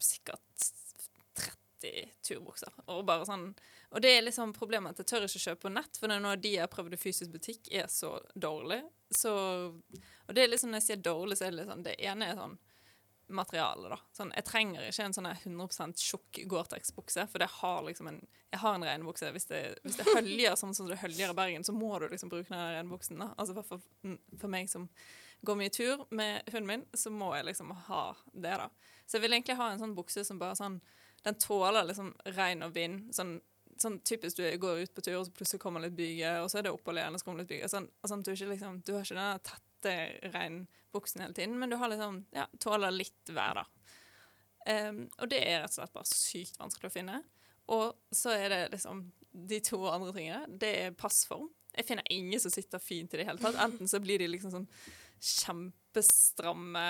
sikkert 0.01 0.69
30 1.81 2.09
turbukser. 2.25 2.73
Og 2.93 3.05
bare 3.05 3.25
sånn 3.25 3.51
Og 3.91 4.01
det 4.01 4.15
er 4.15 4.23
liksom 4.23 4.53
problemet 4.55 4.93
at 4.93 5.03
jeg 5.03 5.09
tør 5.11 5.27
ikke 5.27 5.43
kjøpe 5.45 5.65
på 5.65 5.73
nett, 5.73 5.97
for 5.99 6.13
av 6.13 6.41
de 6.41 6.55
jeg 6.55 6.63
har 6.63 6.71
prøvd 6.71 6.95
i 6.95 7.01
fysisk 7.01 7.33
butikk, 7.33 7.67
er 7.73 7.89
så 7.91 8.15
dårlig. 8.33 8.81
Så 9.11 9.33
Og 9.73 10.35
det 10.35 10.45
er 10.45 10.53
liksom 10.53 10.71
når 10.71 10.81
jeg 10.81 10.89
sier 10.89 11.05
dårlig, 11.05 11.37
så 11.37 11.47
er 11.47 11.51
det 11.51 11.59
litt 11.59 11.71
sånn 11.73 11.85
Det 11.85 11.97
ene 11.99 12.29
er 12.29 12.39
sånn 12.39 12.57
materiale, 13.35 13.89
da. 13.93 13.97
Sånn, 14.15 14.31
jeg 14.35 14.45
trenger 14.47 14.85
ikke 14.87 15.07
en 15.07 15.15
sånn 15.15 15.27
her 15.29 15.41
100 15.43 15.95
tjukk 15.99 16.41
Gore-Tex-bukse, 16.51 17.25
for 17.31 17.41
har 17.57 17.81
liksom 17.87 18.11
en 18.11 18.21
Jeg 18.51 18.59
har 18.59 18.75
en 18.75 18.83
regnbukse. 18.83 19.31
Hvis 19.31 19.47
hvis 19.83 19.95
det 19.95 20.05
høljer 20.11 20.55
sånn 20.59 20.73
som 20.75 20.87
det 20.89 20.99
høljer 20.99 21.31
i 21.31 21.35
Bergen, 21.35 21.63
så 21.63 21.71
må 21.71 21.93
du 21.99 22.09
liksom 22.11 22.29
bruke 22.29 22.51
den 22.51 22.73
regnbuksen. 22.75 23.19
da. 23.19 23.29
Altså 23.37 23.55
for, 23.55 23.63
for, 23.63 24.17
for 24.41 24.51
meg 24.51 24.67
som 24.69 24.89
går 25.41 25.55
mye 25.55 25.71
tur 25.73 26.03
med 26.09 26.49
hunden 26.51 26.67
min, 26.67 26.83
så 26.93 27.09
må 27.09 27.31
jeg 27.35 27.47
liksom 27.47 27.71
ha 27.87 28.01
det, 28.33 28.57
da. 28.59 28.67
Så 29.05 29.17
jeg 29.17 29.25
vil 29.25 29.37
egentlig 29.37 29.57
ha 29.57 29.69
en 29.71 29.79
sånn 29.79 29.95
bukse 29.95 30.25
som 30.27 30.39
bare 30.39 30.55
sånn 30.59 30.81
Den 31.23 31.35
tåler 31.37 31.85
liksom 31.85 32.15
regn 32.33 32.63
og 32.65 32.71
vind. 32.73 33.11
Sånn, 33.13 33.35
sånn 33.77 33.99
typisk 34.01 34.37
du 34.39 34.57
går 34.57 34.79
ut 34.83 34.93
på 34.95 35.03
tur, 35.05 35.19
og 35.19 35.27
så 35.27 35.33
plutselig 35.37 35.61
kommer 35.61 35.83
litt 35.83 35.93
byge, 35.93 36.31
og 36.41 36.49
så 36.49 36.57
er 36.57 36.65
det 36.65 36.71
opphold 36.73 36.97
igjen, 36.97 37.17
litt 37.37 37.51
byge. 37.51 37.69
Sånn, 37.69 37.87
sånn 38.09 38.23
du 38.25 38.31
liksom 38.33 38.81
Du 38.81 38.95
har 38.95 39.05
ikke 39.05 39.19
den 39.19 39.43
tette 39.45 39.93
regnbuksen 40.91 41.21
hele 41.21 41.33
tiden, 41.33 41.59
men 41.59 41.69
du 41.69 41.75
har 41.75 41.89
liksom 41.89 42.25
Ja, 42.31 42.47
tåler 42.59 42.91
litt 42.91 43.29
vær, 43.29 43.55
da. 43.55 43.65
Um, 44.67 45.09
og 45.17 45.29
det 45.29 45.41
er 45.41 45.61
rett 45.63 45.71
og 45.71 45.79
slett 45.79 45.93
bare 45.93 46.05
sykt 46.05 46.59
vanskelig 46.59 46.91
å 46.91 46.93
finne. 46.93 47.23
Og 47.67 47.95
så 48.11 48.29
er 48.35 48.49
det 48.49 48.71
liksom 48.71 49.11
de 49.31 49.59
to 49.59 49.79
andre 49.87 50.13
tingene. 50.13 50.45
Det 50.59 50.71
er 50.85 50.91
passform. 50.91 51.49
Jeg 51.73 51.87
finner 51.87 52.03
ingen 52.11 52.39
som 52.39 52.51
sitter 52.51 52.79
fint 52.79 53.13
i 53.13 53.17
det 53.21 53.25
hele 53.25 53.39
tatt. 53.39 53.55
Enten 53.55 53.87
så 53.87 53.99
blir 53.99 54.19
de 54.19 54.27
liksom 54.27 54.51
sånn 54.51 54.67
kjempestramme, 55.21 56.83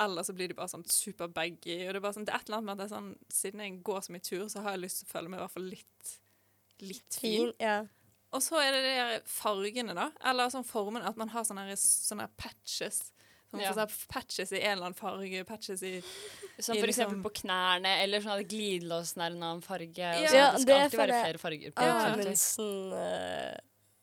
eller 0.00 0.22
så 0.22 0.34
blir 0.36 0.48
de 0.48 0.54
bare 0.54 0.70
sånn 0.70 0.86
super-baggy. 0.86 1.80
Og 1.86 1.92
det 1.92 1.98
er 1.98 2.04
bare 2.04 2.16
sånn, 2.16 2.26
det 2.28 2.34
er 2.34 2.42
et 2.42 2.48
eller 2.48 2.60
annet 2.60 2.68
med 2.68 2.74
at 2.76 2.80
det 2.80 2.86
er 2.86 2.94
sånn, 2.94 3.12
siden 3.32 3.64
jeg 3.64 3.78
går 3.88 4.02
så 4.04 4.14
mye 4.14 4.26
tur, 4.28 4.48
så 4.52 4.62
har 4.64 4.76
jeg 4.76 4.84
lyst 4.84 5.02
til 5.02 5.08
å 5.08 5.12
føle 5.16 5.32
meg 5.32 5.40
i 5.40 5.42
hvert 5.42 5.56
fall 5.56 5.70
litt, 5.72 6.12
litt 6.84 7.18
fin. 7.18 7.52
Ja. 7.58 7.78
Og 8.36 8.44
så 8.44 8.60
er 8.60 8.76
det 8.76 8.82
de 8.84 9.20
fargene, 9.32 9.96
da. 9.96 10.10
Eller 10.28 10.52
sånn 10.52 10.66
formen 10.68 11.06
At 11.08 11.16
man 11.16 11.30
har 11.32 11.46
sånne, 11.48 11.72
sånne 11.80 12.28
patches. 12.36 13.08
Sånn, 13.48 13.60
Ja. 13.62 13.72
sånn 13.72 14.08
patches 14.12 14.52
i 14.52 14.58
en 14.60 14.72
eller 14.76 14.90
annen 14.90 14.94
farge, 14.94 15.44
patches 15.48 15.82
i 15.82 16.02
Som 16.60 16.76
I 16.76 16.80
for 16.80 16.88
eksempel 16.88 17.16
liksom- 17.16 17.22
på 17.22 17.32
knærne, 17.42 17.92
eller 18.02 18.20
sånn 18.20 18.40
at 18.40 18.48
glidelåsen 18.48 19.22
er 19.22 19.30
en 19.30 19.42
annen 19.42 19.62
farge. 19.62 19.96
Ja, 19.96 20.12
sånn. 20.28 20.34
Ja, 20.34 20.50
det 20.52 20.60
skal 20.60 20.66
det 20.66 20.82
alltid 20.82 21.00
være 21.00 21.22
flere 21.24 21.38
farger. 21.38 21.72
på. 21.72 21.82
Amundsen 22.12 22.92
eh, 22.92 23.56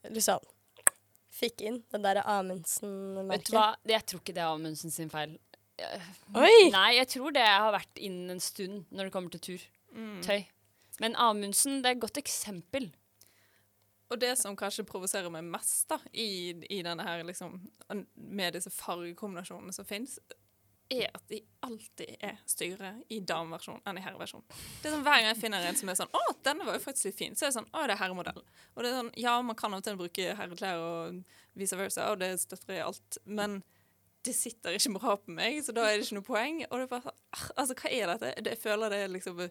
liksom 0.09 0.39
fikk 1.35 1.61
inn 1.61 1.83
den 1.91 2.01
derre 2.01 2.23
Vet 2.25 3.43
du 3.45 3.53
hva, 3.57 3.75
jeg 3.85 4.05
tror 4.05 4.19
ikke 4.21 4.33
det 4.33 4.37
er 4.43 4.53
Amundsen 4.55 4.91
sin 4.91 5.09
feil. 5.09 5.37
Oi! 6.35 6.69
Nei, 6.71 6.95
jeg 6.95 7.07
tror 7.07 7.33
det 7.35 7.45
har 7.45 7.73
vært 7.75 7.99
innen 7.99 8.31
en 8.31 8.39
stund 8.39 8.85
når 8.91 9.09
det 9.09 9.11
kommer 9.11 9.31
til 9.31 9.39
tur. 9.39 9.61
mm. 9.93 10.21
Tøy. 10.23 10.45
Men 11.01 11.15
Amundsen, 11.15 11.81
det 11.83 11.89
er 11.89 11.95
et 11.97 11.99
godt 11.99 12.17
eksempel. 12.21 12.91
Og 14.13 14.19
det 14.21 14.35
som 14.37 14.57
kanskje 14.57 14.85
provoserer 14.85 15.31
meg 15.33 15.45
mest 15.49 15.89
da, 15.89 15.97
i, 16.13 16.53
i 16.69 16.81
denne 16.85 17.05
her, 17.07 17.23
liksom, 17.25 17.57
med 18.15 18.53
disse 18.53 18.69
fargekombinasjonene 18.73 19.73
som 19.73 19.87
fins, 19.87 20.19
er 20.93 21.09
at 21.09 21.23
de 21.31 21.39
alltid 21.65 22.11
er 22.21 22.37
styggere 22.45 22.91
i 23.09 23.17
dameversjon 23.25 23.81
enn 23.89 23.97
i 23.97 24.03
herreversjon. 24.05 24.43
Det 24.81 24.89
er 24.89 24.93
sånn 24.93 25.05
Hver 25.05 25.17
gang 25.17 25.29
jeg 25.31 25.39
finner 25.39 25.65
en 25.65 25.79
som 25.79 25.89
er 25.89 25.97
sånn 25.97 26.13
'Å, 26.13 26.23
denne 26.45 26.67
var 26.67 26.77
jo 26.77 26.83
faktisk 26.83 27.09
litt 27.09 27.17
fin', 27.17 27.35
så 27.35 27.45
er 27.45 27.49
det 27.49 27.57
sånn 27.57 27.71
'Å, 27.71 27.87
det 27.87 27.95
er 27.95 28.01
herremodell'. 28.03 28.43
Og 28.75 28.83
det 28.83 28.91
er 28.91 28.99
sånn, 28.99 29.13
Ja, 29.17 29.41
man 29.41 29.55
kan 29.55 29.73
av 29.73 29.81
og 29.81 29.83
til 29.83 29.97
bruke 29.97 30.35
herreklær 30.37 30.77
og 30.77 31.23
vice 31.55 31.77
versa, 31.77 32.11
og 32.11 32.19
det 32.19 32.39
støtter 32.39 32.73
jeg 32.75 32.85
alt, 32.85 33.17
men 33.25 33.63
det 34.25 34.35
sitter 34.35 34.73
ikke 34.77 34.99
bra 34.99 35.15
på 35.17 35.33
meg, 35.33 35.63
så 35.63 35.73
da 35.73 35.85
er 35.85 35.97
det 35.97 36.05
ikke 36.05 36.17
noe 36.17 36.29
poeng. 36.29 36.61
Og 36.69 36.77
det 36.77 36.85
er 36.85 36.93
bare 36.93 37.01
sånn 37.01 37.19
ah, 37.33 37.49
Altså, 37.57 37.75
hva 37.75 37.91
er 37.91 38.07
dette? 38.07 38.49
Jeg 38.49 38.57
føler 38.61 38.89
det 38.89 39.03
er 39.03 39.13
liksom 39.13 39.41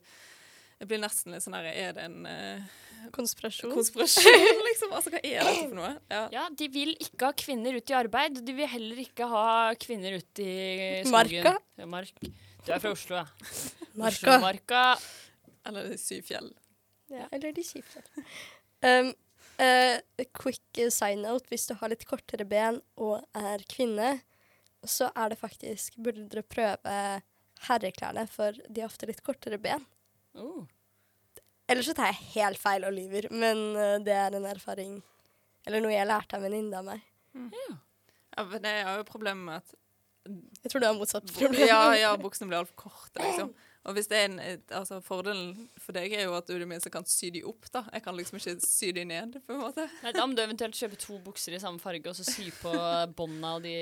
Jeg 0.81 0.89
blir 0.91 1.01
nesten 1.03 1.35
litt 1.35 1.45
sånn 1.45 1.55
her 1.57 1.69
Er 1.71 1.93
det 1.97 2.05
en 2.09 2.27
uh, 2.27 2.73
Konspirasjon. 3.15 3.71
konspirasjon, 3.75 4.63
liksom. 4.71 4.93
Altså, 4.97 5.13
hva 5.13 5.21
er 5.21 5.45
dette 5.45 5.67
for 5.69 5.77
noe? 5.77 5.91
Ja. 6.11 6.23
Ja, 6.33 6.45
De 6.57 6.69
vil 6.73 6.95
ikke 6.97 7.29
ha 7.29 7.37
kvinner 7.37 7.77
ut 7.77 7.91
i 7.93 7.97
arbeid, 7.99 8.41
de 8.47 8.55
vil 8.57 8.71
heller 8.71 9.03
ikke 9.05 9.29
ha 9.29 9.47
kvinner 9.81 10.17
ut 10.19 10.41
i 10.43 10.55
skogen. 11.05 11.13
Marka? 11.13 11.53
Ja, 11.81 11.89
mark. 11.91 12.25
Du 12.65 12.73
er 12.73 12.81
fra 12.81 12.95
Oslo, 12.97 13.21
ja. 13.21 13.27
Marka. 14.01 14.09
Oslo-marka. 14.33 14.85
Eller 15.69 15.93
Syfjell. 16.01 16.49
Ja, 17.13 17.29
eller 17.33 17.53
de 17.57 17.65
kjipe. 17.67 18.05
Um, 18.85 19.07
uh, 19.57 19.97
quick 20.37 20.77
side 20.93 21.17
note. 21.23 21.47
Hvis 21.49 21.63
du 21.71 21.73
har 21.81 21.89
litt 21.89 22.03
kortere 22.05 22.45
ben 22.45 22.83
og 23.01 23.23
er 23.33 23.63
kvinne, 23.73 24.11
så 24.85 25.07
er 25.17 25.33
det 25.33 25.39
faktisk 25.41 25.97
Burde 26.05 26.27
dere 26.29 26.43
prøve 26.45 26.97
herreklærne, 27.65 28.27
for 28.29 28.53
de 28.69 28.83
har 28.83 28.91
ofte 28.93 29.09
litt 29.09 29.23
kortere 29.25 29.57
ben. 29.57 29.81
Oh. 30.35 30.65
Ellers 31.71 31.87
så 31.89 31.95
tar 31.97 32.07
jeg 32.13 32.21
helt 32.35 32.61
feil 32.61 32.85
og 32.85 32.93
lyver, 32.93 33.31
men 33.33 33.77
eh, 33.79 33.99
det 34.05 34.13
er 34.13 34.35
en 34.37 34.45
erfaring 34.51 34.99
Eller 35.65 35.81
noe 35.81 35.93
jeg 35.95 36.07
lærte 36.11 36.37
av 36.37 36.43
en 36.43 36.51
venninne 36.51 36.77
av 36.81 36.85
meg. 36.85 37.01
Ja, 37.35 38.45
men 38.45 38.63
det 38.63 38.71
er 38.83 38.97
jo 38.99 39.05
problemet 39.09 39.45
med 39.47 39.57
at 39.63 39.69
Jeg 40.61 40.71
tror 40.73 40.81
du 40.83 40.87
har 40.89 40.99
motsatt 40.99 41.33
problem. 41.33 41.69
Ja, 41.69 41.95
ja, 41.97 42.17
buksene 42.21 42.49
blir 42.51 42.59
altfor 42.61 42.77
korte, 42.89 43.19
liksom. 43.23 43.55
Og 43.85 43.93
hvis 43.99 44.09
det 44.09 44.17
er 44.17 44.25
en, 44.31 44.39
altså 44.73 44.97
Fordelen 45.05 45.69
for 45.77 45.93
deg 45.93 46.13
er 46.17 46.23
jo 46.25 46.33
at 46.39 46.47
du 46.49 46.55
i 46.55 46.59
det 46.63 46.69
minste 46.69 46.89
kan 46.93 47.05
sy 47.09 47.29
de 47.35 47.43
opp, 47.45 47.67
da. 47.73 47.83
Jeg 47.93 48.03
kan 48.07 48.17
liksom 48.17 48.39
ikke 48.41 48.55
sy 48.65 48.93
de 48.97 49.05
ned, 49.09 49.31
på 49.45 49.53
en 49.53 49.61
måte. 49.61 49.85
Nei, 50.01 50.13
da 50.17 50.25
må 50.25 50.33
du 50.37 50.41
eventuelt 50.41 50.77
kjøpe 50.79 50.97
to 51.01 51.19
bukser 51.27 51.53
i 51.57 51.61
samme 51.61 51.79
farge 51.83 52.09
og 52.09 52.17
så 52.17 52.25
sy 52.25 52.49
på 52.63 52.73
bånda 53.17 53.49
av 53.59 53.63
de 53.65 53.75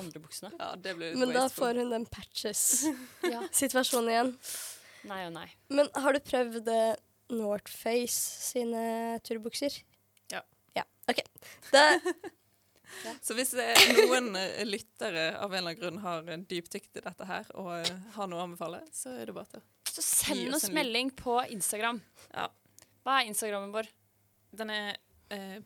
andre 0.00 0.18
buksene. 0.24 0.50
Ja, 0.56 0.70
det 0.80 0.92
blir 0.96 1.16
Men 1.20 1.34
da 1.36 1.44
får 1.52 1.74
hun 1.82 1.92
den 1.92 2.06
patches-situasjonen 2.08 4.08
igjen. 4.14 4.32
Nei 5.08 5.24
og 5.26 5.34
nei. 5.34 5.48
Men 5.74 5.90
har 6.00 6.16
du 6.16 6.20
prøvd 6.24 6.70
eh, 6.72 6.94
Northface 7.34 8.48
sine 8.50 8.84
turbukser? 9.26 9.76
Ja. 10.32 10.40
Ja, 10.76 10.84
OK. 11.10 11.20
Da, 11.72 11.84
Så 13.26 13.34
hvis 13.36 13.52
er 13.58 13.80
noen 13.98 14.34
eh, 14.38 14.62
lyttere 14.68 15.26
av 15.40 15.52
en 15.52 15.58
eller 15.60 15.74
annen 15.74 15.80
grunn 15.80 16.00
har 16.04 16.28
eh, 16.30 16.42
dypdykk 16.50 16.90
i 17.00 17.04
dette 17.04 17.28
her 17.28 17.48
og 17.58 17.72
eh, 17.80 17.92
har 18.16 18.30
noe 18.30 18.40
å 18.40 18.46
anbefale, 18.48 18.82
så 18.94 19.14
er 19.18 19.30
det 19.30 19.36
bare 19.36 19.56
til 19.56 19.64
Så 19.90 20.04
send 20.04 20.54
oss 20.54 20.68
oss 20.68 20.74
melding 20.74 21.10
på 21.18 21.40
Instagram. 21.54 22.00
Ja. 22.32 22.48
Hva 23.04 23.20
er 23.20 23.30
Instagrammen 23.32 23.74
vår? 23.74 23.90
Den 24.54 24.70
er 24.70 24.96
eh, 25.34 25.58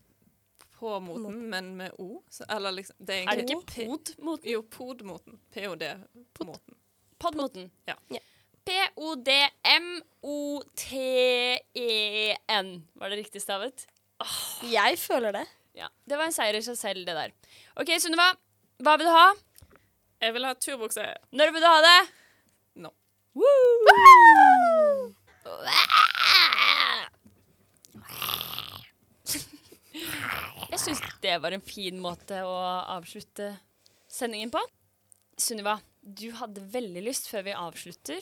på 0.79 0.95
moten, 1.05 1.39
men 1.51 1.73
med 1.77 1.95
O. 1.99 2.23
Så, 2.31 2.47
eller 2.49 2.75
liksom 2.79 2.97
Det 2.99 3.21
er 3.21 3.31
Er 3.33 3.41
det 3.43 3.49
ikke 3.51 3.75
pod-moten? 3.75 4.49
Jo, 4.49 4.63
pod-moten. 4.63 5.41
POD-moten. 5.55 6.79
Podmoten. 7.19 7.71
Ja. 7.91 7.97
Ja. 8.15 8.23
P-o-d-m-o-t-e-n. 8.69 10.03
Var 13.01 13.09
det 13.09 13.17
riktig 13.23 13.41
stavet? 13.43 13.87
jeg 14.69 14.99
føler 15.01 15.33
det. 15.33 15.47
Ja. 15.79 15.89
Det 16.05 16.19
var 16.19 16.25
en 16.29 16.35
seier 16.35 16.59
i 16.59 16.63
seg 16.67 16.77
selv, 16.77 17.07
det 17.07 17.15
der. 17.17 17.31
OK, 17.81 17.91
Sunniva. 18.03 18.29
Hva 18.83 18.97
vil 18.99 19.09
du 19.09 19.15
ha? 19.15 19.29
Jeg 20.21 20.35
vil 20.35 20.47
ha 20.47 20.53
turbukse. 20.59 21.05
Når 21.33 21.53
vil 21.55 21.63
du 21.63 21.69
ha 21.71 21.81
det? 21.85 22.01
Nå. 22.85 22.91
Jeg 30.69 30.81
syns 30.83 31.01
det 31.23 31.37
var 31.43 31.55
en 31.55 31.65
fin 31.65 31.97
måte 32.03 32.43
å 32.45 32.57
avslutte 32.99 33.55
sendingen 34.11 34.51
på. 34.53 34.61
Sunniva, 35.39 35.79
du 36.03 36.33
hadde 36.37 36.67
veldig 36.75 37.03
lyst, 37.07 37.31
før 37.31 37.47
vi 37.47 37.55
avslutter, 37.55 38.21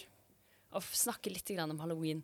å 0.76 0.82
snakke 0.84 1.32
litt 1.32 1.50
om 1.58 1.80
halloween. 1.82 2.22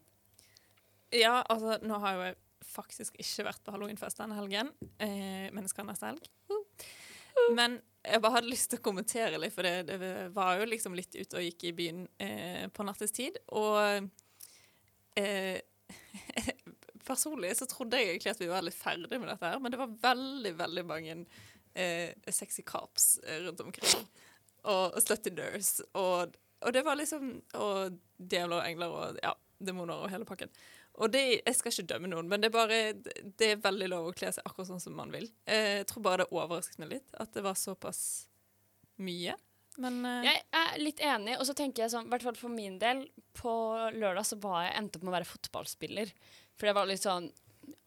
Ja, 1.13 1.43
altså, 1.43 1.77
nå 1.85 1.99
har 2.01 2.17
jo 2.17 2.27
jeg 2.31 2.39
faktisk 2.73 3.17
ikke 3.21 3.49
vært 3.51 3.65
på 3.65 3.73
halloweenfest 3.75 4.21
denne 4.21 4.39
helgen, 4.39 4.71
eh, 5.03 5.49
men 5.53 5.65
jeg 5.65 5.73
skal 5.75 5.89
neste 5.89 6.09
helg. 6.09 6.29
Men 7.57 7.81
jeg 8.03 8.21
bare 8.23 8.37
hadde 8.37 8.51
lyst 8.51 8.71
til 8.73 8.81
å 8.81 8.85
kommentere 8.85 9.41
litt, 9.41 9.55
for 9.55 9.67
det, 9.67 9.87
det 9.89 10.13
var 10.35 10.59
jo 10.61 10.69
liksom 10.69 10.97
litt 10.97 11.15
ute 11.17 11.39
og 11.39 11.45
gikk 11.47 11.69
i 11.69 11.75
byen 11.77 12.05
eh, 12.23 12.67
på 12.73 12.87
nattestid, 12.87 13.39
og 13.57 14.09
eh, 15.21 15.59
personlig 17.09 17.55
så 17.59 17.69
trodde 17.71 17.99
jeg 17.99 18.13
egentlig 18.13 18.35
at 18.35 18.43
vi 18.43 18.51
var 18.51 18.65
litt 18.67 18.79
ferdig 18.79 19.21
med 19.21 19.31
dette 19.31 19.49
her, 19.49 19.63
men 19.63 19.75
det 19.75 19.81
var 19.81 19.97
veldig, 20.07 20.55
veldig 20.61 20.87
mange 20.89 21.19
eh, 21.75 22.15
sexy 22.29 22.65
cops 22.67 23.17
eh, 23.27 23.43
rundt 23.47 23.63
omkring, 23.65 24.07
og, 24.71 24.99
slutty 25.03 25.35
nurse, 25.35 25.87
og, 25.99 26.37
og 26.63 26.75
det 26.75 26.85
var 26.87 26.99
liksom, 26.99 27.35
og 27.59 27.99
djevler 28.19 28.61
og 28.61 28.67
engler 28.69 28.97
og 28.97 29.21
ja, 29.23 29.33
demoner 29.63 30.05
og 30.05 30.11
hele 30.13 30.27
pakken. 30.29 30.53
Og 31.01 31.13
det, 31.13 31.23
Jeg 31.47 31.57
skal 31.57 31.73
ikke 31.73 31.89
dømme 31.95 32.11
noen, 32.13 32.29
men 32.29 32.43
det 32.43 32.51
er 32.51 32.53
bare 32.53 32.81
Det 32.93 33.47
er 33.55 33.63
veldig 33.65 33.87
lov 33.89 34.11
å 34.11 34.17
kle 34.17 34.29
seg 34.35 34.45
akkurat 34.45 34.69
sånn 34.69 34.83
som 34.83 34.97
man 34.99 35.13
vil. 35.15 35.31
Eh, 35.47 35.81
Jeg 35.81 35.87
tror 35.89 36.05
bare 36.05 36.25
det 36.25 36.35
overrasket 36.37 36.83
meg 36.83 36.93
litt 36.99 37.17
at 37.23 37.33
det 37.33 37.45
var 37.47 37.57
såpass 37.57 38.03
mye. 39.01 39.37
Men 39.81 40.03
uh... 40.05 40.21
Jeg 40.27 40.43
er 40.53 40.75
litt 40.83 41.01
enig, 41.01 41.39
og 41.41 41.47
så 41.49 41.55
tenker 41.57 41.85
jeg 41.87 41.95
sånn, 41.95 42.11
i 42.11 42.13
hvert 42.13 42.27
fall 42.27 42.37
for 42.37 42.53
min 42.53 42.77
del, 42.81 43.07
på 43.39 43.53
lørdag 43.97 44.27
så 44.29 44.37
var 44.43 44.67
jeg 44.67 44.77
endte 44.83 44.99
opp 44.99 45.07
med 45.07 45.15
å 45.15 45.17
være 45.17 45.31
fotballspiller. 45.31 46.13
For 46.61 46.69
jeg 46.69 46.77
var 46.77 46.91
litt 46.91 47.07
sånn 47.07 47.31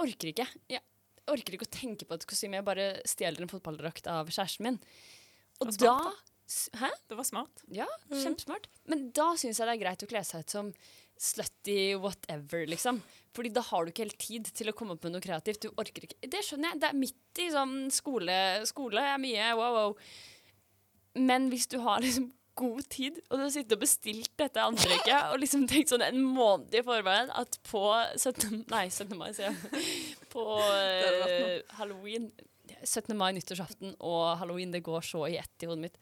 orker 0.02 0.32
ikke. 0.32 0.48
Jeg 0.72 0.82
orker 1.30 1.58
ikke 1.58 1.68
å 1.68 1.76
tenke 1.76 2.08
på 2.10 2.18
et 2.18 2.26
kostyme. 2.26 2.58
Jeg 2.58 2.66
bare 2.66 2.88
stjeler 3.06 3.46
en 3.46 3.52
fotballdrakt 3.52 4.10
av 4.10 4.32
kjæresten 4.34 4.66
min. 4.66 4.80
Og 5.62 5.70
og 5.70 5.78
da 5.80 6.00
Hæ? 6.78 6.92
det 7.10 7.18
var 7.18 7.26
smart. 7.26 7.64
Ja, 7.74 7.88
mm. 8.12 8.20
kjempesmart. 8.22 8.70
Men 8.92 9.10
da 9.18 9.32
syns 9.40 9.60
jeg 9.60 9.68
det 9.68 9.76
er 9.76 9.82
greit 9.82 10.06
å 10.06 10.10
kle 10.10 10.22
seg 10.28 10.46
ut 10.46 10.56
som 10.56 10.72
slutty 11.18 11.96
whatever, 11.96 12.66
liksom. 12.70 13.02
Fordi 13.36 13.52
da 13.56 13.64
har 13.66 13.84
du 13.84 13.92
ikke 13.92 14.06
helt 14.06 14.22
tid 14.22 14.52
til 14.56 14.72
å 14.72 14.76
komme 14.76 14.96
opp 14.96 15.06
med 15.08 15.16
noe 15.16 15.24
kreativt. 15.24 15.66
Du 15.66 15.82
orker 15.82 16.08
ikke. 16.08 16.20
Det 16.22 16.44
skjønner 16.46 16.74
jeg. 16.74 16.82
Det 16.84 16.90
er 16.90 17.02
midt 17.02 17.44
i 17.44 17.50
sånn 17.54 17.76
skole. 17.94 18.40
Skole 18.68 19.04
er 19.14 19.22
mye 19.22 19.52
wow, 19.58 19.78
wow. 19.80 19.96
Men 21.16 21.50
hvis 21.52 21.70
du 21.72 21.80
har 21.84 22.04
liksom 22.04 22.30
god 22.56 22.86
tid, 22.92 23.20
og 23.28 23.38
du 23.38 23.44
har 23.44 23.52
sittet 23.52 23.76
og 23.76 23.82
bestilt 23.84 24.32
dette 24.40 24.64
antrekket 24.64 25.32
og 25.34 25.42
liksom 25.42 25.66
tenkt 25.68 25.92
sånn 25.92 26.06
en 26.06 26.22
måned 26.24 26.76
i 26.76 26.84
forveien 26.88 27.32
at 27.36 27.58
på 27.68 27.84
17. 28.16 28.66
Nei, 28.72 28.86
17. 28.88 29.16
mai, 29.20 29.30
sier 29.36 29.52
jeg. 29.52 29.84
På 30.32 30.46
uh, 30.64 31.58
halloween 31.80 32.30
17. 32.82 33.12
mai, 33.18 33.32
nyttårsaften 33.36 33.98
og 34.00 34.38
halloween, 34.40 34.72
det 34.72 34.84
går 34.86 35.04
så 35.06 35.26
i 35.28 35.40
ett 35.42 35.64
i 35.64 35.70
hodet 35.70 35.88
mitt. 35.88 36.00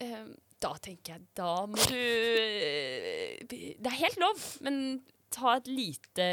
Eh, 0.00 0.26
da 0.60 0.74
tenker 0.82 1.16
jeg, 1.16 1.28
da 1.36 1.52
må 1.68 1.80
du 1.88 1.96
eh, 1.96 3.40
Det 3.48 3.88
er 3.88 3.96
helt 4.02 4.20
lov, 4.20 4.42
men 4.64 5.00
ta 5.32 5.56
et 5.58 5.70
lite 5.70 6.26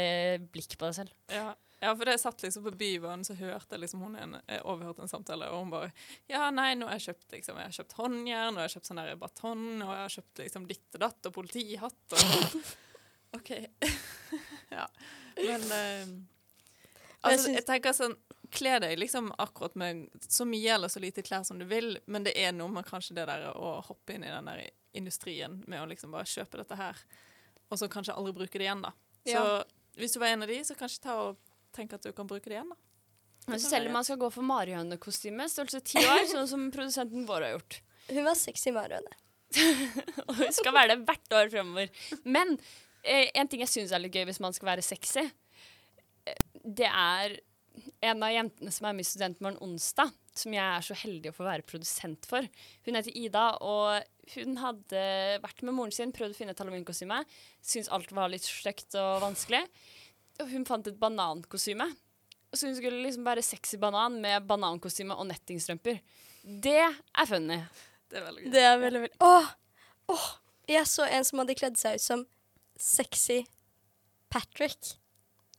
blikk 0.52 0.76
på 0.76 0.88
deg 0.88 0.96
selv. 0.96 1.12
Ja. 1.30 1.52
ja, 1.80 1.92
for 1.92 2.02
det 2.08 2.16
jeg 2.16 2.22
satt 2.24 2.42
liksom 2.42 2.64
på 2.66 2.74
Bybanen, 2.80 3.22
så 3.24 3.36
hørte 3.38 3.76
jeg 3.76 3.84
liksom 3.84 4.02
hun 4.02 4.16
en, 4.18 4.34
overhørte 4.64 5.04
en 5.04 5.12
samtale, 5.12 5.50
og 5.52 5.62
hun 5.62 5.72
bare 5.72 5.92
Ja, 6.30 6.48
nei, 6.54 6.72
nå 6.76 6.88
har 6.88 6.98
jeg 6.98 7.12
kjøpt 7.12 7.36
liksom, 7.38 7.60
jeg 7.60 7.70
har 7.70 7.78
kjøpt 7.78 7.96
håndjern, 8.00 8.56
og 8.56 8.62
jeg 8.62 8.66
har 8.66 8.74
kjøpt 8.74 8.90
sånn 8.90 9.02
der 9.02 9.22
batong, 9.22 9.66
og 9.76 9.92
jeg 9.92 10.02
har 10.02 10.16
kjøpt 10.16 10.42
liksom 10.44 10.68
ditt 10.72 10.98
og 10.98 11.04
datt, 11.06 11.30
og 11.30 11.36
politihatt 11.38 12.18
og 12.18 12.58
OK. 13.38 13.52
ja. 14.76 14.88
Men 15.38 15.70
eh, 15.78 16.14
altså, 17.22 17.52
jeg 17.52 17.60
jeg 17.60 17.68
tenker 17.68 17.96
sånn 17.96 18.16
Kle 18.54 18.78
deg 18.80 18.98
liksom 18.98 19.30
akkurat 19.38 19.74
med 19.76 20.06
så 20.28 20.46
mye 20.48 20.74
eller 20.74 20.88
så 20.88 21.00
lite 21.02 21.22
klær 21.26 21.44
som 21.44 21.58
du 21.60 21.66
vil, 21.68 21.98
men 22.06 22.24
det 22.24 22.32
er 22.40 22.52
noe 22.56 22.70
med 22.72 22.86
kanskje 22.88 23.14
det 23.18 23.26
der 23.28 23.48
å 23.52 23.74
hoppe 23.84 24.14
inn 24.16 24.24
i 24.24 24.30
den 24.32 24.48
der 24.48 24.62
industrien 24.96 25.58
med 25.68 25.82
å 25.82 25.88
liksom 25.90 26.14
bare 26.14 26.24
kjøpe 26.28 26.60
dette 26.62 26.78
her, 26.78 26.96
og 27.68 27.78
så 27.80 27.88
kanskje 27.92 28.14
aldri 28.16 28.32
bruke 28.38 28.56
det 28.58 28.64
igjen, 28.68 28.80
da. 28.86 28.92
Så 29.28 29.34
Ja. 29.36 29.64
hvis 30.00 30.14
du 30.16 30.20
var 30.22 30.32
en 30.32 30.42
av 30.46 30.48
de, 30.48 30.60
så 30.64 30.74
kanskje 30.78 31.02
ta 31.04 31.14
og 31.28 31.36
tenk 31.76 31.92
at 31.92 32.02
du 32.02 32.12
kan 32.16 32.26
bruke 32.26 32.48
det 32.48 32.56
igjen, 32.56 32.70
da. 32.72 32.76
Men 33.48 33.60
selv 33.60 33.86
om 33.88 33.92
man 33.96 34.04
skal 34.04 34.18
gå 34.20 34.28
for 34.32 34.42
marihønekostyme, 34.44 35.46
størrelse 35.48 35.80
ti 35.84 35.98
år, 36.04 36.24
sånn 36.32 36.48
som 36.48 36.70
produsenten 36.72 37.26
vår 37.28 37.46
har 37.46 37.54
gjort. 37.58 37.80
Hun 38.08 38.24
var 38.24 38.34
sexy 38.36 38.72
marihøne. 38.72 39.12
Og 40.28 40.34
hun 40.36 40.52
skal 40.52 40.74
være 40.76 40.94
det 40.96 41.04
hvert 41.08 41.32
år 41.36 41.48
fremover. 41.52 41.88
Men 42.24 42.58
eh, 43.02 43.30
en 43.34 43.48
ting 43.48 43.60
jeg 43.64 43.70
syns 43.72 43.92
er 43.96 44.02
litt 44.02 44.12
gøy 44.16 44.26
hvis 44.28 44.40
man 44.44 44.52
skal 44.56 44.68
være 44.74 44.84
sexy, 44.84 45.24
eh, 46.28 46.42
det 46.64 46.88
er 46.90 47.38
en 48.00 48.22
av 48.22 48.32
jentene 48.32 48.72
som 48.74 48.86
er 48.86 48.94
med 48.96 49.04
i 49.04 49.08
Studentmorgen 49.08 49.60
onsdag, 49.64 50.12
som 50.38 50.54
jeg 50.54 50.62
er 50.62 50.84
så 50.86 50.96
heldig 51.00 51.32
å 51.32 51.36
få 51.36 51.46
være 51.48 51.66
produsent 51.66 52.28
for. 52.30 52.46
Hun 52.86 52.98
heter 52.98 53.16
Ida, 53.18 53.46
og 53.64 54.34
hun 54.36 54.58
hadde 54.62 55.02
vært 55.42 55.64
med 55.66 55.74
moren 55.74 55.94
sin, 55.94 56.14
prøvd 56.14 56.36
å 56.36 56.38
finne 56.38 56.54
et 56.54 56.62
halloweenkostyme. 56.62 57.20
Syntes 57.58 57.90
alt 57.94 58.12
var 58.14 58.30
litt 58.30 58.46
stygt 58.46 58.94
og 59.00 59.24
vanskelig. 59.24 59.64
Og 60.38 60.52
hun 60.52 60.66
fant 60.68 60.86
et 60.86 61.00
banankostyme. 61.00 61.88
Så 62.54 62.70
hun 62.70 62.76
skulle 62.78 63.02
liksom 63.02 63.26
være 63.26 63.44
sexy 63.44 63.80
banan 63.80 64.20
med 64.22 64.46
banankostyme 64.48 65.16
og 65.18 65.28
nettingstrømper. 65.32 65.98
Det 66.44 66.80
er 66.80 67.28
funny. 67.28 67.58
Det 68.08 68.20
er 68.20 68.28
veldig 68.28 68.44
gøy. 68.44 68.52
Det 68.54 68.62
er 68.64 68.78
veldig, 68.84 69.02
veldig 69.04 69.26
Åh! 69.26 69.50
Åh! 70.14 70.28
Jeg 70.68 70.88
så 70.88 71.04
en 71.08 71.24
som 71.24 71.40
hadde 71.40 71.56
kledd 71.56 71.78
seg 71.80 71.96
ut 71.98 72.04
som 72.04 72.24
sexy 72.78 73.42
Patrick 74.32 74.94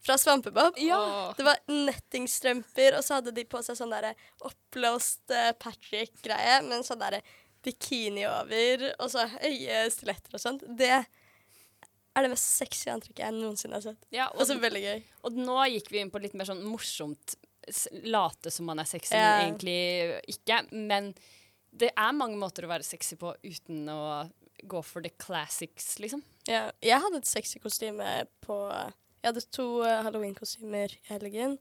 fra 0.06 0.16
Svampebob. 0.18 0.78
Ja. 0.80 1.00
Det 1.38 1.44
var 1.48 1.60
nettingstrømper, 1.68 2.98
og 2.98 3.04
så 3.04 3.18
hadde 3.20 3.34
de 3.36 3.44
på 3.50 3.62
seg 3.66 3.78
sånn 3.80 3.92
derre 3.94 4.14
oppblåst 4.48 5.34
eh, 5.36 5.52
Patrick-greie, 5.60 6.62
med 6.66 6.78
en 6.80 6.86
sånn 6.88 7.02
derre 7.02 7.22
bikini 7.66 8.24
over, 8.30 8.86
og 9.04 9.10
så 9.12 9.26
høye 9.34 9.82
stiletter 9.92 10.38
og 10.38 10.44
sånt. 10.44 10.64
Det 10.80 10.94
er 10.96 12.24
det 12.26 12.32
mest 12.32 12.56
sexy 12.60 12.90
antrekket 12.92 13.26
jeg 13.26 13.36
noensinne 13.36 13.76
har 13.78 13.84
sett. 13.84 14.08
Ja, 14.16 14.30
Og 14.36 14.48
så 14.48 14.56
veldig 14.60 14.82
gøy. 14.86 15.04
Og 15.28 15.36
nå 15.40 15.58
gikk 15.76 15.92
vi 15.94 16.02
inn 16.02 16.12
på 16.12 16.22
litt 16.24 16.34
mer 16.40 16.48
sånn 16.50 16.64
morsomt 16.68 17.36
late 18.08 18.50
som 18.52 18.66
man 18.72 18.80
er 18.82 18.88
sexy, 18.90 19.14
Ja. 19.16 19.38
men 19.38 19.52
egentlig 19.54 20.22
ikke. 20.32 20.62
Men 20.72 21.12
det 21.76 21.92
er 21.96 22.16
mange 22.18 22.40
måter 22.40 22.66
å 22.66 22.72
være 22.72 22.88
sexy 22.88 23.16
på 23.20 23.36
uten 23.44 23.86
å 23.94 24.00
gå 24.64 24.82
for 24.84 25.04
the 25.06 25.12
classics, 25.22 26.00
liksom. 26.00 26.24
Ja, 26.48 26.72
jeg 26.82 27.00
hadde 27.00 27.22
et 27.22 27.30
sexy 27.30 27.60
kostyme 27.60 28.26
på 28.44 28.58
Jeg 29.20 29.34
hadde 29.34 29.46
to 29.52 29.68
uh, 29.84 30.00
halloween-kostymer 30.06 30.96
i 30.96 31.02
helgen. 31.12 31.58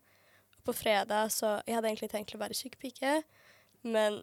Og 0.56 0.64
på 0.68 0.74
fredag 0.80 1.32
så 1.34 1.58
Jeg 1.66 1.78
hadde 1.78 1.90
egentlig 1.90 2.10
tenkt 2.12 2.34
å 2.36 2.40
være 2.40 2.56
syk 2.56 2.78
pike, 2.80 3.22
men 3.82 4.22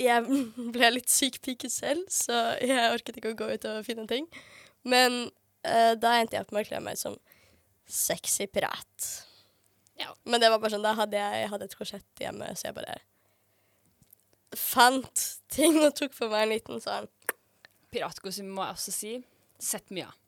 jeg 0.00 0.24
ble 0.74 0.90
litt 0.94 1.12
syk 1.12 1.40
pike 1.44 1.70
selv, 1.70 2.06
så 2.10 2.56
jeg 2.62 2.92
orket 2.92 3.18
ikke 3.20 3.34
å 3.34 3.40
gå 3.42 3.50
ut 3.52 3.68
og 3.68 3.84
finne 3.86 4.06
ting. 4.10 4.28
Men 4.88 5.28
uh, 5.68 5.92
da 5.98 6.16
endte 6.18 6.38
jeg 6.38 6.46
opp 6.46 6.54
med 6.56 6.64
å 6.64 6.70
kle 6.70 6.80
meg 6.84 6.98
som 7.00 7.18
sexy 7.86 8.48
pirat. 8.48 9.10
Ja. 10.00 10.14
Men 10.24 10.40
det 10.40 10.50
var 10.50 10.62
bare 10.62 10.72
sånn, 10.74 10.86
da 10.86 10.94
hadde 10.96 11.18
jeg, 11.18 11.42
jeg 11.42 11.50
hadde 11.52 11.68
et 11.68 11.76
korsett 11.78 12.22
hjemme, 12.24 12.48
så 12.56 12.70
jeg 12.70 12.78
bare 12.78 12.96
fant 14.58 15.26
ting 15.52 15.78
og 15.80 15.94
tok 15.96 16.16
på 16.16 16.28
meg 16.28 16.44
en 16.44 16.52
liten 16.52 16.82
sånn 16.84 17.08
Piratkostyme 17.92 18.48
må 18.56 18.64
jeg 18.64 18.76
også 18.78 18.92
si. 18.96 19.10
Sett 19.60 19.90
mye 19.92 20.06
av. 20.08 20.21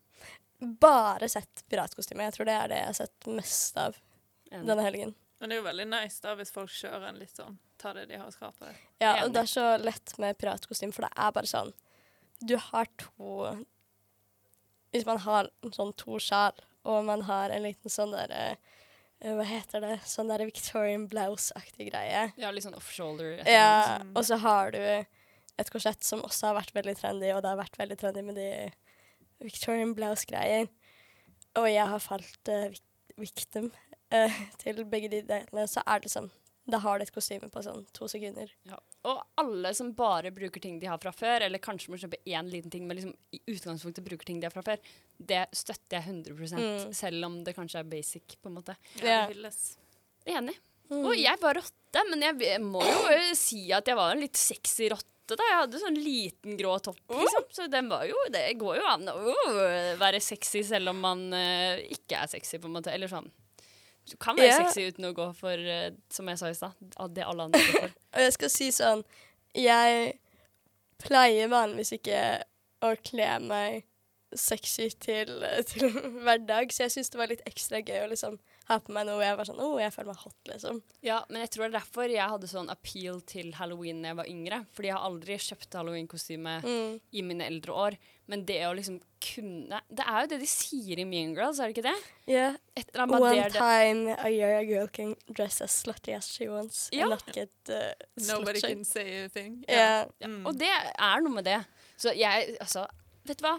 bare 0.64 1.28
sett 1.28 1.64
piratkostyme. 1.70 2.22
Jeg 2.26 2.34
tror 2.36 2.46
det 2.48 2.54
er 2.58 2.68
det 2.68 2.78
jeg 2.80 2.86
har 2.86 2.98
sett 2.98 3.26
mest 3.26 3.76
av 3.76 3.96
Enig. 4.50 4.66
denne 4.66 4.82
helgen. 4.86 5.14
Men 5.40 5.48
det 5.50 5.56
er 5.56 5.60
jo 5.62 5.66
veldig 5.68 5.86
nice 5.90 6.20
da 6.22 6.34
hvis 6.38 6.52
folk 6.54 6.70
kjører 6.70 7.08
en 7.08 7.18
litt 7.20 7.36
sånn 7.36 7.58
Ta 7.76 7.92
det 7.92 8.06
de 8.08 8.16
har 8.16 8.28
å 8.28 8.32
skrape. 8.32 8.70
Ja, 9.02 9.24
og 9.24 9.32
det 9.34 9.40
er 9.42 9.50
så 9.50 9.64
lett 9.82 10.12
med 10.22 10.38
piratkostyme, 10.38 10.94
for 10.94 11.02
det 11.04 11.10
er 11.16 11.32
bare 11.36 11.50
sånn 11.50 11.72
Du 12.46 12.56
har 12.56 12.86
to 12.96 13.56
Hvis 14.94 15.04
man 15.08 15.18
har 15.24 15.50
sånn 15.74 15.92
to 15.98 16.18
sjal, 16.22 16.54
og 16.86 17.04
man 17.08 17.22
har 17.26 17.50
en 17.50 17.64
liten 17.66 17.90
sånn 17.92 18.14
derre 18.14 18.56
Hva 19.24 19.44
heter 19.48 19.80
det? 19.82 19.98
Sånn 20.06 20.28
der 20.28 20.44
Victorian 20.44 21.06
blouse-aktig 21.08 21.90
greie. 21.90 22.32
Ja, 22.36 22.50
litt 22.52 22.64
sånn 22.66 22.76
offshoulder. 22.76 23.38
Ja, 23.48 23.98
Mm. 24.02 24.10
og 24.16 24.24
så 24.24 24.36
har 24.38 24.70
du 24.70 24.78
et 25.58 25.70
korsett 25.70 26.02
som 26.04 26.20
også 26.22 26.48
har 26.48 26.54
vært 26.60 26.72
veldig 26.74 26.96
trendy, 26.98 27.30
og 27.32 27.40
det 27.42 27.48
har 27.48 27.56
vært 27.56 27.78
veldig 27.78 27.96
trendy 27.98 28.22
med 28.22 28.34
de 28.34 28.72
Victorian 29.42 29.94
blouse-greier. 29.96 30.68
Og 31.58 31.68
jeg 31.70 31.86
har 31.86 32.00
falt 32.02 32.50
uh, 32.50 32.70
victim 33.20 33.70
uh, 34.14 34.40
til 34.58 34.84
begge 34.90 35.10
de 35.12 35.22
delene, 35.26 35.66
så 35.70 35.82
er 35.86 36.00
det 36.02 36.10
sånn 36.10 36.30
Da 36.66 36.78
har 36.80 36.98
du 36.98 37.04
et 37.04 37.12
kostyme 37.12 37.50
på 37.52 37.60
sånn 37.62 37.82
to 37.92 38.08
sekunder. 38.08 38.48
Ja. 38.64 38.78
Og 39.04 39.20
alle 39.36 39.74
som 39.76 39.90
bare 39.94 40.30
bruker 40.32 40.62
ting 40.64 40.78
de 40.80 40.88
har 40.88 40.98
fra 41.02 41.12
før, 41.12 41.44
eller 41.44 41.60
kanskje 41.60 41.90
må 41.92 41.98
kjøpe 42.00 42.22
én 42.24 42.48
liten 42.48 42.72
ting, 42.72 42.86
men 42.88 42.96
liksom 42.96 43.12
i 43.36 43.40
utgangspunktet 43.52 44.04
bruker 44.06 44.24
ting 44.24 44.40
de 44.40 44.48
har 44.48 44.54
fra 44.54 44.62
før, 44.64 44.80
det 45.20 45.42
støtter 45.52 45.98
jeg 46.00 46.08
100 46.24 46.56
Mm. 46.56 46.94
selv 46.96 47.24
om 47.28 47.36
det 47.44 47.54
kanskje 47.54 47.82
er 47.82 47.90
basic, 47.92 48.38
på 48.40 48.48
en 48.48 48.54
måte. 48.56 48.76
Ja, 49.02 49.26
Ja. 49.26 49.26
det. 49.28 49.76
Enig. 50.26 50.56
Mm. 50.90 51.04
Og 51.04 51.14
jeg 51.16 51.36
var 51.40 51.54
rotte, 51.60 52.02
men 52.10 52.20
jeg, 52.22 52.40
jeg 52.40 52.60
må 52.64 52.80
jo 52.80 53.34
si 53.46 53.70
at 53.72 53.86
jeg 53.86 53.96
var 53.96 54.12
en 54.16 54.20
litt 54.24 54.36
sexy 54.36 54.88
rotte. 54.88 55.10
Da. 55.30 55.46
Jeg 55.48 55.60
hadde 55.62 55.80
sånn 55.80 55.96
liten 56.00 56.58
grå 56.58 56.74
topp, 56.84 57.00
liksom. 57.08 57.46
Så 57.56 57.68
den 57.72 57.88
var 57.92 58.04
jo, 58.08 58.18
det 58.32 58.44
går 58.60 58.80
jo 58.80 58.84
an 58.90 59.08
å 59.12 59.16
uh, 59.22 59.94
være 60.00 60.20
sexy 60.24 60.64
selv 60.66 60.92
om 60.92 61.00
man 61.04 61.24
uh, 61.32 61.80
ikke 61.96 62.20
er 62.20 62.30
sexy, 62.34 62.60
på 62.60 62.68
en 62.68 62.76
måte. 62.76 62.92
Eller 62.94 63.10
sånn. 63.10 63.30
Du 64.04 64.18
kan 64.20 64.36
være 64.36 64.50
yeah. 64.50 64.60
sexy 64.66 64.90
uten 64.92 65.08
å 65.08 65.14
gå 65.16 65.30
for, 65.38 65.56
uh, 65.56 65.88
som 66.12 66.28
jeg 66.28 66.40
sa 66.40 66.52
i 66.52 66.58
stad, 66.58 66.76
det 67.16 67.24
alle 67.24 67.48
andre 67.48 67.62
går 67.64 67.86
for. 67.86 67.96
Og 68.14 68.26
jeg 68.26 68.36
skal 68.36 68.52
si 68.52 68.68
sånn 68.70 69.00
Jeg 69.58 70.12
pleier 71.02 71.48
vanligvis 71.50 71.96
ikke 71.96 72.20
å 72.84 72.92
kle 73.02 73.30
meg 73.42 73.88
sexy 74.34 74.88
til, 75.00 75.30
til 75.70 75.90
hverdag, 76.24 76.72
så 76.74 76.84
jeg 76.86 76.94
syns 76.96 77.10
det 77.14 77.18
var 77.20 77.30
litt 77.32 77.44
ekstra 77.46 77.80
gøy 77.84 78.04
å 78.04 78.10
liksom 78.12 78.38
ha 78.64 78.78
på 78.80 78.94
meg 78.96 79.04
noe 79.04 79.18
hvor 79.18 79.26
jeg 79.26 79.36
var 79.36 79.44
sånn 79.50 79.58
Å, 79.60 79.66
jeg 79.82 79.92
føler 79.92 80.08
meg 80.08 80.20
hot, 80.24 80.36
liksom. 80.48 80.78
Ja, 81.04 81.18
men 81.28 81.42
jeg 81.44 81.50
tror 81.52 81.64
det 81.66 81.68
er 81.68 81.74
derfor 81.78 82.08
jeg 82.08 82.30
hadde 82.32 82.48
sånn 82.48 82.70
appeal 82.72 83.18
til 83.28 83.50
halloween 83.58 84.00
da 84.00 84.08
jeg 84.14 84.16
var 84.22 84.30
yngre. 84.32 84.60
Fordi 84.72 84.88
jeg 84.88 84.96
har 84.96 85.04
aldri 85.10 85.36
kjøpt 85.36 85.76
halloweenkostyme 85.76 86.54
Mm. 86.64 86.94
i 87.12 87.22
mine 87.28 87.44
eldre 87.44 87.72
år. 87.76 87.96
Men 88.26 88.46
det 88.48 88.56
å 88.64 88.70
liksom 88.72 89.02
kunne 89.20 89.82
Det 89.92 90.04
er 90.08 90.22
jo 90.24 90.30
det 90.32 90.38
de 90.40 90.48
sier 90.48 90.98
i 91.00 91.04
Mean 91.04 91.34
Girls, 91.36 91.60
er 91.60 91.68
det 91.68 91.76
ikke 91.76 91.90
det? 91.90 91.94
Yeah. 92.26 92.56
One 93.04 93.34
det 93.36 93.52
time 93.52 94.16
a 94.16 94.30
year 94.32 94.56
a 94.58 94.64
girl 94.64 94.88
can 94.88 95.14
dress 95.28 95.60
as 95.60 95.70
slutty 95.84 96.16
as 96.16 96.26
she 96.32 96.48
wants 96.48 96.88
Ja. 96.92 97.02
and 97.04 97.10
not 97.10 97.26
get 97.34 97.50
uh, 97.68 97.92
Nobody 98.16 98.60
can 98.64 98.84
say 98.84 99.24
a 99.24 99.28
thing. 99.28 99.62
Ja. 99.68 100.06
Mm. 100.24 100.46
Og 100.46 100.56
det 100.58 100.72
er 100.72 101.20
noe 101.20 101.34
med 101.36 101.44
det. 101.44 101.60
Så 102.00 102.16
jeg, 102.16 102.56
altså 102.60 102.86
Vet 103.28 103.38
du 103.40 103.44
hva? 103.46 103.58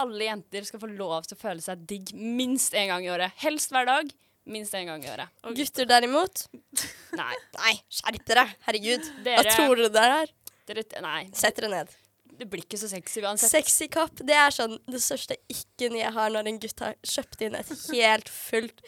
Alle 0.00 0.26
jenter 0.26 0.66
skal 0.68 0.80
få 0.82 0.88
lov 0.90 1.26
til 1.28 1.36
å 1.36 1.40
føle 1.40 1.62
seg 1.64 1.86
digg 1.90 2.12
minst 2.16 2.74
én 2.78 2.90
gang 2.90 3.04
i 3.04 3.10
året. 3.12 3.34
Helst 3.42 3.72
hver 3.74 3.88
dag. 3.88 4.10
Minst 4.50 4.74
én 4.74 4.88
gang 4.88 5.02
i 5.04 5.10
året. 5.12 5.28
Gutter 5.54 5.86
derimot 5.86 6.46
Nei. 7.20 7.34
Nei, 7.58 7.74
skjerp 7.92 8.24
dere! 8.30 8.46
Herregud. 8.66 9.10
Hva 9.26 9.42
tror 9.50 9.76
dere 9.76 9.90
det 9.94 10.06
er? 10.14 10.32
dere 10.70 10.84
Nei, 11.04 11.20
Sett 11.36 11.58
dere 11.58 11.70
ned. 11.72 11.92
det 12.40 12.46
blir 12.48 12.62
ikke 12.64 12.78
så 12.80 12.88
sexy 12.88 13.20
uansett. 13.20 13.52
Sexy 13.52 13.88
kopp, 13.92 14.22
det 14.24 14.36
er 14.38 14.54
sånn 14.54 14.78
det 14.88 15.02
største 15.04 15.36
ikken 15.52 15.98
jeg 15.98 16.12
har 16.16 16.32
når 16.32 16.48
en 16.48 16.60
gutt 16.62 16.82
har 16.86 16.94
kjøpt 17.04 17.42
inn 17.44 17.58
et 17.58 17.72
helt 17.90 18.30
fullt 18.32 18.80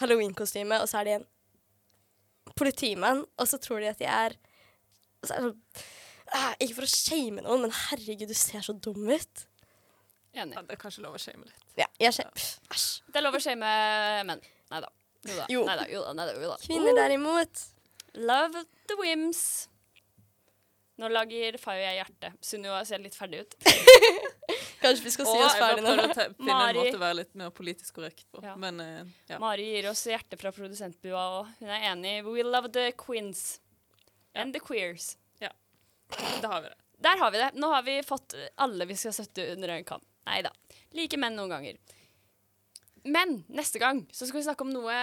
halloween-kostyme, 0.00 0.80
og 0.82 0.88
så 0.90 1.00
er 1.00 1.06
de 1.08 1.14
en 1.18 1.28
politimann, 2.58 3.22
og 3.38 3.48
så 3.50 3.58
tror 3.62 3.82
de 3.84 3.90
at 3.92 4.00
de 4.02 4.08
er 4.10 4.34
så 5.26 5.34
er 5.34 5.44
sånn, 5.46 5.54
ah, 6.34 6.52
Ikke 6.62 6.78
for 6.80 6.86
å 6.86 6.90
shame 6.90 7.42
noen, 7.44 7.64
men 7.66 7.74
herregud, 7.88 8.30
du 8.30 8.36
ser 8.38 8.62
så 8.66 8.74
dum 8.74 9.08
ut. 9.10 9.44
Enig. 10.38 10.54
Ja, 10.56 10.62
det 10.66 10.76
er 10.76 10.80
kanskje 10.80 11.02
lov 11.04 11.16
å 11.18 11.22
shame 11.22 11.46
litt. 11.46 11.64
Ja, 11.78 11.88
jeg 12.00 12.14
Æsj. 12.14 12.86
Det 13.08 13.20
er 13.20 13.24
lov 13.26 13.38
å 13.38 13.42
shame 13.42 13.72
menn. 14.28 14.44
Nei 14.72 14.82
da. 14.84 14.92
Jo 15.50 15.64
da. 15.66 16.56
Kvinner 16.62 16.94
derimot 16.94 17.64
Love 18.14 18.64
the 18.88 18.96
whims. 19.00 19.68
Nå 20.98 21.10
lager 21.12 21.58
Fayo 21.62 21.82
jeg 21.84 22.00
hjerte. 22.00 22.32
Sunniva 22.42 22.80
ser 22.88 23.02
litt 23.02 23.14
ferdig 23.14 23.44
ut. 23.44 23.54
Kanskje 24.82 25.04
vi 25.04 25.12
skal 25.14 25.28
si 25.28 25.36
oss 25.44 25.54
ferdig 25.58 25.84
nå? 25.84 25.92
finne 26.16 26.48
Mari. 26.48 26.72
en 26.72 26.80
måte 26.80 26.98
å 26.98 27.02
være 27.02 27.18
litt 27.20 27.38
mer 27.38 27.52
politisk 27.54 28.00
korrekt 28.00 28.26
på. 28.32 28.42
Ja. 28.42 28.56
Men 28.58 28.82
uh, 28.82 29.04
ja. 29.30 29.38
Mari 29.42 29.68
gir 29.68 29.90
oss 29.92 30.02
hjerte 30.08 30.38
fra 30.40 30.50
produsentbua, 30.54 31.22
og 31.38 31.52
hun 31.60 31.70
er 31.70 31.86
enig. 31.92 32.16
We 32.26 32.46
love 32.46 32.72
the 32.74 32.90
queens. 32.98 33.60
And 34.34 34.54
the 34.54 34.62
queers. 34.62 35.14
Da 36.42 36.48
har 36.48 36.60
vi 36.60 36.68
det. 36.68 36.76
Der 36.98 37.18
har 37.18 37.30
vi 37.30 37.38
det. 37.38 37.50
Nå 37.54 37.70
har 37.70 37.82
vi 37.82 38.02
fått 38.02 38.34
alle 38.56 38.86
vi 38.88 38.96
skal 38.96 39.12
støtte 39.12 39.52
under 39.52 39.68
en 39.68 39.84
kam. 39.84 40.00
Nei 40.28 40.42
da. 40.44 40.52
Like 40.96 41.20
menn 41.20 41.38
noen 41.38 41.56
ganger. 41.56 41.80
Men 43.08 43.40
neste 43.48 43.80
gang 43.80 44.04
så 44.12 44.28
skal 44.28 44.40
vi 44.40 44.46
snakke 44.48 44.66
om 44.66 44.74
noe 44.74 44.98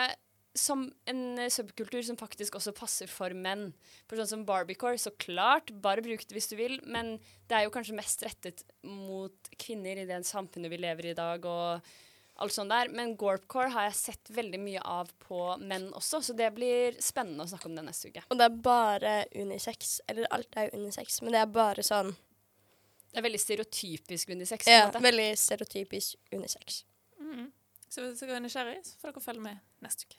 som 0.55 0.85
en 1.11 1.39
subkultur 1.51 1.99
som 2.07 2.17
faktisk 2.17 2.55
også 2.55 2.71
passer 2.75 3.11
for 3.11 3.35
menn. 3.35 3.67
For 4.07 4.19
sånn 4.19 4.29
som 4.29 4.45
Barbiecore, 4.47 4.99
så 5.01 5.11
klart, 5.19 5.73
bare 5.83 6.03
bruk 6.05 6.23
det 6.23 6.37
hvis 6.37 6.47
du 6.51 6.55
vil, 6.59 6.77
men 6.87 7.17
det 7.49 7.57
er 7.57 7.65
jo 7.65 7.73
kanskje 7.75 7.97
mest 7.97 8.23
rettet 8.23 8.63
mot 8.87 9.51
kvinner 9.59 9.99
i 9.99 10.07
det 10.07 10.21
samfunnet 10.27 10.71
vi 10.71 10.79
lever 10.79 11.09
i 11.09 11.11
i 11.11 11.17
dag, 11.17 11.43
og 11.43 11.83
alt 12.39 12.55
sånt 12.55 12.71
der. 12.71 12.91
Men 12.95 13.17
Gorpcore 13.19 13.73
har 13.75 13.89
jeg 13.89 13.99
sett 13.99 14.31
veldig 14.35 14.61
mye 14.63 14.83
av 14.95 15.11
på 15.27 15.41
menn 15.59 15.89
også, 15.95 16.23
så 16.23 16.35
det 16.37 16.53
blir 16.55 16.95
spennende 17.03 17.43
å 17.43 17.51
snakke 17.51 17.69
om 17.69 17.75
det 17.75 17.85
neste 17.89 18.11
uke. 18.11 18.23
Og 18.29 18.39
det 18.39 18.47
er 18.47 18.61
bare 18.69 19.15
unisex. 19.35 19.97
Eller 20.07 20.31
alt 20.35 20.59
er 20.59 20.71
unisex, 20.75 21.19
men 21.23 21.35
det 21.35 21.43
er 21.43 21.51
bare 21.51 21.83
sånn 21.85 22.15
Det 23.15 23.21
er 23.21 23.27
veldig 23.29 23.39
stereotypisk 23.39 24.31
unisex. 24.35 24.67
ja, 24.67 24.89
måte. 24.89 24.99
Veldig 25.05 25.29
stereotypisk 25.39 26.33
unisex. 26.35 26.81
Mm. 27.15 27.45
Så 27.87 28.03
hvis 28.03 28.19
dere 28.19 28.35
er 28.35 28.43
nysgjerrig, 28.43 28.81
så 28.83 28.97
får 28.99 29.13
dere 29.13 29.23
følge 29.23 29.43
med 29.45 29.61
neste 29.85 30.03
uke. 30.03 30.17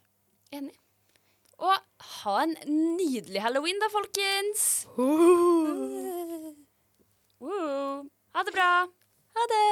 Enig. 0.57 0.73
Og 1.61 1.77
ha 2.23 2.37
en 2.41 2.55
nydelig 2.97 3.43
halloween, 3.45 3.77
da, 3.83 3.91
folkens! 3.93 4.65
Woo. 7.37 8.09
Ha 8.33 8.45
det 8.49 8.55
bra! 8.57 8.71
Ha 9.37 9.45
det! 9.53 9.69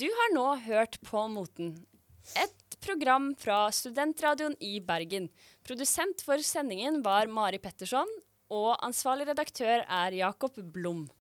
Du 0.00 0.06
har 0.08 0.32
nå 0.32 0.46
hørt 0.64 0.96
På 1.04 1.26
moten. 1.28 1.74
Et 2.40 2.78
program 2.80 3.34
fra 3.36 3.68
Studentradioen 3.72 4.56
i 4.64 4.78
Bergen. 4.80 5.28
Produsent 5.64 6.24
for 6.24 6.40
sendingen 6.40 7.02
var 7.04 7.28
Mari 7.28 7.60
Petterson, 7.60 8.08
og 8.48 8.80
ansvarlig 8.80 9.28
redaktør 9.28 9.84
er 9.84 10.16
Jakob 10.16 10.56
Blom. 10.72 11.04